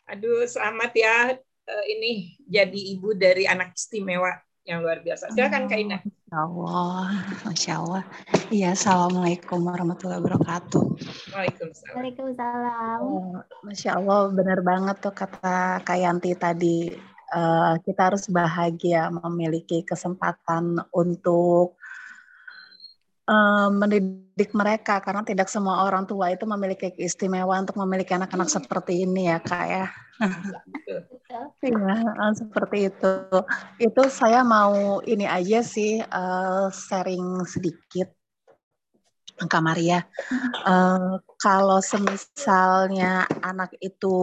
Aduh 0.08 0.44
selamat 0.48 0.92
ya 0.96 1.16
uh, 1.68 1.84
ini 1.86 2.36
jadi 2.48 2.80
ibu 2.96 3.14
dari 3.14 3.46
anak 3.46 3.76
istimewa 3.76 4.32
yang 4.66 4.82
luar 4.82 5.02
biasa. 5.02 5.34
Silakan 5.34 5.66
Kak 5.66 5.78
Ina. 5.78 5.98
Masya 6.32 6.48
Allah, 6.48 7.08
Masya 7.44 7.72
Allah. 7.76 8.02
Iya, 8.48 8.72
Assalamualaikum 8.72 9.68
warahmatullahi 9.68 10.16
wabarakatuh. 10.24 10.80
Waalaikumsalam. 11.28 11.92
Waalaikumsalam. 11.92 12.98
Oh, 13.04 13.44
Masya 13.68 14.00
Allah, 14.00 14.32
benar 14.32 14.64
banget 14.64 14.96
tuh 15.04 15.12
kata 15.12 15.84
Kak 15.84 15.98
Yanti 16.00 16.32
tadi. 16.32 16.88
Uh, 17.28 17.76
kita 17.84 18.08
harus 18.08 18.32
bahagia 18.32 19.12
memiliki 19.12 19.84
kesempatan 19.84 20.80
untuk 20.96 21.76
uh, 23.28 23.68
mendidik 23.68 24.56
mereka 24.56 25.04
karena 25.04 25.28
tidak 25.28 25.52
semua 25.52 25.84
orang 25.84 26.08
tua 26.08 26.32
itu 26.32 26.48
memiliki 26.48 26.96
keistimewaan 26.96 27.68
untuk 27.68 27.76
memiliki 27.76 28.16
anak-anak 28.16 28.48
seperti 28.48 29.04
ini 29.04 29.28
ya 29.28 29.36
kak 29.36 29.64
ya. 29.68 29.84
Iya, 31.62 32.32
seperti 32.36 32.92
itu. 32.92 33.14
Itu 33.80 34.02
saya 34.12 34.44
mau 34.44 35.00
ini 35.02 35.24
aja 35.26 35.64
sih 35.64 36.02
uh, 36.02 36.68
sharing 36.68 37.42
sedikit 37.48 38.12
Kak 39.48 39.62
Maria. 39.64 40.04
Uh, 40.62 41.18
kalau 41.40 41.80
semisalnya 41.82 43.26
anak 43.42 43.74
itu 43.82 44.14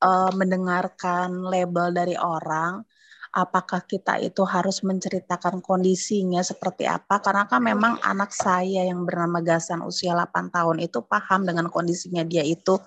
uh, 0.00 0.32
mendengarkan 0.32 1.42
label 1.44 1.92
dari 1.92 2.16
orang, 2.16 2.86
apakah 3.32 3.84
kita 3.84 4.20
itu 4.20 4.44
harus 4.44 4.80
menceritakan 4.84 5.60
kondisinya 5.60 6.40
seperti 6.40 6.88
apa? 6.88 7.20
Karena 7.20 7.44
kan 7.48 7.60
memang 7.60 7.98
anak 8.00 8.32
saya 8.32 8.86
yang 8.86 9.04
bernama 9.04 9.40
Gasan 9.44 9.84
usia 9.84 10.16
8 10.16 10.52
tahun 10.52 10.84
itu 10.84 11.04
paham 11.04 11.44
dengan 11.48 11.68
kondisinya 11.68 12.22
dia 12.24 12.44
itu 12.44 12.78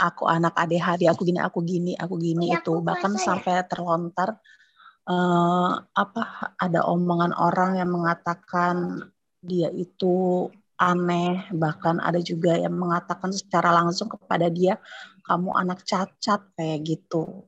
aku 0.00 0.24
anak 0.24 0.56
ADHD, 0.56 1.04
aku 1.12 1.28
gini, 1.28 1.40
aku 1.40 1.60
gini, 1.60 1.92
aku 1.92 2.16
gini 2.16 2.56
ya, 2.56 2.64
itu 2.64 2.72
bahkan 2.80 3.12
ya. 3.12 3.20
sampai 3.20 3.60
terlontar 3.68 4.40
uh, 5.04 5.72
apa 5.92 6.56
ada 6.56 6.88
omongan 6.88 7.36
orang 7.36 7.76
yang 7.76 7.92
mengatakan 7.92 9.04
dia 9.44 9.68
itu 9.68 10.48
aneh, 10.80 11.44
bahkan 11.52 12.00
ada 12.00 12.16
juga 12.24 12.56
yang 12.56 12.72
mengatakan 12.72 13.28
secara 13.36 13.68
langsung 13.76 14.08
kepada 14.08 14.48
dia 14.48 14.80
kamu 15.28 15.52
anak 15.52 15.84
cacat 15.84 16.40
kayak 16.56 16.80
gitu. 16.88 17.44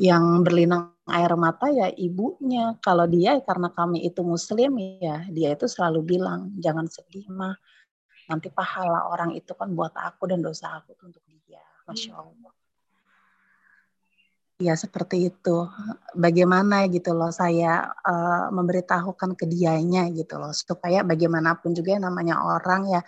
Yang 0.00 0.24
berlinang 0.46 0.96
air 1.10 1.32
mata 1.36 1.68
ya 1.68 1.92
ibunya. 1.92 2.80
Kalau 2.80 3.04
dia 3.04 3.36
karena 3.44 3.68
kami 3.68 4.08
itu 4.08 4.24
muslim 4.24 4.80
ya 5.02 5.28
dia 5.28 5.52
itu 5.52 5.68
selalu 5.68 6.16
bilang 6.16 6.54
jangan 6.56 6.88
sedih 6.88 7.28
mah 7.28 7.56
nanti 8.28 8.52
pahala 8.52 9.08
orang 9.08 9.32
itu 9.32 9.56
kan 9.56 9.72
buat 9.72 9.96
aku 9.96 10.28
dan 10.28 10.44
dosa 10.44 10.84
aku 10.84 10.92
untuk 11.02 11.24
dia. 11.26 11.64
Masya 11.88 12.12
hmm. 12.12 12.20
Allah. 12.20 12.52
Ya 14.58 14.74
seperti 14.74 15.30
itu. 15.30 15.56
Bagaimana 16.18 16.90
gitu 16.90 17.14
loh 17.14 17.30
saya 17.30 17.94
uh, 18.02 18.50
memberitahukan 18.50 19.38
ke 19.38 19.46
dianya 19.46 20.10
gitu 20.10 20.34
loh 20.34 20.50
supaya 20.50 21.06
bagaimanapun 21.06 21.78
juga 21.78 21.94
yang 21.94 22.10
namanya 22.10 22.42
orang 22.42 22.90
ya 22.90 23.00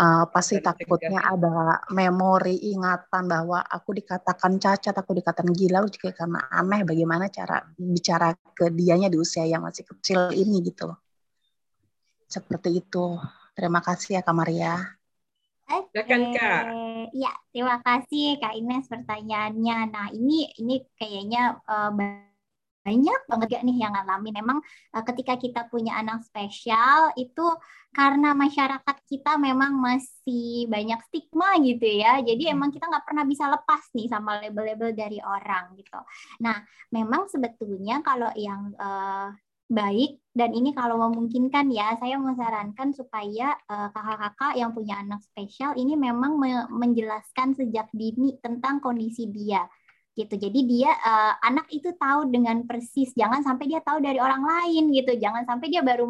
uh, 0.00 0.24
pasti 0.32 0.64
takutnya 0.64 1.20
ada 1.20 1.84
memori 1.92 2.72
ingatan 2.72 3.28
bahwa 3.28 3.60
aku 3.68 4.00
dikatakan 4.00 4.56
cacat, 4.56 4.96
aku 4.96 5.12
dikatakan 5.20 5.52
gila, 5.52 5.84
juga 5.92 6.08
karena 6.24 6.48
aneh. 6.48 6.80
Bagaimana 6.88 7.28
cara 7.28 7.60
bicara 7.76 8.32
ke 8.56 8.72
dianya 8.72 9.12
di 9.12 9.20
usia 9.20 9.44
yang 9.44 9.68
masih 9.68 9.84
kecil 9.84 10.32
ini 10.32 10.64
gitu 10.72 10.88
loh. 10.88 10.98
Seperti 12.24 12.80
itu. 12.80 13.20
Terima 13.58 13.82
kasih 13.82 14.14
ya 14.14 14.22
Kak 14.22 14.36
Maria. 14.38 14.78
Oke, 15.66 16.06
Kak. 16.06 16.62
Ya, 17.10 17.34
terima 17.50 17.82
kasih 17.82 18.38
Kak 18.38 18.54
Ines 18.54 18.86
pertanyaannya. 18.86 19.76
Nah, 19.90 20.06
ini 20.14 20.46
ini 20.62 20.86
kayaknya 20.94 21.58
uh, 21.66 21.90
banyak 22.86 23.20
banget 23.26 23.48
ya 23.58 23.60
nih 23.66 23.76
yang 23.82 23.92
ngalamin. 23.98 24.34
Memang 24.38 24.58
uh, 24.94 25.04
ketika 25.10 25.34
kita 25.34 25.66
punya 25.66 25.98
anak 25.98 26.22
spesial 26.22 27.10
itu 27.18 27.42
karena 27.90 28.30
masyarakat 28.30 28.96
kita 29.10 29.34
memang 29.42 29.74
masih 29.74 30.70
banyak 30.70 31.02
stigma 31.10 31.58
gitu 31.58 31.98
ya. 31.98 32.22
Jadi 32.22 32.46
hmm. 32.46 32.54
emang 32.54 32.70
kita 32.70 32.86
nggak 32.86 33.10
pernah 33.10 33.26
bisa 33.26 33.50
lepas 33.50 33.82
nih 33.90 34.06
sama 34.06 34.38
label-label 34.38 34.94
dari 34.94 35.18
orang 35.18 35.74
gitu. 35.74 35.98
Nah, 36.46 36.62
memang 36.94 37.26
sebetulnya 37.26 38.06
kalau 38.06 38.30
yang 38.38 38.70
uh, 38.78 39.34
baik. 39.68 40.18
Dan 40.32 40.54
ini 40.54 40.70
kalau 40.70 40.96
memungkinkan 41.02 41.68
ya 41.74 41.98
saya 41.98 42.14
menyarankan 42.16 42.94
supaya 42.94 43.58
uh, 43.66 43.90
kakak-kakak 43.90 44.52
yang 44.54 44.70
punya 44.70 45.02
anak 45.02 45.18
spesial 45.26 45.74
ini 45.74 45.98
memang 45.98 46.38
me 46.38 46.64
menjelaskan 46.70 47.58
sejak 47.58 47.90
dini 47.90 48.38
tentang 48.38 48.78
kondisi 48.78 49.26
dia 49.28 49.66
gitu. 50.14 50.34
Jadi 50.34 50.60
dia 50.66 50.90
uh, 50.94 51.34
anak 51.42 51.70
itu 51.70 51.94
tahu 51.94 52.30
dengan 52.30 52.66
persis. 52.66 53.14
Jangan 53.14 53.42
sampai 53.42 53.70
dia 53.70 53.82
tahu 53.82 54.02
dari 54.02 54.18
orang 54.18 54.42
lain 54.42 54.90
gitu. 54.94 55.14
Jangan 55.14 55.46
sampai 55.46 55.66
dia 55.70 55.82
baru 55.82 56.06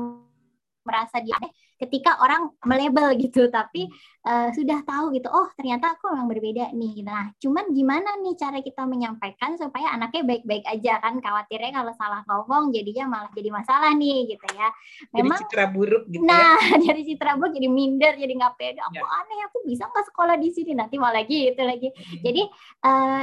merasa 0.84 1.20
dia 1.20 1.36
ketika 1.78 2.18
orang 2.18 2.50
melebel 2.66 3.14
gitu. 3.16 3.46
Tapi 3.48 3.86
uh, 4.26 4.50
sudah 4.52 4.82
tahu 4.82 5.14
gitu 5.14 5.30
oh 5.30 5.46
ternyata 5.54 5.94
aku 5.94 6.10
memang 6.10 6.28
berbeda 6.28 6.74
nih. 6.74 7.06
Nah 7.06 7.30
cuman 7.38 7.70
gimana 7.70 8.18
nih 8.20 8.34
cara 8.34 8.58
kita 8.60 8.84
menyampaikan 8.84 9.54
supaya 9.54 9.94
anaknya 9.94 10.26
baik-baik 10.26 10.64
aja 10.66 10.98
kan? 10.98 11.22
Khawatirnya 11.22 11.70
kalau 11.70 11.92
salah 11.94 12.20
ngomong 12.26 12.74
jadinya 12.74 13.06
malah 13.06 13.30
jadi 13.32 13.50
masalah 13.54 13.94
nih 13.94 14.34
gitu 14.34 14.46
ya. 14.58 14.68
Memang 15.14 15.38
jadi 15.38 15.44
citra 15.46 15.64
buruk 15.70 16.04
gitu 16.10 16.22
ya. 16.22 16.28
nah 16.28 16.58
ya. 16.58 16.76
jadi 16.90 17.00
citra 17.14 17.32
buruk 17.38 17.52
jadi 17.54 17.68
minder 17.70 18.12
jadi 18.18 18.32
nggak 18.34 18.54
pede. 18.58 18.80
Aku 18.82 18.98
ya. 18.98 19.06
aneh 19.06 19.40
aku 19.46 19.58
bisa 19.64 19.86
nggak 19.86 20.06
sekolah 20.10 20.36
di 20.36 20.48
sini? 20.50 20.72
Nanti 20.74 20.98
malah 20.98 21.22
gitu 21.22 21.62
lagi. 21.62 21.88
Jadi 22.18 22.42
uh, 22.84 23.22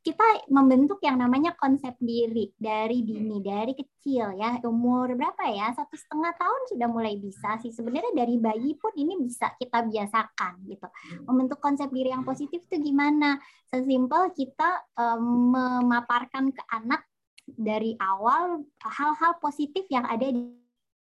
kita 0.00 0.48
membentuk 0.48 0.98
yang 1.04 1.20
namanya 1.20 1.52
konsep 1.54 1.92
diri 2.00 2.48
dari 2.56 3.04
dini 3.04 3.38
dari 3.44 3.72
kecil 3.76 3.99
ya 4.08 4.56
umur 4.64 5.12
berapa 5.12 5.44
ya 5.52 5.76
satu 5.76 5.92
setengah 5.92 6.32
tahun 6.40 6.62
sudah 6.72 6.88
mulai 6.88 7.20
bisa 7.20 7.60
sih 7.60 7.68
sebenarnya 7.68 8.16
dari 8.16 8.40
bayi 8.40 8.72
pun 8.80 8.92
ini 8.96 9.20
bisa 9.20 9.52
kita 9.60 9.84
biasakan 9.84 10.64
gitu. 10.64 10.88
Hmm. 10.88 11.28
Membentuk 11.28 11.60
konsep 11.60 11.92
diri 11.92 12.08
yang 12.08 12.24
positif 12.24 12.64
itu 12.64 12.76
gimana? 12.80 13.36
Sesimpel 13.68 14.32
kita 14.32 14.88
um, 14.96 15.52
memaparkan 15.52 16.48
ke 16.54 16.62
anak 16.72 17.04
dari 17.44 17.98
awal 18.00 18.64
hal-hal 18.80 19.36
positif 19.42 19.84
yang 19.90 20.06
ada 20.06 20.24
di 20.30 20.54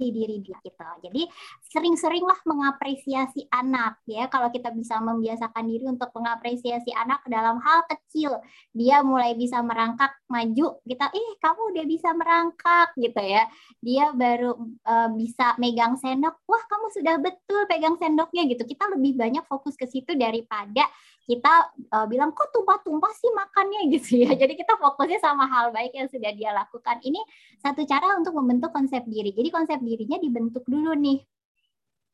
diri 0.09 0.41
dia 0.41 0.57
gitu. 0.65 0.81
Jadi 1.05 1.29
sering-seringlah 1.69 2.41
mengapresiasi 2.49 3.45
anak 3.53 4.01
ya. 4.09 4.25
Kalau 4.31 4.49
kita 4.49 4.73
bisa 4.73 4.97
membiasakan 4.97 5.69
diri 5.69 5.85
untuk 5.85 6.09
mengapresiasi 6.17 6.89
anak 6.97 7.21
dalam 7.29 7.61
hal 7.61 7.85
kecil, 7.85 8.41
dia 8.73 9.05
mulai 9.05 9.37
bisa 9.37 9.61
merangkak 9.61 10.17
maju, 10.25 10.79
kita 10.87 11.11
ih 11.11 11.29
kamu 11.37 11.61
udah 11.75 11.85
bisa 11.85 12.09
merangkak 12.15 12.89
gitu 12.95 13.21
ya. 13.21 13.43
Dia 13.83 14.15
baru 14.15 14.55
uh, 14.87 15.09
bisa 15.13 15.53
megang 15.59 15.99
sendok, 15.99 16.39
wah 16.47 16.63
kamu 16.65 16.87
sudah 16.95 17.15
betul 17.19 17.61
pegang 17.67 17.99
sendoknya 17.99 18.47
gitu. 18.47 18.63
Kita 18.63 18.87
lebih 18.95 19.19
banyak 19.19 19.43
fokus 19.45 19.75
ke 19.75 19.85
situ 19.85 20.15
daripada 20.15 20.87
kita 21.31 21.71
uh, 21.95 22.05
bilang 22.11 22.35
kok 22.35 22.51
tumpah-tumpah 22.51 23.13
sih 23.15 23.31
makannya 23.31 23.87
gitu 23.95 24.27
ya. 24.27 24.35
Jadi 24.35 24.59
kita 24.59 24.75
fokusnya 24.75 25.19
sama 25.23 25.47
hal 25.47 25.71
baik 25.71 25.95
yang 25.95 26.11
sudah 26.11 26.31
dia 26.35 26.51
lakukan. 26.51 26.99
Ini 26.99 27.21
satu 27.63 27.87
cara 27.87 28.19
untuk 28.19 28.35
membentuk 28.35 28.75
konsep 28.75 29.07
diri. 29.07 29.31
Jadi 29.31 29.47
konsep 29.47 29.79
dirinya 29.79 30.19
dibentuk 30.19 30.67
dulu 30.67 30.91
nih 30.91 31.23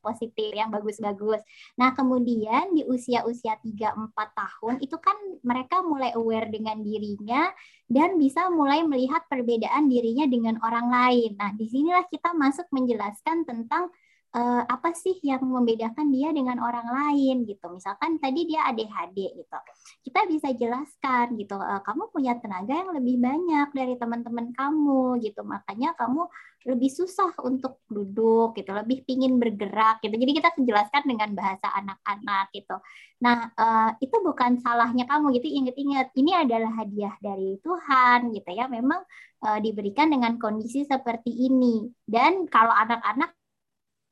positif 0.07 0.53
yang 0.55 0.71
bagus-bagus. 0.71 1.43
Nah, 1.75 1.91
kemudian 1.91 2.71
di 2.71 2.87
usia-usia 2.87 3.59
3-4 3.59 4.13
tahun 4.15 4.75
itu 4.79 4.95
kan 5.01 5.17
mereka 5.43 5.83
mulai 5.83 6.15
aware 6.15 6.47
dengan 6.47 6.79
dirinya 6.79 7.51
dan 7.91 8.15
bisa 8.15 8.47
mulai 8.47 8.87
melihat 8.87 9.25
perbedaan 9.27 9.91
dirinya 9.91 10.23
dengan 10.29 10.55
orang 10.63 10.87
lain. 10.87 11.35
Nah, 11.35 11.51
di 11.57 11.67
sinilah 11.67 12.07
kita 12.07 12.31
masuk 12.31 12.69
menjelaskan 12.71 13.43
tentang 13.43 13.91
uh, 14.35 14.63
apa 14.67 14.91
sih 14.91 15.15
yang 15.23 15.43
membedakan 15.45 16.11
dia 16.11 16.33
dengan 16.35 16.59
orang 16.59 16.87
lain 16.87 17.47
gitu. 17.47 17.71
Misalkan 17.71 18.19
tadi 18.19 18.49
dia 18.49 18.67
ADHD 18.67 19.37
gitu. 19.37 19.57
Kita 20.03 20.27
bisa 20.27 20.51
jelaskan 20.51 21.37
gitu, 21.39 21.55
uh, 21.55 21.79
kamu 21.85 22.11
punya 22.11 22.35
tenaga 22.41 22.73
yang 22.73 22.91
lebih 22.91 23.21
banyak 23.21 23.67
dari 23.71 23.95
teman-teman 23.95 24.51
kamu 24.51 25.21
gitu. 25.23 25.45
Makanya 25.45 25.95
kamu 25.95 26.27
lebih 26.67 26.91
susah 26.91 27.31
untuk 27.47 27.79
duduk 27.87 28.51
gitu, 28.59 28.75
lebih 28.75 29.07
pingin 29.07 29.39
bergerak 29.39 30.03
gitu. 30.03 30.11
Jadi 30.19 30.31
kita 30.35 30.49
jelaskan 30.59 31.03
dengan 31.07 31.31
bahasa 31.31 31.71
anak-anak 31.79 32.51
gitu. 32.51 32.75
Nah, 33.23 33.55
uh, 33.55 33.91
itu 34.03 34.17
bukan 34.19 34.59
salahnya 34.59 35.07
kamu 35.07 35.31
gitu. 35.39 35.47
Ingat-ingat, 35.47 36.11
ini 36.19 36.35
adalah 36.35 36.83
hadiah 36.83 37.15
dari 37.23 37.55
Tuhan 37.63 38.35
gitu 38.35 38.51
ya. 38.51 38.67
Memang 38.67 38.99
diberikan 39.37 40.09
dengan 40.09 40.41
kondisi 40.41 40.81
seperti 40.81 41.29
ini. 41.29 41.85
Dan 42.01 42.49
kalau 42.49 42.73
anak-anak 42.73 43.36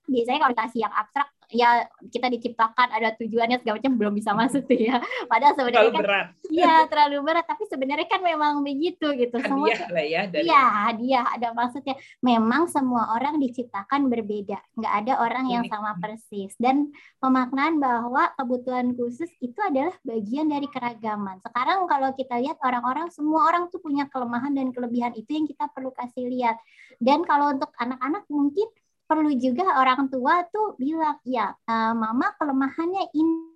biasanya 0.08 0.40
kalau 0.42 0.54
dikasih 0.54 0.80
yang 0.86 0.94
abstrak 0.94 1.30
ya 1.54 1.86
kita 2.10 2.28
diciptakan 2.32 2.90
ada 2.90 3.14
tujuannya 3.18 3.62
segala 3.62 3.78
macam 3.78 3.94
belum 3.98 4.14
bisa 4.18 4.32
masuk 4.34 4.66
tuh 4.66 4.80
ya. 4.80 4.98
Padahal 5.32 5.54
sebenarnya 5.54 5.92
kan 5.94 6.04
berat. 6.06 6.28
iya 6.50 6.74
terlalu 6.90 7.18
berat. 7.22 7.46
Tapi 7.46 7.64
sebenarnya 7.70 8.08
kan 8.10 8.22
memang 8.22 8.66
begitu 8.66 9.14
gitu. 9.14 9.38
Semua 9.42 9.70
lah 9.70 10.06
ya 10.06 10.22
dari 10.30 10.48
iya 10.48 10.64
hadiah 10.90 11.26
ada 11.30 11.48
maksudnya. 11.54 11.96
Memang 12.22 12.70
semua 12.70 13.14
orang 13.14 13.38
diciptakan 13.38 14.10
berbeda. 14.10 14.58
Nggak 14.78 14.94
ada 15.06 15.14
orang 15.22 15.46
yang 15.52 15.64
sama 15.70 15.98
persis. 16.02 16.54
Dan 16.58 16.90
pemaknaan 17.22 17.78
bahwa 17.78 18.34
kebutuhan 18.38 18.94
khusus 18.98 19.30
itu 19.42 19.58
adalah 19.62 19.94
bagian 20.02 20.50
dari 20.50 20.66
keragaman. 20.70 21.42
Sekarang 21.46 21.86
kalau 21.86 22.14
kita 22.18 22.42
lihat 22.42 22.58
orang-orang 22.62 23.10
semua 23.14 23.46
orang 23.50 23.70
tuh 23.70 23.82
punya 23.82 24.10
kelemahan 24.10 24.54
dan 24.54 24.74
kelebihan. 24.74 25.14
Itu 25.14 25.30
yang 25.34 25.46
kita 25.46 25.70
perlu 25.74 25.94
kasih 25.94 26.26
lihat. 26.30 26.58
Dan 26.98 27.28
kalau 27.28 27.52
untuk 27.52 27.70
anak-anak 27.76 28.24
mungkin 28.32 28.68
perlu 29.06 29.32
juga 29.38 29.78
orang 29.78 30.10
tua 30.10 30.44
tuh 30.50 30.74
bilang 30.82 31.22
ya 31.24 31.54
uh, 31.70 31.94
mama 31.94 32.34
kelemahannya 32.38 33.14
ini 33.14 33.55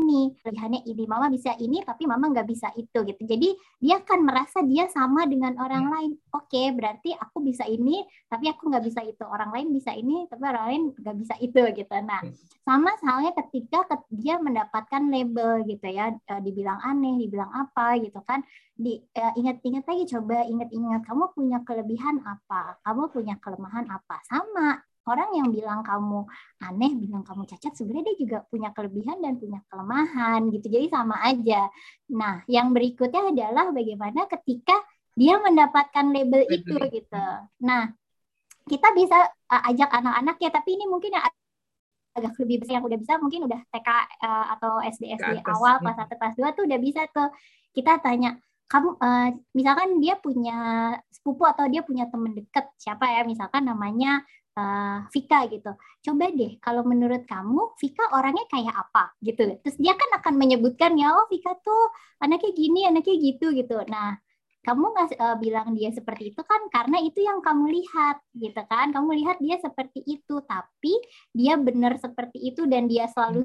ini. 0.00 0.34
Kelebihannya 0.40 0.82
ini 0.88 1.04
mama 1.04 1.28
bisa 1.28 1.52
ini 1.60 1.84
tapi 1.84 2.08
mama 2.08 2.32
nggak 2.32 2.48
bisa 2.48 2.72
itu 2.74 2.98
gitu. 3.04 3.22
Jadi 3.22 3.48
dia 3.78 4.00
akan 4.00 4.20
merasa 4.24 4.64
dia 4.64 4.88
sama 4.88 5.28
dengan 5.28 5.54
orang 5.60 5.86
hmm. 5.86 5.92
lain. 5.92 6.12
Oke 6.34 6.48
okay, 6.50 6.66
berarti 6.74 7.14
aku 7.14 7.44
bisa 7.44 7.68
ini 7.68 8.02
tapi 8.26 8.48
aku 8.48 8.72
nggak 8.72 8.84
bisa 8.84 9.00
itu. 9.04 9.22
Orang 9.22 9.52
lain 9.54 9.70
bisa 9.70 9.92
ini 9.94 10.26
tapi 10.26 10.42
orang 10.48 10.64
lain 10.66 10.82
nggak 10.96 11.16
bisa 11.20 11.34
itu 11.38 11.62
gitu. 11.76 11.94
Nah 12.00 12.20
hmm. 12.24 12.34
sama 12.64 12.90
halnya 13.04 13.32
ketika 13.36 13.86
dia 14.10 14.40
mendapatkan 14.40 15.02
label 15.06 15.62
gitu 15.68 15.86
ya. 15.86 16.10
Eh, 16.10 16.40
dibilang 16.42 16.80
aneh 16.82 17.20
dibilang 17.20 17.52
apa 17.52 18.00
gitu 18.00 18.18
kan. 18.24 18.42
Di 18.80 18.96
uh, 18.96 19.32
ingat-ingat 19.36 19.84
lagi 19.84 20.04
coba 20.08 20.42
ingat-ingat. 20.48 21.04
Kamu 21.04 21.36
punya 21.36 21.60
kelebihan 21.62 22.24
apa? 22.24 22.80
Kamu 22.80 23.12
punya 23.12 23.36
kelemahan 23.36 23.84
apa? 23.92 24.24
Sama 24.24 24.80
orang 25.08 25.30
yang 25.32 25.48
bilang 25.48 25.80
kamu 25.80 26.28
aneh, 26.60 26.92
bilang 27.00 27.24
kamu 27.24 27.48
cacat, 27.48 27.72
sebenarnya 27.72 28.12
dia 28.12 28.16
juga 28.20 28.38
punya 28.48 28.68
kelebihan 28.76 29.18
dan 29.24 29.40
punya 29.40 29.60
kelemahan 29.72 30.40
gitu. 30.52 30.66
Jadi 30.68 30.86
sama 30.92 31.16
aja. 31.24 31.70
Nah, 32.12 32.44
yang 32.50 32.76
berikutnya 32.76 33.32
adalah 33.32 33.72
bagaimana 33.72 34.28
ketika 34.28 34.76
dia 35.16 35.40
mendapatkan 35.40 36.04
label 36.12 36.42
itu 36.48 36.76
gitu. 36.92 37.26
Nah, 37.64 37.90
kita 38.68 38.88
bisa 38.94 39.18
uh, 39.50 39.62
ajak 39.72 39.88
anak-anak 39.88 40.36
ya, 40.38 40.50
tapi 40.52 40.78
ini 40.78 40.84
mungkin 40.86 41.16
yang 41.16 41.24
agak 42.10 42.34
lebih 42.42 42.62
besar 42.62 42.78
yang 42.78 42.86
udah 42.86 42.98
bisa 42.98 43.14
mungkin 43.22 43.46
udah 43.46 43.60
TK 43.70 43.88
uh, 43.88 44.02
eh, 44.02 44.46
atau 44.58 44.72
SD 44.82 45.04
SD 45.14 45.34
awal 45.46 45.78
kelas 45.78 45.96
satu 45.96 46.14
kelas 46.18 46.34
dua 46.34 46.48
tuh 46.58 46.64
udah 46.66 46.78
bisa 46.82 47.06
tuh 47.14 47.30
kita 47.70 48.02
tanya 48.02 48.34
kamu 48.70 48.98
uh, 48.98 49.28
misalkan 49.54 49.98
dia 50.02 50.14
punya 50.18 50.58
sepupu 51.10 51.42
atau 51.46 51.66
dia 51.66 51.82
punya 51.82 52.06
teman 52.10 52.34
dekat 52.34 52.66
siapa 52.78 53.06
ya 53.10 53.22
misalkan 53.26 53.66
namanya 53.66 54.22
uh, 54.56 55.06
Vika 55.12 55.46
gitu. 55.52 55.72
Coba 56.00 56.24
deh 56.32 56.56
kalau 56.58 56.82
menurut 56.86 57.22
kamu 57.28 57.76
Vika 57.76 58.04
orangnya 58.16 58.46
kayak 58.48 58.74
apa 58.74 59.14
gitu. 59.20 59.60
Terus 59.60 59.76
dia 59.76 59.94
kan 59.94 60.10
akan 60.22 60.34
menyebutkan 60.40 60.96
ya 60.96 61.14
oh 61.14 61.26
Vika 61.28 61.54
tuh 61.60 61.92
anaknya 62.22 62.50
gini, 62.56 62.80
anaknya 62.88 63.16
gitu 63.20 63.52
gitu. 63.54 63.76
Nah, 63.86 64.16
kamu 64.60 64.84
nggak 64.92 65.08
uh, 65.16 65.36
bilang 65.40 65.72
dia 65.72 65.88
seperti 65.88 66.36
itu 66.36 66.42
kan 66.44 66.60
karena 66.68 67.00
itu 67.00 67.24
yang 67.24 67.40
kamu 67.40 67.70
lihat 67.80 68.20
gitu 68.36 68.60
kan. 68.68 68.92
Kamu 68.92 69.10
lihat 69.16 69.36
dia 69.40 69.56
seperti 69.60 70.04
itu, 70.04 70.40
tapi 70.44 70.92
dia 71.32 71.56
benar 71.60 71.96
seperti 71.96 72.38
itu 72.40 72.66
dan 72.68 72.88
dia 72.90 73.08
selalu 73.08 73.44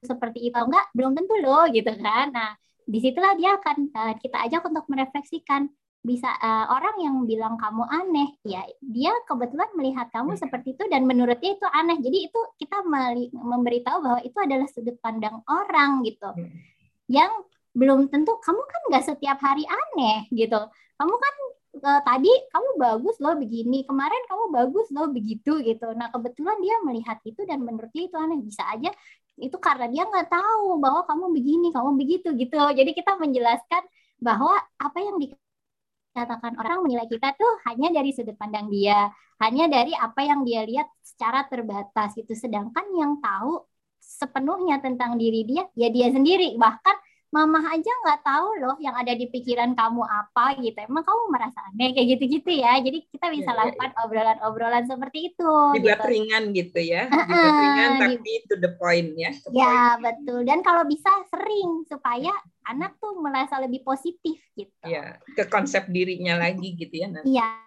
seperti 0.00 0.48
itu 0.48 0.56
enggak 0.56 0.88
belum 0.96 1.12
tentu 1.16 1.34
loh 1.40 1.64
gitu 1.72 1.92
kan. 2.00 2.32
Nah, 2.32 2.52
di 2.86 2.98
situlah 3.02 3.34
dia 3.34 3.58
akan 3.58 3.76
uh, 3.92 4.14
kita 4.20 4.36
ajak 4.46 4.62
untuk 4.68 4.84
merefleksikan 4.86 5.68
bisa 6.06 6.30
uh, 6.38 6.70
orang 6.70 6.96
yang 7.02 7.16
bilang 7.26 7.58
kamu 7.58 7.82
aneh 7.90 8.38
ya 8.46 8.62
dia 8.78 9.10
kebetulan 9.26 9.66
melihat 9.74 10.06
kamu 10.14 10.38
seperti 10.38 10.78
itu 10.78 10.86
dan 10.86 11.02
menurutnya 11.02 11.58
itu 11.58 11.66
aneh. 11.66 11.98
Jadi 11.98 12.30
itu 12.30 12.40
kita 12.62 12.86
memberitahu 13.34 13.98
bahwa 13.98 14.20
itu 14.22 14.38
adalah 14.38 14.70
sudut 14.70 14.94
pandang 15.02 15.42
orang 15.50 16.06
gitu 16.06 16.30
hmm. 16.30 16.54
yang 17.10 17.34
belum 17.74 18.08
tentu 18.08 18.38
kamu 18.38 18.62
kan 18.62 18.80
nggak 18.88 19.04
setiap 19.04 19.38
hari 19.42 19.66
aneh 19.66 20.30
gitu. 20.30 20.62
Kamu 20.96 21.14
kan 21.18 21.34
uh, 21.82 22.00
tadi 22.06 22.30
kamu 22.54 22.68
bagus 22.78 23.18
loh 23.18 23.34
begini 23.34 23.82
kemarin 23.82 24.22
kamu 24.30 24.44
bagus 24.54 24.86
loh 24.94 25.10
begitu 25.10 25.58
gitu. 25.60 25.90
Nah 25.98 26.14
kebetulan 26.14 26.56
dia 26.62 26.76
melihat 26.86 27.18
itu 27.26 27.42
dan 27.50 27.66
menurutnya 27.66 28.06
itu 28.06 28.16
aneh. 28.16 28.38
Bisa 28.46 28.62
aja 28.70 28.94
itu 29.36 29.56
karena 29.58 29.90
dia 29.90 30.06
nggak 30.06 30.32
tahu 30.32 30.80
bahwa 30.80 31.02
kamu 31.04 31.34
begini 31.34 31.68
kamu 31.74 31.98
begitu 31.98 32.30
gitu. 32.38 32.56
Jadi 32.56 32.94
kita 32.94 33.18
menjelaskan 33.18 33.82
bahwa 34.16 34.56
apa 34.80 34.98
yang 35.02 35.20
di 35.20 35.28
katakan 36.16 36.56
orang 36.56 36.80
menilai 36.80 37.04
kita 37.04 37.36
tuh 37.36 37.52
hanya 37.68 37.92
dari 37.92 38.10
sudut 38.16 38.34
pandang 38.40 38.72
dia, 38.72 39.12
hanya 39.44 39.68
dari 39.68 39.92
apa 39.92 40.24
yang 40.24 40.40
dia 40.48 40.64
lihat 40.64 40.88
secara 41.04 41.44
terbatas 41.44 42.16
gitu. 42.16 42.32
Sedangkan 42.32 42.88
yang 42.96 43.20
tahu 43.20 43.60
sepenuhnya 44.00 44.80
tentang 44.80 45.20
diri 45.20 45.44
dia 45.44 45.68
ya 45.76 45.92
dia 45.92 46.08
sendiri. 46.08 46.56
Bahkan 46.56 46.96
mama 47.34 47.58
aja 47.68 47.92
nggak 48.06 48.22
tahu 48.22 48.48
loh 48.62 48.76
yang 48.78 48.94
ada 48.94 49.12
di 49.12 49.26
pikiran 49.28 49.74
kamu 49.74 50.02
apa 50.06 50.56
gitu. 50.62 50.78
Emang 50.78 51.02
kamu 51.02 51.22
merasa 51.28 51.58
aneh 51.72 51.92
kayak 51.92 52.16
gitu-gitu 52.16 52.50
ya. 52.54 52.78
Jadi 52.80 52.98
kita 53.10 53.26
bisa 53.34 53.50
ya, 53.50 53.58
lakukan 53.66 53.90
obrolan-obrolan 54.06 54.84
seperti 54.86 55.34
itu. 55.34 55.52
Dibuat 55.76 56.00
gitu. 56.06 56.10
ringan 56.10 56.42
gitu 56.54 56.80
ya. 56.80 57.10
Dibuat 57.10 57.56
ringan 57.60 57.90
tapi 57.98 58.36
to 58.46 58.54
the 58.62 58.70
point 58.78 59.10
ya. 59.18 59.30
ya 59.50 59.98
point. 59.98 60.02
betul. 60.06 60.40
Dan 60.46 60.62
kalau 60.62 60.86
bisa 60.86 61.10
sering 61.28 61.84
supaya 61.90 62.32
anak 62.66 62.98
tuh 63.02 63.18
merasa 63.18 63.58
lebih 63.58 63.82
positif 63.82 64.38
gitu. 64.54 64.72
Iya, 64.86 65.18
ke 65.34 65.46
konsep 65.50 65.86
dirinya 65.90 66.38
lagi 66.38 66.74
gitu 66.78 66.94
ya. 66.94 67.08
Iya. 67.22 67.65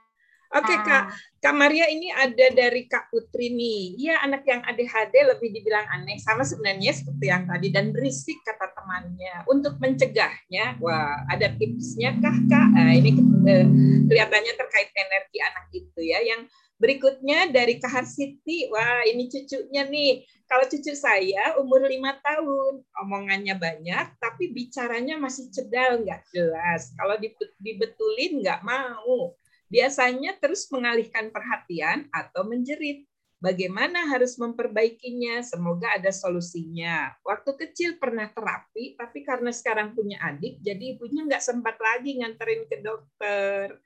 Oke 0.50 0.74
okay, 0.74 0.78
Kak, 0.82 1.04
Kak 1.46 1.54
Maria 1.54 1.86
ini 1.94 2.10
ada 2.10 2.50
dari 2.50 2.90
Kak 2.90 3.14
Putri 3.14 3.54
nih. 3.54 4.02
Iya 4.02 4.26
anak 4.26 4.42
yang 4.50 4.66
ADHD 4.66 5.14
lebih 5.38 5.54
dibilang 5.54 5.86
aneh, 5.94 6.18
sama 6.18 6.42
sebenarnya 6.42 6.90
seperti 6.90 7.30
yang 7.30 7.46
tadi 7.46 7.70
dan 7.70 7.94
berisik 7.94 8.42
kata 8.42 8.74
temannya. 8.74 9.46
Untuk 9.46 9.78
mencegahnya, 9.78 10.82
wah 10.82 11.22
ada 11.30 11.54
tipsnya 11.54 12.18
kah 12.18 12.34
Kak? 12.50 12.68
Nah, 12.74 12.98
ini 12.98 13.14
eh, 13.46 13.66
kelihatannya 14.10 14.54
terkait 14.58 14.90
energi 14.90 15.38
anak 15.38 15.66
itu 15.70 16.02
ya. 16.02 16.18
Yang 16.26 16.50
berikutnya 16.82 17.54
dari 17.54 17.78
Kak 17.78 18.10
Siti, 18.10 18.66
wah 18.74 19.06
ini 19.06 19.30
cucunya 19.30 19.86
nih. 19.86 20.26
Kalau 20.50 20.66
cucu 20.66 20.98
saya 20.98 21.62
umur 21.62 21.86
lima 21.86 22.18
tahun, 22.26 22.82
omongannya 23.06 23.54
banyak, 23.54 24.18
tapi 24.18 24.50
bicaranya 24.50 25.22
masih 25.22 25.46
cedal, 25.54 26.02
nggak 26.02 26.26
jelas. 26.34 26.90
Kalau 26.98 27.22
dibetulin 27.62 28.42
nggak 28.42 28.66
mau 28.66 29.38
biasanya 29.70 30.36
terus 30.42 30.66
mengalihkan 30.74 31.30
perhatian 31.30 32.10
atau 32.10 32.44
menjerit. 32.44 33.06
Bagaimana 33.40 34.04
harus 34.12 34.36
memperbaikinya? 34.36 35.40
Semoga 35.40 35.96
ada 35.96 36.12
solusinya. 36.12 37.16
Waktu 37.24 37.56
kecil 37.56 37.96
pernah 37.96 38.28
terapi, 38.28 39.00
tapi 39.00 39.24
karena 39.24 39.56
sekarang 39.56 39.96
punya 39.96 40.20
adik, 40.20 40.60
jadi 40.60 41.00
ibunya 41.00 41.24
nggak 41.24 41.40
sempat 41.40 41.80
lagi 41.80 42.20
nganterin 42.20 42.68
ke 42.68 42.84
dokter. 42.84 43.80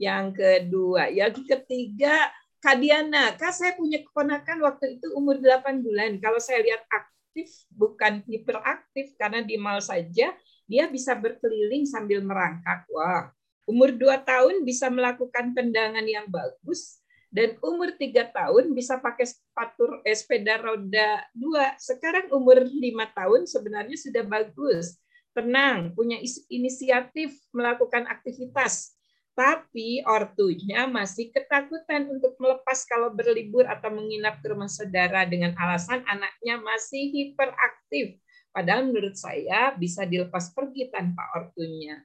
Yang 0.00 0.26
kedua, 0.40 1.12
yang 1.12 1.36
ketiga, 1.36 2.32
Kadiana, 2.64 3.36
Kak 3.36 3.52
saya 3.52 3.76
punya 3.76 4.00
keponakan 4.00 4.64
waktu 4.64 4.96
itu 4.96 5.12
umur 5.12 5.36
8 5.36 5.84
bulan. 5.84 6.16
Kalau 6.16 6.40
saya 6.40 6.64
lihat 6.64 6.80
aktif, 6.88 7.68
bukan 7.68 8.24
hiperaktif, 8.24 9.12
karena 9.20 9.44
di 9.44 9.60
mal 9.60 9.84
saja, 9.84 10.32
dia 10.64 10.84
bisa 10.88 11.12
berkeliling 11.12 11.84
sambil 11.84 12.24
merangkak. 12.24 12.88
Wah, 12.88 13.28
Umur 13.64 13.96
2 13.96 14.20
tahun 14.24 14.64
bisa 14.64 14.92
melakukan 14.92 15.56
tendangan 15.56 16.04
yang 16.04 16.28
bagus, 16.28 17.04
dan 17.34 17.58
umur 17.66 17.90
tiga 17.98 18.30
tahun 18.30 18.70
bisa 18.70 19.02
pakai 19.02 19.26
sepatu 19.26 19.98
eh, 20.06 20.14
sepeda 20.14 20.54
roda 20.62 21.18
dua. 21.34 21.74
Sekarang 21.82 22.30
umur 22.30 22.62
lima 22.62 23.10
tahun 23.10 23.50
sebenarnya 23.50 23.98
sudah 23.98 24.22
bagus, 24.22 25.02
tenang, 25.34 25.90
punya 25.98 26.22
inisiatif 26.46 27.34
melakukan 27.50 28.06
aktivitas. 28.06 28.94
Tapi 29.34 30.06
ortunya 30.06 30.86
masih 30.86 31.34
ketakutan 31.34 32.06
untuk 32.06 32.38
melepas 32.38 32.86
kalau 32.86 33.10
berlibur 33.10 33.66
atau 33.66 33.90
menginap 33.90 34.38
ke 34.38 34.54
rumah 34.54 34.70
saudara 34.70 35.26
dengan 35.26 35.58
alasan 35.58 36.06
anaknya 36.06 36.62
masih 36.62 37.10
hiperaktif. 37.10 38.14
Padahal 38.54 38.86
menurut 38.86 39.18
saya 39.18 39.74
bisa 39.74 40.06
dilepas 40.06 40.54
pergi 40.54 40.86
tanpa 40.86 41.26
ortunya. 41.34 41.98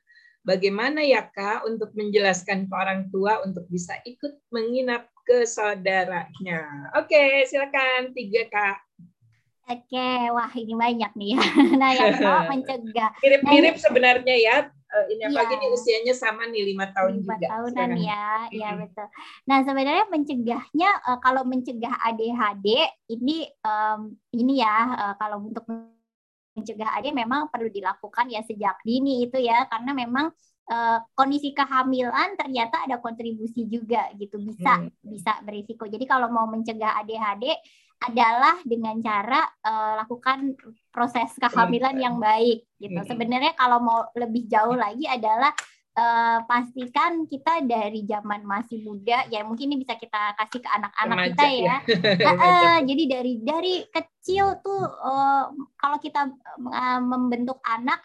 Bagaimana 0.50 1.06
ya 1.06 1.30
Kak 1.30 1.70
untuk 1.70 1.94
menjelaskan 1.94 2.66
ke 2.66 2.74
orang 2.74 3.06
tua 3.14 3.38
untuk 3.46 3.70
bisa 3.70 3.94
ikut 4.02 4.34
menginap 4.50 5.06
ke 5.22 5.46
saudaranya? 5.46 6.90
Oke, 6.98 7.46
silakan 7.46 8.18
tiga 8.18 8.50
Kak. 8.50 8.78
Oke, 9.70 10.10
wah 10.34 10.50
ini 10.58 10.74
banyak 10.74 11.12
nih 11.14 11.38
ya. 11.38 11.42
Nah 11.78 11.90
yang 11.94 12.18
pertama 12.18 12.42
mencegah. 12.58 13.14
Mirip-mirip 13.22 13.78
nah, 13.78 13.84
sebenarnya 13.86 14.36
ya. 14.42 14.58
Eh, 14.90 15.06
ini 15.14 15.22
apa 15.30 15.46
iya. 15.46 15.50
gini 15.54 15.66
usianya 15.70 16.14
sama 16.18 16.50
nih 16.50 16.74
lima 16.74 16.90
tahun 16.98 17.22
lima 17.22 17.38
juga. 17.38 17.48
tahunan 17.54 17.90
sekarang. 17.94 18.02
ya, 18.02 18.26
ya 18.50 18.70
betul. 18.74 19.08
Nah 19.46 19.58
sebenarnya 19.62 20.06
mencegahnya 20.10 20.90
eh, 20.98 21.20
kalau 21.22 21.46
mencegah 21.46 21.94
ADHD 22.10 22.68
ini 23.14 23.46
um, 23.62 24.18
ini 24.34 24.66
ya 24.66 24.76
uh, 24.98 25.14
kalau 25.22 25.46
untuk 25.46 25.70
mencegah 26.60 26.92
aja 26.92 27.10
memang 27.16 27.48
perlu 27.48 27.72
dilakukan 27.72 28.28
ya 28.28 28.44
sejak 28.44 28.84
dini 28.84 29.24
itu 29.24 29.40
ya 29.40 29.64
karena 29.72 29.96
memang 29.96 30.28
uh, 30.70 31.00
kondisi 31.16 31.56
kehamilan 31.56 32.36
ternyata 32.36 32.84
ada 32.86 33.00
kontribusi 33.00 33.66
juga 33.66 34.12
gitu 34.20 34.38
bisa 34.44 34.84
hmm. 34.84 35.08
bisa 35.08 35.40
berisiko. 35.48 35.88
Jadi 35.88 36.06
kalau 36.06 36.28
mau 36.28 36.46
mencegah 36.52 37.00
ADHD 37.00 37.56
adalah 38.00 38.56
dengan 38.64 38.96
cara 39.04 39.44
uh, 39.44 40.00
lakukan 40.00 40.56
proses 40.88 41.36
kehamilan 41.36 42.00
yang 42.00 42.16
baik 42.16 42.64
gitu. 42.80 42.96
Hmm. 42.96 43.10
Sebenarnya 43.10 43.54
kalau 43.60 43.84
mau 43.84 44.00
lebih 44.16 44.48
jauh 44.48 44.78
lagi 44.78 45.04
adalah 45.04 45.52
uh, 46.00 46.40
pastikan 46.48 47.28
kita 47.28 47.60
dari 47.68 48.08
zaman 48.08 48.48
masih 48.48 48.80
muda 48.80 49.28
ya 49.28 49.44
mungkin 49.44 49.68
ini 49.70 49.84
bisa 49.84 50.00
kita 50.00 50.40
kasih 50.40 50.64
ke 50.64 50.70
anak-anak 50.72 51.18
kita 51.36 51.46
ya, 51.52 51.78
ya. 52.24 52.32
uh, 52.32 52.80
jadi 52.88 53.04
dari 53.20 53.34
dari 53.44 53.76
kecil 53.92 54.64
tuh 54.64 54.84
uh, 54.88 55.52
kalau 55.76 55.98
kita 56.00 56.32
uh, 56.72 57.02
membentuk 57.04 57.60
anak 57.68 58.00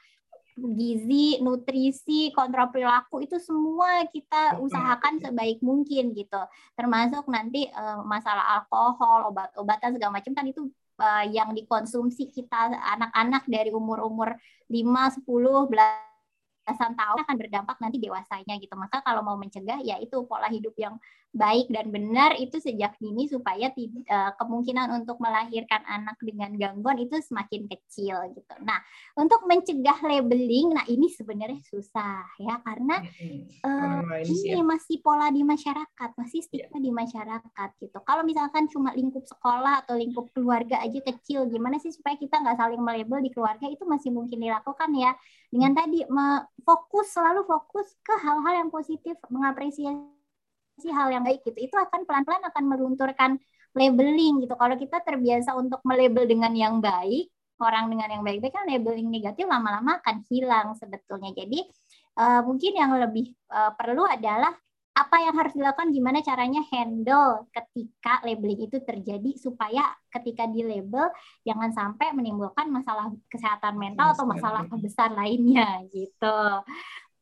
gizi, 0.55 1.43
nutrisi, 1.43 2.31
kontrol 2.31 2.71
perilaku 2.71 3.27
itu 3.27 3.43
semua 3.43 4.07
kita 4.07 4.63
usahakan 4.63 5.19
sebaik 5.19 5.59
mungkin 5.59 6.15
gitu. 6.15 6.39
Termasuk 6.79 7.27
nanti 7.27 7.67
uh, 7.75 8.07
masalah 8.07 8.63
alkohol, 8.63 9.35
obat-obatan 9.35 9.99
segala 9.99 10.15
macam 10.15 10.31
kan 10.31 10.47
itu 10.47 10.71
uh, 11.03 11.27
yang 11.27 11.51
dikonsumsi 11.59 12.31
kita 12.31 12.71
anak-anak 12.71 13.43
dari 13.51 13.75
umur-umur 13.75 14.39
5, 14.71 15.27
10, 15.27 15.75
belasan 16.65 16.97
tahun 16.97 17.19
akan 17.29 17.37
berdampak 17.37 17.77
nanti 17.79 18.01
dewasanya 18.01 18.57
gitu. 18.57 18.75
Maka 18.75 19.05
kalau 19.05 19.21
mau 19.21 19.37
mencegah 19.37 19.79
ya 19.85 20.01
itu 20.01 20.25
pola 20.25 20.49
hidup 20.49 20.73
yang 20.81 20.97
baik 21.35 21.67
dan 21.69 21.91
benar 21.91 22.39
itu 22.39 22.63
sejak 22.63 22.95
dini 23.03 23.27
supaya 23.27 23.69
uh, 23.75 24.33
kemungkinan 24.39 25.03
untuk 25.03 25.19
melahirkan 25.19 25.83
anak 25.83 26.15
dengan 26.23 26.55
gangguan 26.55 26.97
itu 27.03 27.19
semakin 27.19 27.67
kecil 27.67 28.23
gitu. 28.33 28.55
Nah, 28.63 28.79
untuk 29.19 29.43
mencegah 29.45 29.99
labeling, 29.99 30.73
nah 30.73 30.87
ini 30.87 31.11
sebenarnya 31.11 31.59
susah 31.67 32.23
ya 32.39 32.63
karena 32.63 33.03
uh, 33.67 34.23
ini 34.23 34.57
ya. 34.57 34.63
masih 34.63 35.03
pola 35.03 35.29
di 35.35 35.43
masyarakat, 35.43 36.11
masih 36.15 36.41
iya. 36.41 36.47
stigma 36.47 36.79
yeah. 36.79 36.81
di 36.81 36.91
masyarakat 36.95 37.71
gitu. 37.83 37.99
Kalau 38.07 38.23
misalkan 38.23 38.71
cuma 38.71 38.95
lingkup 38.95 39.27
sekolah 39.27 39.85
atau 39.85 39.99
lingkup 39.99 40.31
keluarga 40.31 40.79
aja 40.87 41.03
kecil, 41.03 41.51
gimana 41.51 41.83
sih 41.83 41.91
supaya 41.91 42.15
kita 42.15 42.39
nggak 42.41 42.57
saling 42.63 42.79
melabel 42.79 43.19
di 43.19 43.35
keluarga 43.35 43.67
itu 43.67 43.83
masih 43.83 44.15
mungkin 44.15 44.39
dilakukan 44.39 44.91
ya 44.95 45.19
dengan 45.55 45.71
tadi 45.71 46.03
fokus 46.67 47.15
selalu 47.15 47.47
fokus 47.47 47.95
ke 48.03 48.11
hal-hal 48.27 48.67
yang 48.67 48.71
positif, 48.75 49.15
mengapresiasi 49.31 50.91
hal 50.91 51.15
yang 51.15 51.23
baik 51.23 51.47
gitu. 51.47 51.71
Itu 51.71 51.79
akan 51.79 52.03
pelan-pelan 52.03 52.43
akan 52.51 52.65
melunturkan 52.67 53.31
labeling 53.71 54.43
gitu. 54.43 54.59
Kalau 54.59 54.75
kita 54.75 54.99
terbiasa 55.07 55.55
untuk 55.55 55.79
melabel 55.87 56.27
dengan 56.27 56.51
yang 56.59 56.83
baik 56.83 57.31
orang 57.63 57.87
dengan 57.87 58.19
yang 58.19 58.23
baik-baik 58.27 58.51
kan 58.51 58.67
labeling 58.67 59.07
negatif 59.07 59.47
lama-lama 59.47 60.03
akan 60.03 60.27
hilang 60.27 60.75
sebetulnya. 60.75 61.31
Jadi 61.31 61.63
uh, 62.19 62.43
mungkin 62.43 62.75
yang 62.75 62.91
lebih 62.99 63.31
uh, 63.55 63.71
perlu 63.79 64.03
adalah 64.11 64.51
apa 64.95 65.17
yang 65.27 65.35
harus 65.35 65.59
dilakukan 65.59 65.91
gimana 65.91 66.23
caranya 66.23 66.63
handle 66.71 67.51
ketika 67.51 68.23
labeling 68.23 68.63
itu 68.63 68.79
terjadi 68.79 69.35
supaya 69.35 69.91
ketika 70.07 70.47
di 70.47 70.63
label 70.63 71.11
jangan 71.43 71.75
sampai 71.75 72.15
menimbulkan 72.15 72.71
masalah 72.71 73.11
kesehatan 73.27 73.75
mental 73.75 74.15
atau 74.15 74.23
masalah 74.23 74.63
besar 74.79 75.11
lainnya 75.11 75.83
gitu. 75.95 76.39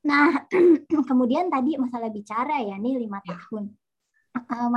Nah, 0.04 0.44
kemudian 1.08 1.48
tadi 1.48 1.80
masalah 1.80 2.12
bicara 2.12 2.60
ya, 2.60 2.76
nih 2.76 3.00
lima 3.00 3.24
ya. 3.24 3.40
tahun. 3.40 3.72
Uh, 4.36 4.68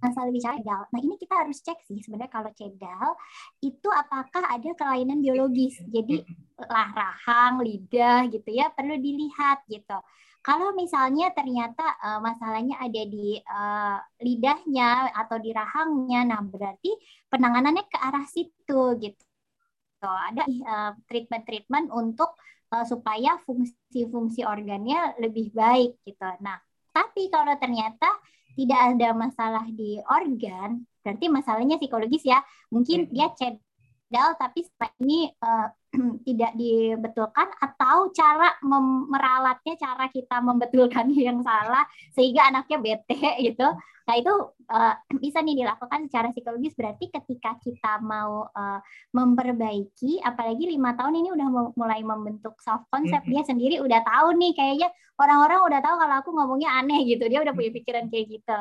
masalah 0.00 0.32
bicara 0.32 0.56
cedal. 0.58 0.82
Nah 0.90 1.00
ini 1.04 1.14
kita 1.20 1.34
harus 1.44 1.60
cek 1.60 1.78
sih 1.84 2.00
sebenarnya 2.00 2.32
kalau 2.32 2.50
cedal 2.56 3.14
itu 3.60 3.88
apakah 3.92 4.48
ada 4.48 4.70
kelainan 4.74 5.20
biologis. 5.20 5.76
Jadi 5.92 6.24
lah 6.56 6.88
rahang, 6.90 7.60
lidah 7.60 8.26
gitu 8.32 8.48
ya 8.50 8.72
perlu 8.72 8.96
dilihat 8.96 9.62
gitu. 9.68 10.00
Kalau 10.40 10.72
misalnya 10.72 11.28
ternyata 11.36 11.84
uh, 12.00 12.20
masalahnya 12.24 12.80
ada 12.80 13.02
di 13.04 13.36
uh, 13.44 14.00
lidahnya 14.24 15.12
atau 15.12 15.36
di 15.36 15.52
rahangnya, 15.52 16.24
nah 16.24 16.40
berarti 16.40 16.96
penanganannya 17.28 17.84
ke 17.84 17.98
arah 18.00 18.24
situ 18.24 18.96
gitu. 18.96 19.24
Ada 20.00 20.48
treatment-treatment 21.04 21.92
uh, 21.92 22.00
untuk 22.00 22.40
uh, 22.72 22.88
supaya 22.88 23.36
fungsi-fungsi 23.44 24.48
organnya 24.48 25.20
lebih 25.20 25.52
baik 25.52 26.00
gitu. 26.08 26.24
Nah, 26.40 26.56
tapi 26.88 27.28
kalau 27.28 27.52
ternyata 27.60 28.08
tidak 28.56 28.80
ada 28.96 29.12
masalah 29.12 29.68
di 29.68 30.00
organ, 30.08 30.88
berarti 31.04 31.26
masalahnya 31.28 31.76
psikologis 31.76 32.24
ya. 32.24 32.40
Mungkin 32.72 33.12
dia 33.12 33.28
cedal 33.36 34.40
tapi 34.40 34.64
ini 35.04 35.28
uh, 35.44 35.68
tidak 36.26 36.52
dibetulkan 36.54 37.50
atau 37.58 38.14
cara 38.14 38.54
meralatnya 39.10 39.74
cara 39.74 40.06
kita 40.06 40.38
membetulkan 40.38 41.10
yang 41.28 41.42
salah 41.42 41.82
sehingga 42.14 42.46
anaknya 42.46 42.78
bete 42.78 43.18
gitu. 43.46 43.66
Nah 44.06 44.14
itu 44.18 44.32
uh, 44.70 44.94
bisa 45.22 45.42
nih 45.42 45.66
dilakukan 45.66 46.06
secara 46.06 46.30
psikologis. 46.30 46.74
Berarti 46.78 47.10
ketika 47.10 47.58
kita 47.58 47.98
mau 48.02 48.46
uh, 48.50 48.80
memperbaiki 49.14 50.22
apalagi 50.22 50.70
lima 50.70 50.94
tahun 50.94 51.26
ini 51.26 51.28
udah 51.34 51.48
mulai 51.74 52.00
membentuk 52.06 52.58
soft 52.62 52.86
concept 52.88 53.26
dia 53.26 53.42
sendiri 53.42 53.82
udah 53.82 54.00
tahu 54.06 54.38
nih 54.38 54.54
kayaknya 54.54 54.88
orang-orang 55.18 55.60
udah 55.68 55.80
tahu 55.82 55.94
kalau 55.98 56.14
aku 56.22 56.30
ngomongnya 56.30 56.70
aneh 56.78 57.02
gitu. 57.06 57.26
Dia 57.26 57.42
udah 57.42 57.52
punya 57.54 57.70
pikiran 57.74 58.06
kayak 58.08 58.26
gitu. 58.30 58.58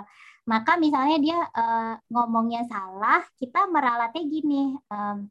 Maka 0.50 0.82
misalnya 0.82 1.18
dia 1.22 1.38
uh, 1.46 1.94
ngomongnya 2.10 2.66
salah 2.66 3.22
kita 3.38 3.70
meralatnya 3.70 4.24
gini 4.26 4.74
um, 4.90 5.30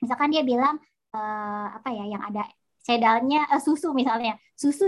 misalkan 0.00 0.32
dia 0.32 0.40
bilang 0.40 0.80
uh, 1.14 1.66
apa 1.78 1.88
ya 1.94 2.04
yang 2.10 2.22
ada 2.26 2.42
cedalnya 2.82 3.46
uh, 3.54 3.62
susu 3.62 3.94
misalnya. 3.94 4.36
Susu 4.58 4.84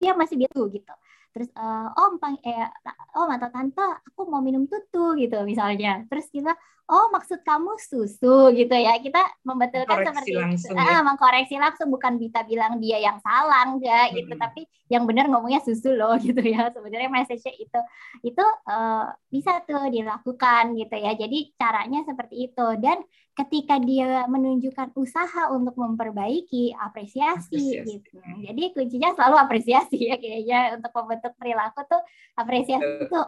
dia 0.00 0.12
masih 0.16 0.36
biru 0.40 0.68
gitu. 0.72 0.92
Terus 1.32 1.48
uh, 1.56 1.88
om 1.94 2.18
pang 2.22 2.36
eh 2.44 2.68
om 3.16 3.28
atau 3.30 3.48
tante 3.54 3.86
aku 4.08 4.20
mau 4.28 4.42
minum 4.44 4.68
tutu 4.70 5.16
gitu 5.16 5.42
misalnya. 5.48 6.04
Terus 6.10 6.26
kita 6.28 6.52
oh 6.90 7.06
maksud 7.14 7.40
kamu 7.46 7.78
susu 7.78 8.50
gitu 8.52 8.74
ya? 8.74 8.98
Kita 8.98 9.22
membetulkan 9.46 10.02
seperti 10.02 10.34
langsung, 10.34 10.74
itu 10.74 10.82
ya? 10.82 10.98
ah, 10.98 11.00
mengkoreksi 11.06 11.56
langsung. 11.56 11.88
Bukan 11.88 12.18
kita 12.18 12.42
bilang 12.44 12.82
dia 12.82 12.98
yang 12.98 13.22
salah 13.22 13.70
enggak 13.70 14.18
gitu. 14.18 14.34
Hmm. 14.34 14.42
tapi 14.42 14.66
yang 14.90 15.06
benar 15.06 15.30
ngomongnya 15.30 15.62
susu 15.62 15.94
loh 15.94 16.18
gitu 16.26 16.42
ya. 16.42 16.74
Sebenarnya 16.74 17.06
message 17.06 17.46
itu 17.54 17.80
itu 18.26 18.44
uh, 18.66 19.06
bisa 19.30 19.62
tuh 19.62 19.86
dilakukan 19.86 20.74
gitu 20.74 20.96
ya. 20.98 21.14
Jadi 21.14 21.54
caranya 21.54 22.02
seperti 22.02 22.50
itu. 22.50 22.66
Dan 22.82 22.98
ketika 23.38 23.78
dia 23.78 24.26
menunjukkan 24.26 24.92
usaha 24.98 25.48
untuk 25.54 25.78
memperbaiki 25.78 26.74
apresiasi, 26.74 27.80
apresiasi. 27.80 28.02
gitu. 28.02 28.18
Jadi 28.44 28.62
kuncinya 28.74 29.14
selalu 29.14 29.36
apresiasi 29.38 30.10
ya 30.10 30.18
kayaknya. 30.18 30.74
Untuk 30.74 30.90
membentuk 30.90 31.32
perilaku 31.38 31.86
tuh 31.86 32.02
apresiasi 32.34 32.82
uh. 32.82 33.06
itu 33.06 33.20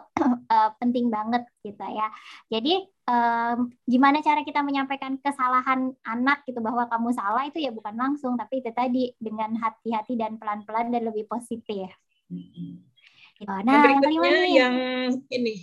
uh, 0.51 0.69
penting 0.83 1.07
banget 1.07 1.47
gitu 1.63 1.79
ya. 1.79 2.07
Jadi 2.51 2.91
um, 3.07 3.71
gimana 3.83 4.23
cara 4.23 4.41
kita 4.43 4.63
menyampaikan 4.63 5.19
kesalahan 5.19 5.91
anak 6.07 6.43
gitu 6.47 6.59
bahwa 6.63 6.87
kamu 6.87 7.09
salah 7.11 7.43
itu 7.47 7.59
ya 7.59 7.71
bukan 7.71 7.95
langsung 7.95 8.39
tapi 8.39 8.63
itu 8.63 8.71
tadi 8.71 9.11
dengan 9.19 9.55
hati-hati 9.59 10.15
dan 10.15 10.39
pelan-pelan 10.39 10.91
dan 10.91 11.03
lebih 11.07 11.27
positif. 11.27 11.91
Gitu. 12.29 13.49
Nah, 13.49 13.61
yang 13.65 13.99
berikutnya 13.99 14.43
yang 14.47 14.75
ini 15.27 15.55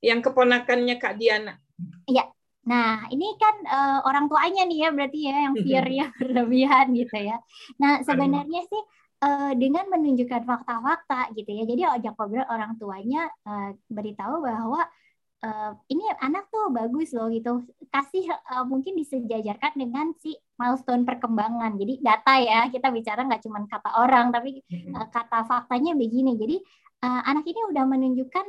yang 0.00 0.20
keponakannya 0.24 0.96
Kak 0.96 1.20
Diana. 1.20 1.60
Iya. 2.08 2.28
Nah, 2.60 3.08
ini 3.08 3.34
kan 3.40 3.56
uh, 3.66 3.98
orang 4.04 4.28
tuanya 4.28 4.68
nih 4.68 4.78
ya 4.84 4.88
berarti 4.92 5.18
ya 5.26 5.36
yang 5.48 5.54
fear-nya 5.56 6.06
berlebihan 6.20 6.92
gitu 6.96 7.16
ya. 7.16 7.36
Nah, 7.80 8.04
sebenarnya 8.04 8.62
sih 8.68 8.82
uh, 9.24 9.52
dengan 9.56 9.88
menunjukkan 9.88 10.44
fakta-fakta 10.44 11.32
gitu 11.36 11.50
ya. 11.50 11.64
Jadi 11.64 11.82
ojek 11.88 12.12
ngobrol 12.16 12.46
orang 12.48 12.76
tuanya 12.76 13.28
uh, 13.48 13.72
beritahu 13.88 14.44
bahwa 14.44 14.86
uh, 15.44 15.72
ini 15.88 16.04
anak 16.20 16.48
tuh 16.52 16.68
bagus 16.72 17.12
loh 17.16 17.28
gitu. 17.32 17.64
Kasih 17.90 18.28
uh, 18.30 18.64
mungkin 18.64 18.96
disejajarkan 18.96 19.76
dengan 19.76 20.12
si 20.20 20.36
milestone 20.60 21.04
perkembangan. 21.04 21.76
Jadi 21.76 22.00
data 22.00 22.34
ya 22.40 22.60
kita 22.68 22.88
bicara 22.92 23.24
nggak 23.24 23.42
cuma 23.44 23.64
kata 23.66 23.90
orang 24.00 24.30
tapi 24.30 24.60
uh, 24.94 25.06
kata 25.08 25.44
faktanya 25.48 25.96
begini. 25.96 26.36
Jadi 26.36 26.56
uh, 27.04 27.22
anak 27.26 27.44
ini 27.48 27.60
udah 27.72 27.84
menunjukkan 27.88 28.46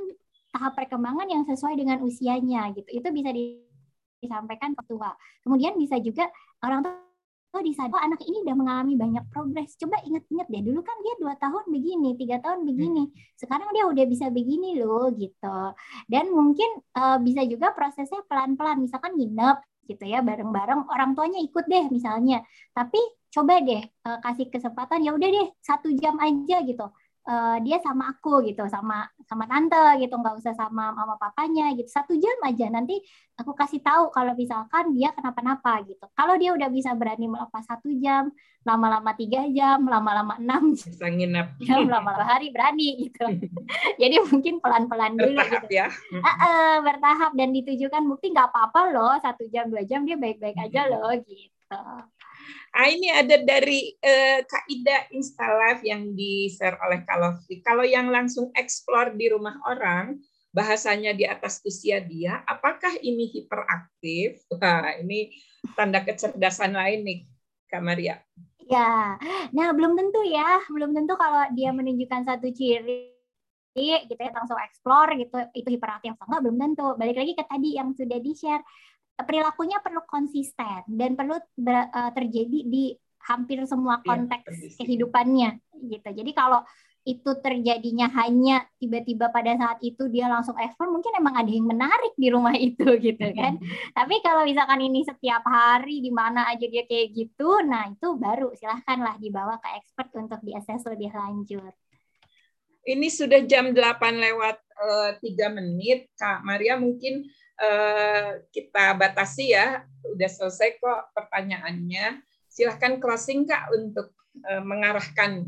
tahap 0.52 0.76
perkembangan 0.76 1.28
yang 1.32 1.44
sesuai 1.48 1.80
dengan 1.80 2.04
usianya 2.04 2.76
gitu. 2.76 2.88
Itu 2.92 3.08
bisa 3.16 3.32
disampaikan 3.32 4.76
ke 4.76 4.84
tua. 4.86 5.16
Kemudian 5.42 5.80
bisa 5.80 5.96
juga 5.98 6.28
orang 6.62 6.84
tua 6.84 7.11
oh 7.52 7.62
disadar 7.64 8.00
oh, 8.00 8.02
anak 8.02 8.24
ini 8.24 8.48
udah 8.48 8.56
mengalami 8.56 8.94
banyak 8.96 9.26
progres. 9.28 9.76
Coba 9.76 10.00
inget-inget 10.08 10.48
deh. 10.48 10.64
Dulu 10.64 10.80
kan 10.80 10.96
dia 11.04 11.14
dua 11.20 11.34
tahun 11.36 11.68
begini 11.68 12.16
tiga 12.16 12.40
tahun 12.40 12.64
begini. 12.64 13.12
Sekarang 13.36 13.70
dia 13.76 13.84
udah 13.92 14.06
bisa 14.08 14.32
begini 14.32 14.80
loh 14.80 15.12
gitu. 15.12 15.60
Dan 16.08 16.32
mungkin 16.32 16.80
uh, 16.96 17.20
bisa 17.20 17.44
juga 17.44 17.76
prosesnya 17.76 18.24
pelan-pelan. 18.26 18.88
Misalkan 18.88 19.20
nginep 19.20 19.58
gitu 19.92 20.04
ya 20.08 20.24
bareng-bareng. 20.24 20.88
Orang 20.88 21.12
tuanya 21.12 21.44
ikut 21.44 21.68
deh 21.68 21.92
misalnya. 21.92 22.40
Tapi 22.72 23.00
coba 23.32 23.60
deh 23.64 23.84
uh, 24.08 24.20
kasih 24.24 24.48
kesempatan 24.52 25.08
ya 25.08 25.12
udah 25.16 25.30
deh 25.32 25.48
satu 25.64 25.88
jam 25.96 26.20
aja 26.20 26.60
gitu 26.68 26.88
uh, 27.32 27.58
dia 27.64 27.80
sama 27.80 28.12
aku 28.12 28.44
gitu 28.44 28.68
sama 28.68 29.08
sama 29.24 29.48
tante 29.48 30.04
gitu 30.04 30.12
nggak 30.20 30.36
usah 30.44 30.52
sama 30.52 30.92
mama 30.92 31.16
papanya 31.16 31.72
gitu. 31.80 31.88
Satu 31.88 32.14
jam 32.20 32.36
aja 32.44 32.68
nanti 32.68 33.00
aku 33.40 33.56
kasih 33.56 33.80
tahu 33.80 34.12
kalau 34.12 34.36
misalkan 34.36 34.92
dia 34.92 35.16
kenapa-napa 35.16 35.80
gitu. 35.88 36.04
Kalau 36.12 36.36
dia 36.36 36.52
udah 36.52 36.68
bisa 36.68 36.92
berani 36.94 37.32
melepas 37.32 37.64
satu 37.64 37.88
jam 38.04 38.28
lama-lama 38.62 39.16
tiga 39.18 39.48
jam 39.50 39.82
lama-lama 39.88 40.38
enam 40.38 40.76
jam 41.64 41.88
lama-lama 41.94 42.28
hari 42.28 42.52
berani 42.52 43.08
gitu. 43.08 43.26
Jadi 44.02 44.16
mungkin 44.28 44.60
pelan-pelan 44.60 45.16
dulu 45.16 45.40
bertahap 45.40 45.64
gitu. 45.66 45.74
ya. 45.80 45.88
Uh, 46.12 46.30
uh, 46.30 46.74
bertahap. 46.84 47.32
Dan 47.34 47.56
ditujukan 47.56 48.04
bukti 48.04 48.36
nggak 48.36 48.52
apa-apa 48.52 48.82
loh 48.92 49.16
satu 49.24 49.48
jam 49.48 49.72
dua 49.72 49.88
jam 49.88 50.04
dia 50.04 50.20
baik-baik 50.20 50.60
aja 50.60 50.92
loh 50.92 51.16
gitu 51.24 51.80
Ah, 52.72 52.88
ini 52.88 53.12
ada 53.12 53.36
dari 53.44 53.94
Kak 54.48 54.66
Ida 54.72 55.12
Instalive 55.12 55.84
yang 55.84 56.16
di-share 56.16 56.80
oleh 56.80 57.04
Kalofri. 57.04 57.60
Kalau 57.60 57.84
yang 57.84 58.08
langsung 58.08 58.50
explore 58.56 59.12
di 59.12 59.28
rumah 59.28 59.60
orang, 59.68 60.16
bahasanya 60.56 61.12
di 61.16 61.28
atas 61.28 61.60
usia 61.68 62.00
dia, 62.00 62.44
apakah 62.48 62.96
ini 63.04 63.28
hiperaktif? 63.28 64.44
Wah, 64.52 64.96
ini 65.00 65.32
tanda 65.76 66.04
kecerdasan 66.04 66.76
lain 66.76 67.04
nih, 67.04 67.20
Kak 67.68 67.84
Maria. 67.84 68.20
Ya, 68.72 69.20
nah 69.52 69.76
belum 69.76 70.00
tentu 70.00 70.24
ya, 70.24 70.64
belum 70.72 70.96
tentu 70.96 71.20
kalau 71.20 71.44
dia 71.52 71.76
menunjukkan 71.76 72.24
satu 72.24 72.52
ciri 72.56 73.12
gitu 73.72 74.20
ya 74.20 74.32
langsung 74.36 74.60
explore 74.60 75.16
gitu 75.16 75.32
itu 75.56 75.80
hiperaktif 75.80 76.12
atau 76.20 76.28
enggak 76.28 76.42
belum 76.44 76.58
tentu 76.60 76.88
balik 77.00 77.16
lagi 77.24 77.34
ke 77.40 77.44
tadi 77.48 77.80
yang 77.80 77.96
sudah 77.96 78.20
di 78.20 78.36
share 78.36 78.60
perilakunya 79.26 79.78
perlu 79.80 80.02
konsisten 80.08 80.86
dan 80.88 81.16
perlu 81.16 81.38
ber, 81.58 81.90
uh, 81.92 82.12
terjadi 82.14 82.60
di 82.66 82.96
hampir 83.22 83.62
semua 83.70 84.02
iya, 84.02 84.06
konteks 84.06 84.50
ya, 84.50 84.70
kehidupannya 84.82 85.50
gitu. 85.90 86.10
Jadi 86.10 86.32
kalau 86.34 86.62
itu 87.02 87.34
terjadinya 87.42 88.14
hanya 88.14 88.62
tiba-tiba 88.78 89.34
pada 89.34 89.58
saat 89.58 89.82
itu 89.82 90.06
dia 90.14 90.30
langsung 90.30 90.54
ekspor 90.54 90.86
mungkin 90.94 91.18
emang 91.18 91.34
ada 91.34 91.50
yang 91.50 91.66
menarik 91.66 92.14
di 92.14 92.30
rumah 92.30 92.54
itu 92.70 92.86
gitu 93.02 93.28
kan. 93.34 93.58
Tapi 93.98 94.16
kalau 94.22 94.46
misalkan 94.46 94.86
ini 94.86 95.02
setiap 95.02 95.42
hari 95.42 96.02
di 96.06 96.14
mana 96.14 96.46
aja 96.54 96.66
dia 96.66 96.86
kayak 96.86 97.14
gitu 97.18 97.66
nah 97.66 97.90
itu 97.90 98.14
baru 98.18 98.54
silahkanlah 98.54 99.18
dibawa 99.18 99.58
ke 99.58 99.70
expert 99.82 100.14
untuk 100.14 100.40
diakses 100.46 100.86
lebih 100.86 101.10
lanjut. 101.10 101.74
Ini 102.82 103.08
sudah 103.14 103.46
jam 103.46 103.78
8 103.78 103.78
lewat 104.18 104.58
uh, 104.82 105.50
menit. 105.54 106.10
Kak 106.18 106.42
Maria 106.42 106.82
mungkin 106.82 107.30
Eh, 107.62 108.42
kita 108.50 108.98
batasi 108.98 109.54
ya. 109.54 109.86
Udah 110.02 110.30
selesai 110.30 110.82
kok 110.82 111.14
pertanyaannya. 111.14 112.26
Silahkan 112.50 112.98
closing 112.98 113.46
Kak 113.46 113.70
untuk 113.72 114.18
uh, 114.44 114.60
mengarahkan 114.66 115.46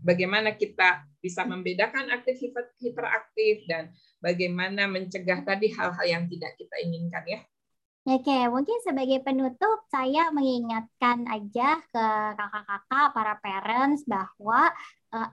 bagaimana 0.00 0.54
kita 0.54 1.04
bisa 1.18 1.42
membedakan 1.42 2.08
aktif 2.14 2.38
hiperaktif 2.80 3.66
dan 3.66 3.90
bagaimana 4.22 4.86
mencegah 4.86 5.42
tadi 5.42 5.74
hal-hal 5.74 6.06
yang 6.06 6.24
tidak 6.30 6.54
kita 6.56 6.80
inginkan 6.80 7.24
ya. 7.26 7.40
Oke, 8.06 8.38
mungkin 8.46 8.78
sebagai 8.86 9.18
penutup 9.26 9.82
saya 9.90 10.30
mengingatkan 10.30 11.26
aja 11.26 11.82
ke 11.90 12.06
kakak-kakak, 12.38 13.06
para 13.10 13.34
parents 13.42 14.06
bahwa 14.06 14.70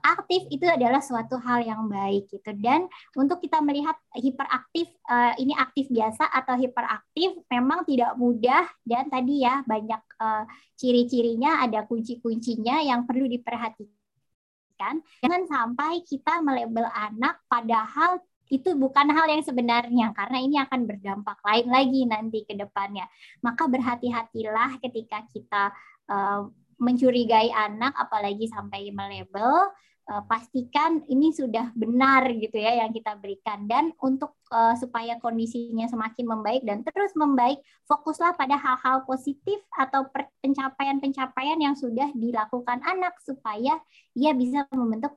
aktif 0.00 0.48
itu 0.48 0.64
adalah 0.64 1.02
suatu 1.04 1.36
hal 1.36 1.66
yang 1.66 1.84
baik 1.90 2.30
gitu. 2.32 2.50
Dan 2.56 2.88
untuk 3.18 3.42
kita 3.44 3.60
melihat 3.60 3.98
hiperaktif 4.16 4.88
uh, 5.10 5.36
ini 5.36 5.52
aktif 5.58 5.90
biasa 5.92 6.30
atau 6.30 6.56
hiperaktif 6.56 7.36
memang 7.52 7.84
tidak 7.84 8.16
mudah 8.16 8.64
dan 8.86 9.12
tadi 9.12 9.44
ya 9.44 9.60
banyak 9.66 10.02
uh, 10.20 10.44
ciri-cirinya, 10.78 11.60
ada 11.60 11.84
kunci-kuncinya 11.84 12.80
yang 12.80 13.04
perlu 13.04 13.28
diperhatikan. 13.28 15.02
Jangan 15.22 15.42
sampai 15.46 16.02
kita 16.02 16.40
melebel 16.40 16.88
anak 16.90 17.42
padahal 17.46 18.22
itu 18.52 18.76
bukan 18.76 19.08
hal 19.08 19.26
yang 19.26 19.40
sebenarnya 19.40 20.12
karena 20.12 20.38
ini 20.38 20.56
akan 20.60 20.84
berdampak 20.84 21.40
lain 21.42 21.66
lagi 21.72 22.00
nanti 22.04 22.44
ke 22.44 22.54
depannya. 22.54 23.08
Maka 23.40 23.66
berhati-hatilah 23.66 24.78
ketika 24.84 25.24
kita 25.32 25.72
uh, 26.12 26.48
mencurigai 26.78 27.50
anak 27.52 27.94
apalagi 27.96 28.46
sampai 28.50 28.90
melebel 28.90 29.70
uh, 30.10 30.22
pastikan 30.28 31.00
ini 31.08 31.32
sudah 31.32 31.72
benar 31.72 32.28
gitu 32.36 32.56
ya 32.60 32.84
yang 32.84 32.92
kita 32.92 33.16
berikan 33.16 33.64
dan 33.64 33.92
untuk 34.00 34.36
uh, 34.52 34.76
supaya 34.76 35.16
kondisinya 35.20 35.88
semakin 35.88 36.24
membaik 36.28 36.62
dan 36.64 36.84
terus 36.84 37.12
membaik 37.16 37.60
fokuslah 37.88 38.36
pada 38.36 38.56
hal-hal 38.60 39.04
positif 39.08 39.60
atau 39.72 40.08
pencapaian-pencapaian 40.44 41.58
yang 41.60 41.74
sudah 41.76 42.08
dilakukan 42.12 42.80
anak 42.84 43.16
supaya 43.24 43.80
ia 44.16 44.32
bisa 44.36 44.68
membentuk 44.72 45.16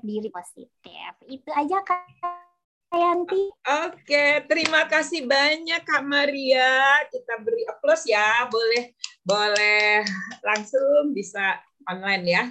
diri 0.00 0.32
positif. 0.32 1.12
Itu 1.28 1.52
aja 1.52 1.84
Kak 1.84 2.51
Yanti. 2.92 3.48
Oke, 3.88 4.44
terima 4.46 4.84
kasih 4.86 5.24
banyak 5.24 5.80
Kak 5.82 6.04
Maria. 6.04 7.00
Kita 7.08 7.40
beri 7.40 7.64
aplaus 7.64 8.04
ya. 8.04 8.46
Boleh 8.52 8.92
boleh 9.24 10.04
langsung 10.44 11.14
bisa 11.16 11.56
online 11.88 12.24
ya 12.26 12.44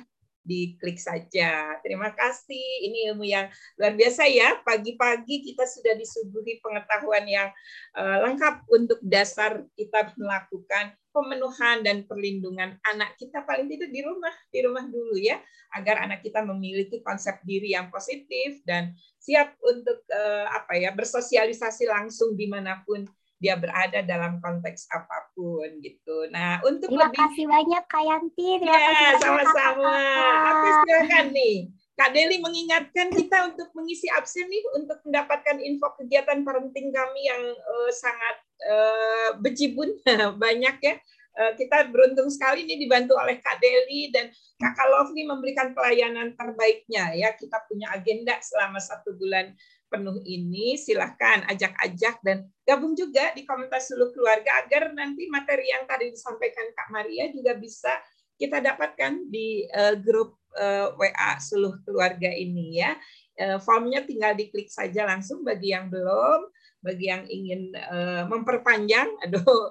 diklik 0.51 0.99
saja. 0.99 1.79
Terima 1.79 2.11
kasih. 2.11 2.67
Ini 2.91 3.15
ilmu 3.15 3.23
yang 3.23 3.47
luar 3.79 3.95
biasa 3.95 4.27
ya. 4.27 4.59
Pagi-pagi 4.59 5.47
kita 5.47 5.63
sudah 5.63 5.95
disuguhi 5.95 6.59
pengetahuan 6.59 7.23
yang 7.23 7.47
uh, 7.95 8.27
lengkap 8.27 8.67
untuk 8.67 8.99
dasar 8.99 9.63
kita 9.79 10.11
melakukan 10.19 10.91
pemenuhan 11.11 11.83
dan 11.83 12.07
perlindungan 12.07 12.79
anak 12.87 13.15
kita 13.19 13.43
paling 13.43 13.67
tidak 13.67 13.91
di 13.91 13.99
rumah, 14.03 14.31
di 14.47 14.59
rumah 14.63 14.83
dulu 14.87 15.19
ya, 15.19 15.39
agar 15.75 16.07
anak 16.07 16.23
kita 16.23 16.43
memiliki 16.43 17.03
konsep 17.03 17.39
diri 17.43 17.75
yang 17.75 17.91
positif 17.91 18.63
dan 18.63 18.95
siap 19.19 19.55
untuk 19.63 20.03
uh, 20.07 20.47
apa 20.51 20.79
ya 20.79 20.91
bersosialisasi 20.95 21.87
langsung 21.87 22.35
di 22.35 22.47
mana 22.47 22.79
pun 22.83 23.07
dia 23.41 23.57
berada 23.57 24.05
dalam 24.05 24.37
konteks 24.37 24.85
apa 24.93 25.33
pun 25.33 25.81
gitu. 25.81 26.29
Nah, 26.29 26.61
untuk 26.61 26.93
terima 26.93 27.09
lebih 27.09 27.19
kasih 27.25 27.45
banyak 27.49 27.83
Kak 27.89 28.03
Yanti. 28.05 28.49
Terima 28.61 28.77
ya, 28.77 28.85
kasih 28.85 29.17
sama-sama. 29.17 29.97
Aku 30.45 30.67
silakan 30.85 31.27
nih. 31.33 31.57
Kak 31.97 32.17
Deli 32.17 32.37
mengingatkan 32.37 33.09
kita 33.13 33.51
untuk 33.51 33.69
mengisi 33.73 34.07
absen 34.13 34.47
nih 34.47 34.63
untuk 34.77 35.01
mendapatkan 35.03 35.57
info 35.59 35.91
kegiatan 35.97 36.45
parenting 36.45 36.93
kami 36.93 37.21
yang 37.27 37.43
uh, 37.51 37.89
sangat 37.91 38.35
uh, 38.69 39.29
bejibun 39.41 39.97
banyak 40.43 40.77
ya. 40.81 40.95
Uh, 41.31 41.55
kita 41.55 41.87
beruntung 41.89 42.27
sekali 42.27 42.67
nih 42.67 42.77
dibantu 42.77 43.17
oleh 43.17 43.41
Kak 43.41 43.57
Deli 43.57 44.13
dan 44.13 44.29
Kakak 44.61 44.87
Lovely 44.93 45.25
memberikan 45.25 45.73
pelayanan 45.73 46.37
terbaiknya 46.37 47.17
ya. 47.17 47.33
Kita 47.33 47.65
punya 47.65 47.89
agenda 47.89 48.37
selama 48.37 48.77
satu 48.77 49.17
bulan 49.17 49.53
penuh 49.91 50.23
ini, 50.23 50.79
silahkan 50.79 51.43
ajak-ajak 51.51 52.23
dan 52.23 52.47
gabung 52.63 52.95
juga 52.95 53.35
di 53.35 53.43
komunitas 53.43 53.91
seluruh 53.91 54.15
keluarga 54.15 54.63
agar 54.63 54.95
nanti 54.95 55.27
materi 55.27 55.67
yang 55.67 55.83
tadi 55.83 56.07
disampaikan 56.07 56.71
Kak 56.71 56.87
Maria 56.95 57.27
juga 57.35 57.59
bisa 57.59 57.91
kita 58.39 58.63
dapatkan 58.63 59.27
di 59.27 59.67
uh, 59.69 59.99
grup 59.99 60.39
uh, 60.55 60.95
WA 60.95 61.37
seluruh 61.37 61.77
keluarga 61.83 62.31
ini 62.31 62.79
ya. 62.79 62.95
Uh, 63.35 63.59
formnya 63.59 64.01
tinggal 64.07 64.31
diklik 64.33 64.71
saja 64.71 65.03
langsung 65.03 65.43
bagi 65.43 65.75
yang 65.75 65.91
belum, 65.91 66.47
bagi 66.81 67.11
yang 67.11 67.27
ingin 67.27 67.75
uh, 67.75 68.23
memperpanjang. 68.31 69.11
Aduh, 69.27 69.69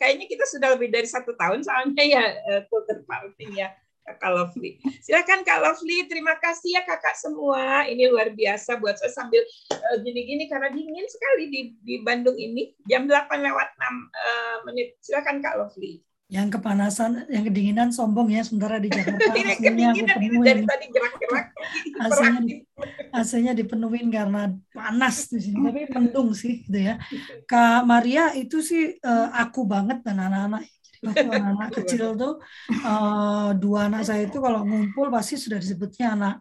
kayaknya 0.00 0.26
kita 0.26 0.44
sudah 0.48 0.74
lebih 0.74 0.88
dari 0.90 1.06
satu 1.06 1.36
tahun 1.36 1.62
soalnya 1.62 2.02
ya 2.02 2.24
uh, 2.48 2.62
kultur 2.72 3.04
parenting 3.04 3.52
ya. 3.54 3.68
Kak 4.16 4.32
Lovely. 4.32 4.80
Silakan 5.04 5.44
Kak 5.44 5.60
Lovely, 5.60 6.08
terima 6.08 6.40
kasih 6.40 6.80
ya 6.80 6.82
kakak 6.88 7.18
semua. 7.20 7.84
Ini 7.84 8.08
luar 8.08 8.32
biasa 8.32 8.80
buat 8.80 8.96
saya 8.96 9.12
sambil 9.12 9.44
eh, 9.44 9.96
gini-gini 10.00 10.48
uh, 10.48 10.56
karena 10.56 10.68
dingin 10.72 11.04
sekali 11.04 11.44
di, 11.52 11.60
di 11.84 11.94
Bandung 12.00 12.40
ini. 12.40 12.72
Jam 12.88 13.04
8 13.04 13.28
lewat 13.28 13.68
6 13.76 13.84
uh, 13.84 14.56
menit. 14.64 14.96
Silakan 15.04 15.44
Kak 15.44 15.60
Lovely. 15.60 16.00
Yang 16.28 16.60
kepanasan, 16.60 17.24
yang 17.32 17.40
kedinginan 17.40 17.88
sombong 17.88 18.28
ya 18.28 18.44
sementara 18.44 18.76
di 18.76 18.92
Jakarta. 18.92 19.32
ini 19.40 19.54
kedinginan 19.56 20.20
ini 20.20 20.36
dari 20.44 20.62
tadi 20.68 20.86
gerak-gerak. 20.92 21.46
AC-nya, 22.04 22.56
AC-nya 23.16 23.52
dipenuhin 23.56 24.12
karena 24.12 24.52
panas 24.76 25.32
di 25.32 25.40
sini, 25.40 25.56
tapi 25.64 25.88
mendung 25.96 26.36
sih 26.36 26.68
gitu 26.68 26.84
ya. 26.84 27.00
Kak 27.48 27.88
Maria 27.88 28.36
itu 28.36 28.60
sih 28.60 29.00
uh, 29.00 29.32
aku 29.40 29.64
banget 29.64 30.04
dan 30.04 30.20
anak-anak 30.20 30.68
waktu 31.04 31.28
anak-anak 31.30 31.70
kecil 31.82 32.14
tuh 32.18 32.34
uh, 32.84 33.50
dua 33.54 33.86
anak 33.86 34.02
saya 34.06 34.26
itu 34.26 34.38
kalau 34.42 34.64
ngumpul 34.66 35.08
pasti 35.12 35.38
sudah 35.38 35.58
disebutnya 35.60 36.14
anak 36.18 36.34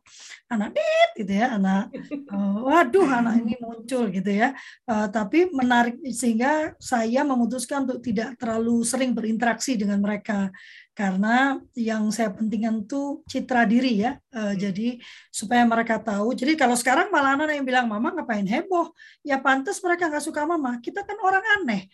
anak 0.48 0.70
dit 0.74 1.10
gitu 1.24 1.34
ya 1.38 1.58
anak 1.60 1.94
uh, 2.32 2.58
waduh 2.66 3.08
anak 3.08 3.44
ini 3.44 3.56
muncul 3.60 4.08
gitu 4.10 4.32
ya. 4.32 4.54
Uh, 4.88 5.08
tapi 5.12 5.50
menarik 5.52 6.00
sehingga 6.12 6.74
saya 6.78 7.22
memutuskan 7.24 7.86
untuk 7.88 8.02
tidak 8.04 8.36
terlalu 8.40 8.84
sering 8.84 9.12
berinteraksi 9.16 9.76
dengan 9.80 10.00
mereka. 10.02 10.50
Karena 10.98 11.62
yang 11.78 12.10
saya 12.10 12.34
pentingkan 12.34 12.90
tuh 12.90 13.22
citra 13.30 13.70
diri 13.70 14.02
ya 14.02 14.18
uh, 14.38 14.54
jadi 14.54 15.02
supaya 15.34 15.66
mereka 15.66 15.98
tahu. 15.98 16.38
Jadi 16.38 16.54
kalau 16.54 16.78
sekarang 16.78 17.10
malah 17.10 17.34
anak 17.34 17.58
yang 17.58 17.66
bilang 17.66 17.86
mama 17.90 18.14
ngapain 18.14 18.46
heboh? 18.46 18.94
Ya 19.26 19.42
pantas 19.42 19.82
mereka 19.82 20.06
nggak 20.06 20.22
suka 20.22 20.46
mama. 20.46 20.78
Kita 20.78 21.02
kan 21.02 21.18
orang 21.26 21.42
aneh. 21.58 21.90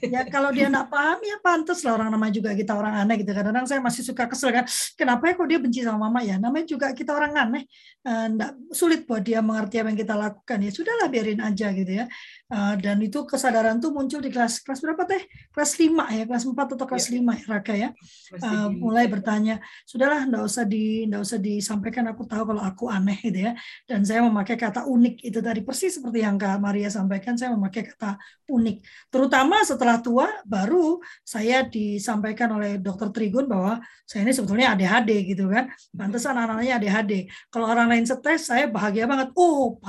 Ya 0.00 0.24
kalau 0.24 0.48
dia 0.48 0.72
nggak 0.72 0.88
paham 0.88 1.20
ya 1.20 1.36
pantas 1.44 1.84
lah 1.84 2.00
orang 2.00 2.08
nama 2.08 2.32
juga 2.32 2.56
kita 2.56 2.72
orang 2.74 3.04
aneh 3.04 3.20
gitu. 3.22 3.30
Kadang-kadang 3.30 3.68
saya 3.68 3.80
masih 3.84 4.02
suka 4.02 4.24
kesel 4.26 4.50
kan 4.50 4.64
kenapa 4.98 5.28
ya 5.30 5.32
kok 5.36 5.48
dia 5.48 5.58
benci 5.60 5.80
sama 5.84 6.08
mama? 6.08 6.24
Ya 6.24 6.40
namanya 6.40 6.66
juga 6.66 6.90
kita 6.96 7.12
orang 7.12 7.36
aneh. 7.36 7.62
Eh, 8.02 8.26
nggak 8.32 8.50
sulit 8.72 9.04
buat 9.04 9.20
dia 9.20 9.44
mengerti 9.44 9.78
apa 9.78 9.88
yang 9.92 10.00
kita 10.00 10.14
lakukan. 10.16 10.58
Ya 10.64 10.70
sudahlah 10.72 11.08
biarin 11.12 11.40
aja 11.44 11.68
gitu 11.76 11.92
ya. 12.00 12.04
Eh, 12.48 12.74
dan 12.80 12.96
itu 13.04 13.28
kesadaran 13.28 13.76
tuh 13.76 13.92
muncul 13.92 14.24
di 14.24 14.32
kelas 14.32 14.64
kelas 14.64 14.80
berapa 14.80 15.04
teh? 15.04 15.22
Kelas 15.52 15.70
5 15.76 16.04
ya 16.16 16.24
kelas 16.24 16.44
4 16.48 16.74
atau 16.80 16.86
kelas 16.88 17.06
ya. 17.12 17.20
5 17.20 17.32
ya 17.36 17.44
Raka 17.44 17.74
ya? 17.76 17.90
Uh, 18.34 18.68
mulai 18.72 19.04
bertanya 19.06 19.60
sudahlah 19.84 20.24
nggak 20.26 20.44
usah 20.48 20.64
di 20.64 21.04
nggak 21.06 21.22
usah 21.22 21.38
disampaikan 21.38 21.83
aku 21.90 22.24
tahu 22.24 22.54
kalau 22.54 22.62
aku 22.62 22.86
aneh 22.88 23.18
gitu 23.20 23.50
ya 23.50 23.52
dan 23.84 24.06
saya 24.06 24.22
memakai 24.22 24.54
kata 24.54 24.86
unik 24.86 25.26
itu 25.26 25.38
tadi 25.42 25.60
persis 25.60 25.98
seperti 25.98 26.22
yang 26.22 26.38
Kak 26.38 26.62
Maria 26.62 26.88
sampaikan 26.88 27.34
saya 27.34 27.52
memakai 27.52 27.90
kata 27.90 28.16
unik 28.46 28.76
terutama 29.10 29.60
setelah 29.66 29.98
tua 29.98 30.30
baru 30.46 31.02
saya 31.26 31.66
disampaikan 31.66 32.54
oleh 32.54 32.78
dokter 32.78 33.10
Trigun 33.10 33.50
bahwa 33.50 33.82
saya 34.04 34.20
ini 34.28 34.32
sebetulnya 34.36 34.76
ADHD 34.76 35.10
gitu 35.32 35.48
kan. 35.48 35.72
Pantesan 35.96 36.36
anak-anaknya 36.36 36.76
ADHD. 36.76 37.12
Kalau 37.48 37.66
orang 37.72 37.88
lain 37.88 38.04
stres 38.04 38.52
saya 38.52 38.68
bahagia 38.68 39.08
banget. 39.08 39.32
Oh, 39.32 39.80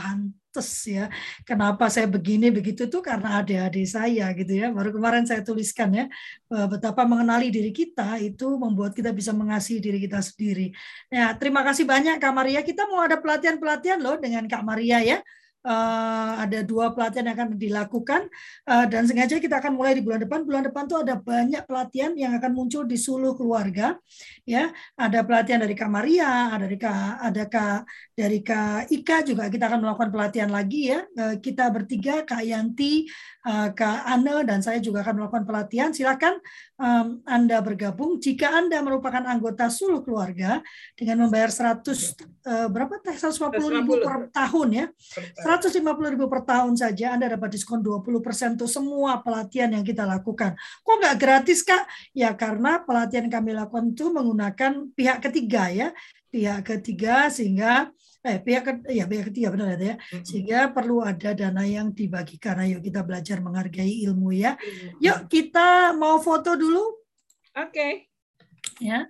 pantes 0.55 0.87
ya. 0.87 1.11
Kenapa 1.43 1.91
saya 1.91 2.07
begini 2.07 2.47
begitu 2.47 2.87
tuh 2.87 3.03
karena 3.03 3.43
ADHD 3.43 3.83
saya 3.83 4.31
gitu 4.31 4.55
ya. 4.55 4.71
Baru 4.71 4.95
kemarin 4.95 5.27
saya 5.27 5.43
tuliskan 5.43 5.91
ya 5.91 6.05
betapa 6.47 7.03
mengenali 7.03 7.51
diri 7.51 7.75
kita 7.75 8.15
itu 8.23 8.55
membuat 8.55 8.95
kita 8.95 9.11
bisa 9.11 9.35
mengasihi 9.35 9.83
diri 9.83 9.99
kita 9.99 10.23
sendiri. 10.23 10.71
Ya, 11.11 11.35
terima 11.35 11.67
kasih 11.67 11.83
banyak 11.83 12.23
Kak 12.23 12.31
Maria. 12.31 12.63
Kita 12.63 12.87
mau 12.87 13.03
ada 13.03 13.19
pelatihan-pelatihan 13.19 13.99
loh 13.99 14.15
dengan 14.15 14.47
Kak 14.47 14.63
Maria 14.63 15.03
ya 15.03 15.19
uh, 15.65 16.45
ada 16.45 16.61
dua 16.61 16.93
pelatihan 16.93 17.33
yang 17.33 17.35
akan 17.35 17.49
dilakukan 17.57 18.29
uh, 18.69 18.85
dan 18.85 19.09
sengaja 19.09 19.41
kita 19.41 19.57
akan 19.57 19.73
mulai 19.73 19.97
di 19.97 20.05
bulan 20.05 20.21
depan. 20.21 20.45
Bulan 20.45 20.63
depan 20.69 20.85
tuh 20.85 21.01
ada 21.01 21.17
banyak 21.17 21.65
pelatihan 21.65 22.13
yang 22.13 22.37
akan 22.37 22.53
muncul 22.53 22.85
di 22.85 22.95
seluruh 22.95 23.33
keluarga. 23.33 23.97
Ya, 24.45 24.69
ada 24.93 25.25
pelatihan 25.25 25.65
dari 25.65 25.73
Kak 25.73 25.89
Maria, 25.89 26.53
ada 26.53 26.69
dari 26.69 26.77
Kak 26.77 27.11
ada 27.19 27.43
Kak 27.49 27.79
dari 28.13 28.39
Kak 28.45 28.93
Ika 28.93 29.17
juga 29.25 29.49
kita 29.49 29.65
akan 29.67 29.79
melakukan 29.81 30.09
pelatihan 30.13 30.49
lagi 30.53 30.93
ya. 30.93 31.01
Uh, 31.17 31.35
kita 31.41 31.73
bertiga 31.73 32.21
Kak 32.21 32.45
Yanti, 32.45 33.09
uh, 33.49 33.73
Kak 33.73 34.05
Anne 34.05 34.45
dan 34.45 34.61
saya 34.61 34.77
juga 34.77 35.01
akan 35.01 35.25
melakukan 35.25 35.43
pelatihan. 35.49 35.89
Silakan 35.89 36.37
um, 36.79 37.23
Anda 37.23 37.59
bergabung. 37.63 38.19
Jika 38.19 38.51
Anda 38.51 38.79
merupakan 38.83 39.23
anggota 39.23 39.71
seluruh 39.71 40.03
keluarga 40.03 40.59
dengan 40.95 41.27
membayar 41.27 41.51
100 41.51 41.83
uh, 41.83 42.67
berapa 42.71 42.99
teh 43.01 43.15
150 43.15 43.51
ribu 43.81 43.93
per 44.03 44.29
tahun 44.31 44.67
ya. 44.71 44.85
150 45.43 46.13
ribu 46.13 46.25
per 46.27 46.41
tahun 46.43 46.73
saja 46.75 47.15
Anda 47.15 47.35
dapat 47.35 47.55
diskon 47.55 47.79
20 47.83 48.25
persen 48.25 48.47
untuk 48.59 48.69
semua 48.69 49.19
pelatihan 49.23 49.71
yang 49.71 49.83
kita 49.83 50.03
lakukan. 50.03 50.55
Kok 50.83 50.95
nggak 51.01 51.17
gratis 51.19 51.63
Kak? 51.63 51.87
Ya 52.11 52.35
karena 52.35 52.83
pelatihan 52.83 53.27
kami 53.31 53.55
lakukan 53.55 53.95
itu 53.95 54.11
menggunakan 54.11 54.91
pihak 54.93 55.23
ketiga 55.23 55.71
ya. 55.71 55.89
Pihak 56.29 56.67
ketiga 56.67 57.31
sehingga 57.31 57.87
eh 58.25 58.41
pihak 58.41 58.89
ya 58.89 59.05
pihak 59.05 59.29
ketiga 59.29 59.53
benar 59.53 59.77
ya 59.77 59.95
sehingga 60.25 60.73
perlu 60.73 61.05
ada 61.05 61.37
dana 61.37 61.61
yang 61.61 61.93
dibagikan 61.93 62.57
ayo 62.65 62.81
kita 62.81 63.05
belajar 63.05 63.37
menghargai 63.37 64.01
ilmu 64.09 64.33
ya. 64.33 64.57
Yuk 64.97 65.29
kita 65.29 65.93
mau 65.93 66.17
foto 66.17 66.57
dulu. 66.57 67.05
Oke. 67.53 67.69
Okay. 67.69 67.93
ya. 68.81 69.05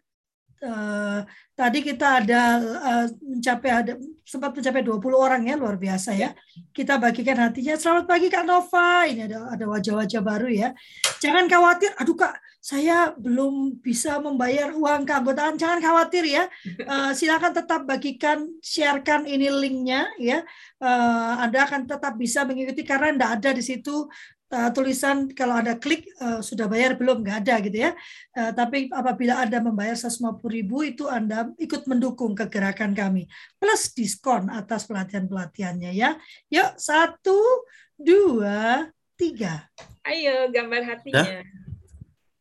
Uh, 0.59 1.23
tadi 1.55 1.79
kita 1.79 2.21
ada 2.21 2.41
uh, 2.59 3.05
mencapai 3.23 3.71
ada 3.71 3.93
sempat 4.27 4.51
mencapai 4.51 4.83
20 4.83 4.99
orang 5.15 5.41
ya 5.47 5.55
luar 5.55 5.79
biasa 5.79 6.11
ya. 6.13 6.35
Kita 6.75 6.99
bagikan 6.99 7.39
hatinya. 7.39 7.79
Selamat 7.79 8.05
pagi 8.05 8.27
Kak 8.27 8.43
Nova. 8.43 9.07
Ini 9.07 9.31
ada 9.31 9.55
ada 9.55 9.65
wajah-wajah 9.65 10.21
baru 10.21 10.51
ya. 10.51 10.69
Jangan 11.23 11.47
khawatir. 11.47 11.95
Aduh 11.95 12.19
Kak 12.19 12.35
saya 12.65 13.13
belum 13.13 13.77
bisa 13.77 14.17
membayar 14.17 14.73
uang 14.73 15.05
keanggotaan, 15.05 15.53
jangan 15.53 15.77
khawatir 15.77 16.25
ya. 16.25 16.49
Uh, 16.81 17.13
silakan 17.13 17.53
tetap 17.53 17.85
bagikan, 17.85 18.49
sharekan 18.57 19.29
ini 19.29 19.53
linknya 19.53 20.09
ya. 20.17 20.41
Uh, 20.81 21.45
Anda 21.45 21.69
akan 21.69 21.85
tetap 21.85 22.17
bisa 22.17 22.41
mengikuti 22.41 22.81
karena 22.81 23.13
tidak 23.13 23.31
ada 23.37 23.49
di 23.53 23.61
situ 23.61 24.09
uh, 24.49 24.69
tulisan 24.73 25.29
kalau 25.37 25.61
ada 25.61 25.77
klik 25.77 26.09
uh, 26.17 26.41
sudah 26.41 26.65
bayar 26.65 26.97
belum? 26.97 27.21
Nggak 27.21 27.37
ada 27.45 27.55
gitu 27.61 27.77
ya. 27.77 27.91
Uh, 28.33 28.49
tapi 28.57 28.89
apabila 28.89 29.45
Anda 29.45 29.61
membayar 29.61 29.93
150 29.93 30.41
ribu 30.49 30.81
itu 30.81 31.05
Anda 31.05 31.44
ikut 31.59 31.85
mendukung 31.85 32.33
kegerakan 32.33 32.97
kami 32.97 33.29
plus 33.61 33.93
diskon 33.93 34.49
atas 34.49 34.89
pelatihan-pelatihannya 34.89 35.91
ya. 35.93 36.17
Yuk 36.49 36.79
satu, 36.81 37.37
dua, 37.93 38.89
tiga. 39.13 39.69
Ayo 40.01 40.49
gambar 40.49 40.81
hatinya. 40.81 41.41
Ya? 41.41 41.45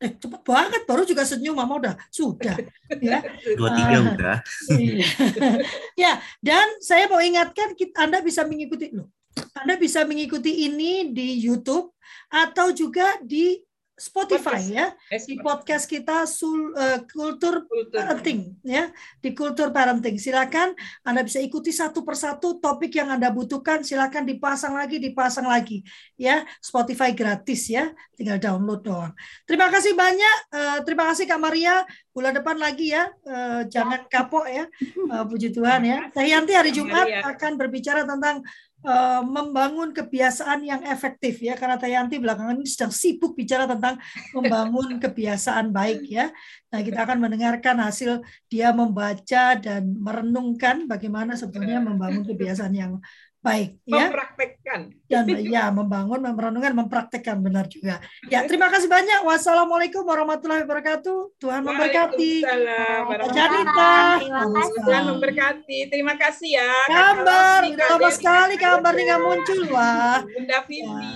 eh 0.05 0.13
cepet 0.21 0.43
banget 0.45 0.83
baru 0.85 1.03
juga 1.09 1.25
senyum 1.25 1.57
mama 1.57 1.81
udah 1.81 1.95
sudah 2.13 2.61
ya 3.01 3.25
dua 3.59 3.71
tiga 3.73 3.97
uh, 3.97 4.13
udah 4.13 4.37
iya. 4.77 5.09
ya 6.03 6.13
dan 6.45 6.67
saya 6.85 7.09
mau 7.09 7.25
ingatkan 7.25 7.73
kita, 7.73 8.05
anda 8.05 8.21
bisa 8.21 8.45
mengikuti 8.45 8.93
loh 8.93 9.09
anda 9.57 9.81
bisa 9.81 10.05
mengikuti 10.05 10.69
ini 10.69 11.09
di 11.09 11.41
YouTube 11.41 11.97
atau 12.29 12.69
juga 12.75 13.17
di 13.25 13.65
Spotify 13.95 14.59
podcast. 14.59 14.75
ya. 14.75 14.87
Eh, 15.15 15.23
di 15.23 15.37
podcast 15.39 15.85
kita 15.87 16.27
sul, 16.27 16.75
uh, 16.75 16.99
kultur, 17.07 17.63
kultur. 17.63 17.95
Parenting 17.95 18.59
ya. 18.67 18.91
Di 19.23 19.31
kultur 19.31 19.71
parenting. 19.71 20.19
Silakan 20.19 20.75
anda 21.07 21.23
bisa 21.23 21.39
ikuti 21.39 21.71
satu 21.71 22.03
persatu 22.03 22.59
topik 22.59 22.91
yang 22.99 23.15
anda 23.15 23.31
butuhkan. 23.31 23.87
Silakan 23.87 24.27
dipasang 24.27 24.75
lagi 24.75 24.99
dipasang 24.99 25.47
lagi 25.47 25.87
ya. 26.19 26.43
Spotify 26.59 27.15
gratis 27.15 27.71
ya. 27.71 27.95
Tinggal 28.19 28.43
download 28.43 28.83
doang. 28.83 29.15
Terima 29.47 29.71
kasih 29.71 29.95
banyak. 29.95 30.37
Uh, 30.51 30.79
terima 30.83 31.15
kasih 31.15 31.31
Kak 31.31 31.39
Maria. 31.39 31.87
Bulan 32.11 32.35
depan 32.35 32.59
lagi 32.59 32.91
ya. 32.91 33.15
Uh, 33.23 33.63
jangan 33.71 34.11
kapok 34.11 34.51
ya. 34.51 34.67
Uh, 35.07 35.23
puji 35.23 35.55
Tuhan 35.55 35.87
ya. 35.87 36.11
Teh 36.11 36.27
Yanti 36.27 36.51
hari 36.51 36.75
Jumat 36.75 37.07
akan 37.23 37.55
berbicara 37.55 38.03
tentang 38.03 38.43
uh, 38.85 39.23
membangun 39.25 39.91
kebiasaan 39.91 40.63
yang 40.63 40.85
efektif 40.87 41.41
ya 41.41 41.57
karena 41.57 41.81
Tayanti 41.81 42.21
belakangan 42.21 42.61
ini 42.61 42.69
sedang 42.69 42.93
sibuk 42.93 43.33
bicara 43.35 43.65
tentang 43.65 43.99
membangun 44.37 44.97
kebiasaan 45.05 45.73
baik 45.73 46.07
ya. 46.07 46.31
Nah, 46.71 46.81
kita 46.85 47.03
akan 47.09 47.19
mendengarkan 47.25 47.81
hasil 47.81 48.21
dia 48.53 48.71
membaca 48.71 49.57
dan 49.59 49.89
merenungkan 49.99 50.85
bagaimana 50.85 51.35
sebetulnya 51.35 51.81
membangun 51.81 52.23
kebiasaan 52.29 52.75
yang 52.77 52.93
baik 53.45 53.77
ya. 53.85 54.09
Mempraktekkan. 54.09 54.81
Dan 55.05 55.25
ya 55.45 55.69
membangun 55.69 56.25
memerenungkan 56.25 56.73
mempraktekkan 56.73 57.45
benar 57.45 57.69
juga. 57.69 58.01
Ya 58.33 58.49
terima 58.49 58.73
kasih 58.73 58.89
banyak. 58.89 59.21
Wassalamualaikum 59.29 60.01
warahmatullahi 60.01 60.65
wabarakatuh. 60.65 61.37
Tuhan 61.37 61.61
memberkati. 61.61 62.41
Janita 63.37 63.93
Tuhan 64.81 65.05
memberkati. 65.13 65.79
Terima 65.93 66.17
kasih 66.17 66.57
ya. 66.57 66.73
Kabar 66.89 67.69
udah 67.69 67.89
lama 68.01 68.11
sekali 68.11 68.55
kabar 68.57 68.93
nih 68.97 69.05
nggak 69.11 69.21
muncul 69.21 69.59
wah 69.75 70.19
Bunda 70.25 70.59
Vivi 70.65 71.13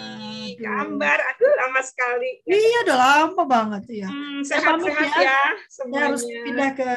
ya, 0.59 0.69
kabar 0.85 1.19
aduh 1.33 1.53
lama 1.65 1.81
sekali. 1.81 2.31
Iya 2.45 2.79
udah 2.85 2.99
lama 2.99 3.43
banget 3.49 3.85
ya 4.05 4.09
hmm, 4.11 4.45
sehat-sehat 4.45 5.09
ya, 5.17 5.23
ya 5.25 5.41
semuanya. 5.71 6.03
harus 6.13 6.23
pindah 6.27 6.71
ke 6.77 6.91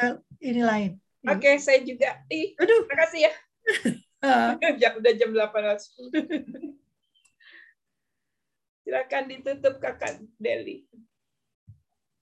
ini 0.44 0.62
lain. 0.62 0.90
Oke 1.24 1.38
okay, 1.38 1.54
saya 1.62 1.80
juga. 1.80 2.20
Ih 2.28 2.58
aduh. 2.58 2.84
terima 2.84 2.96
kasih 3.06 3.20
ya 4.82 4.94
udah 4.94 5.12
jam 5.18 5.30
8 5.34 5.50
Silakan 8.82 9.24
ditutup 9.30 9.78
Kakak 9.78 10.18
Deli. 10.38 10.82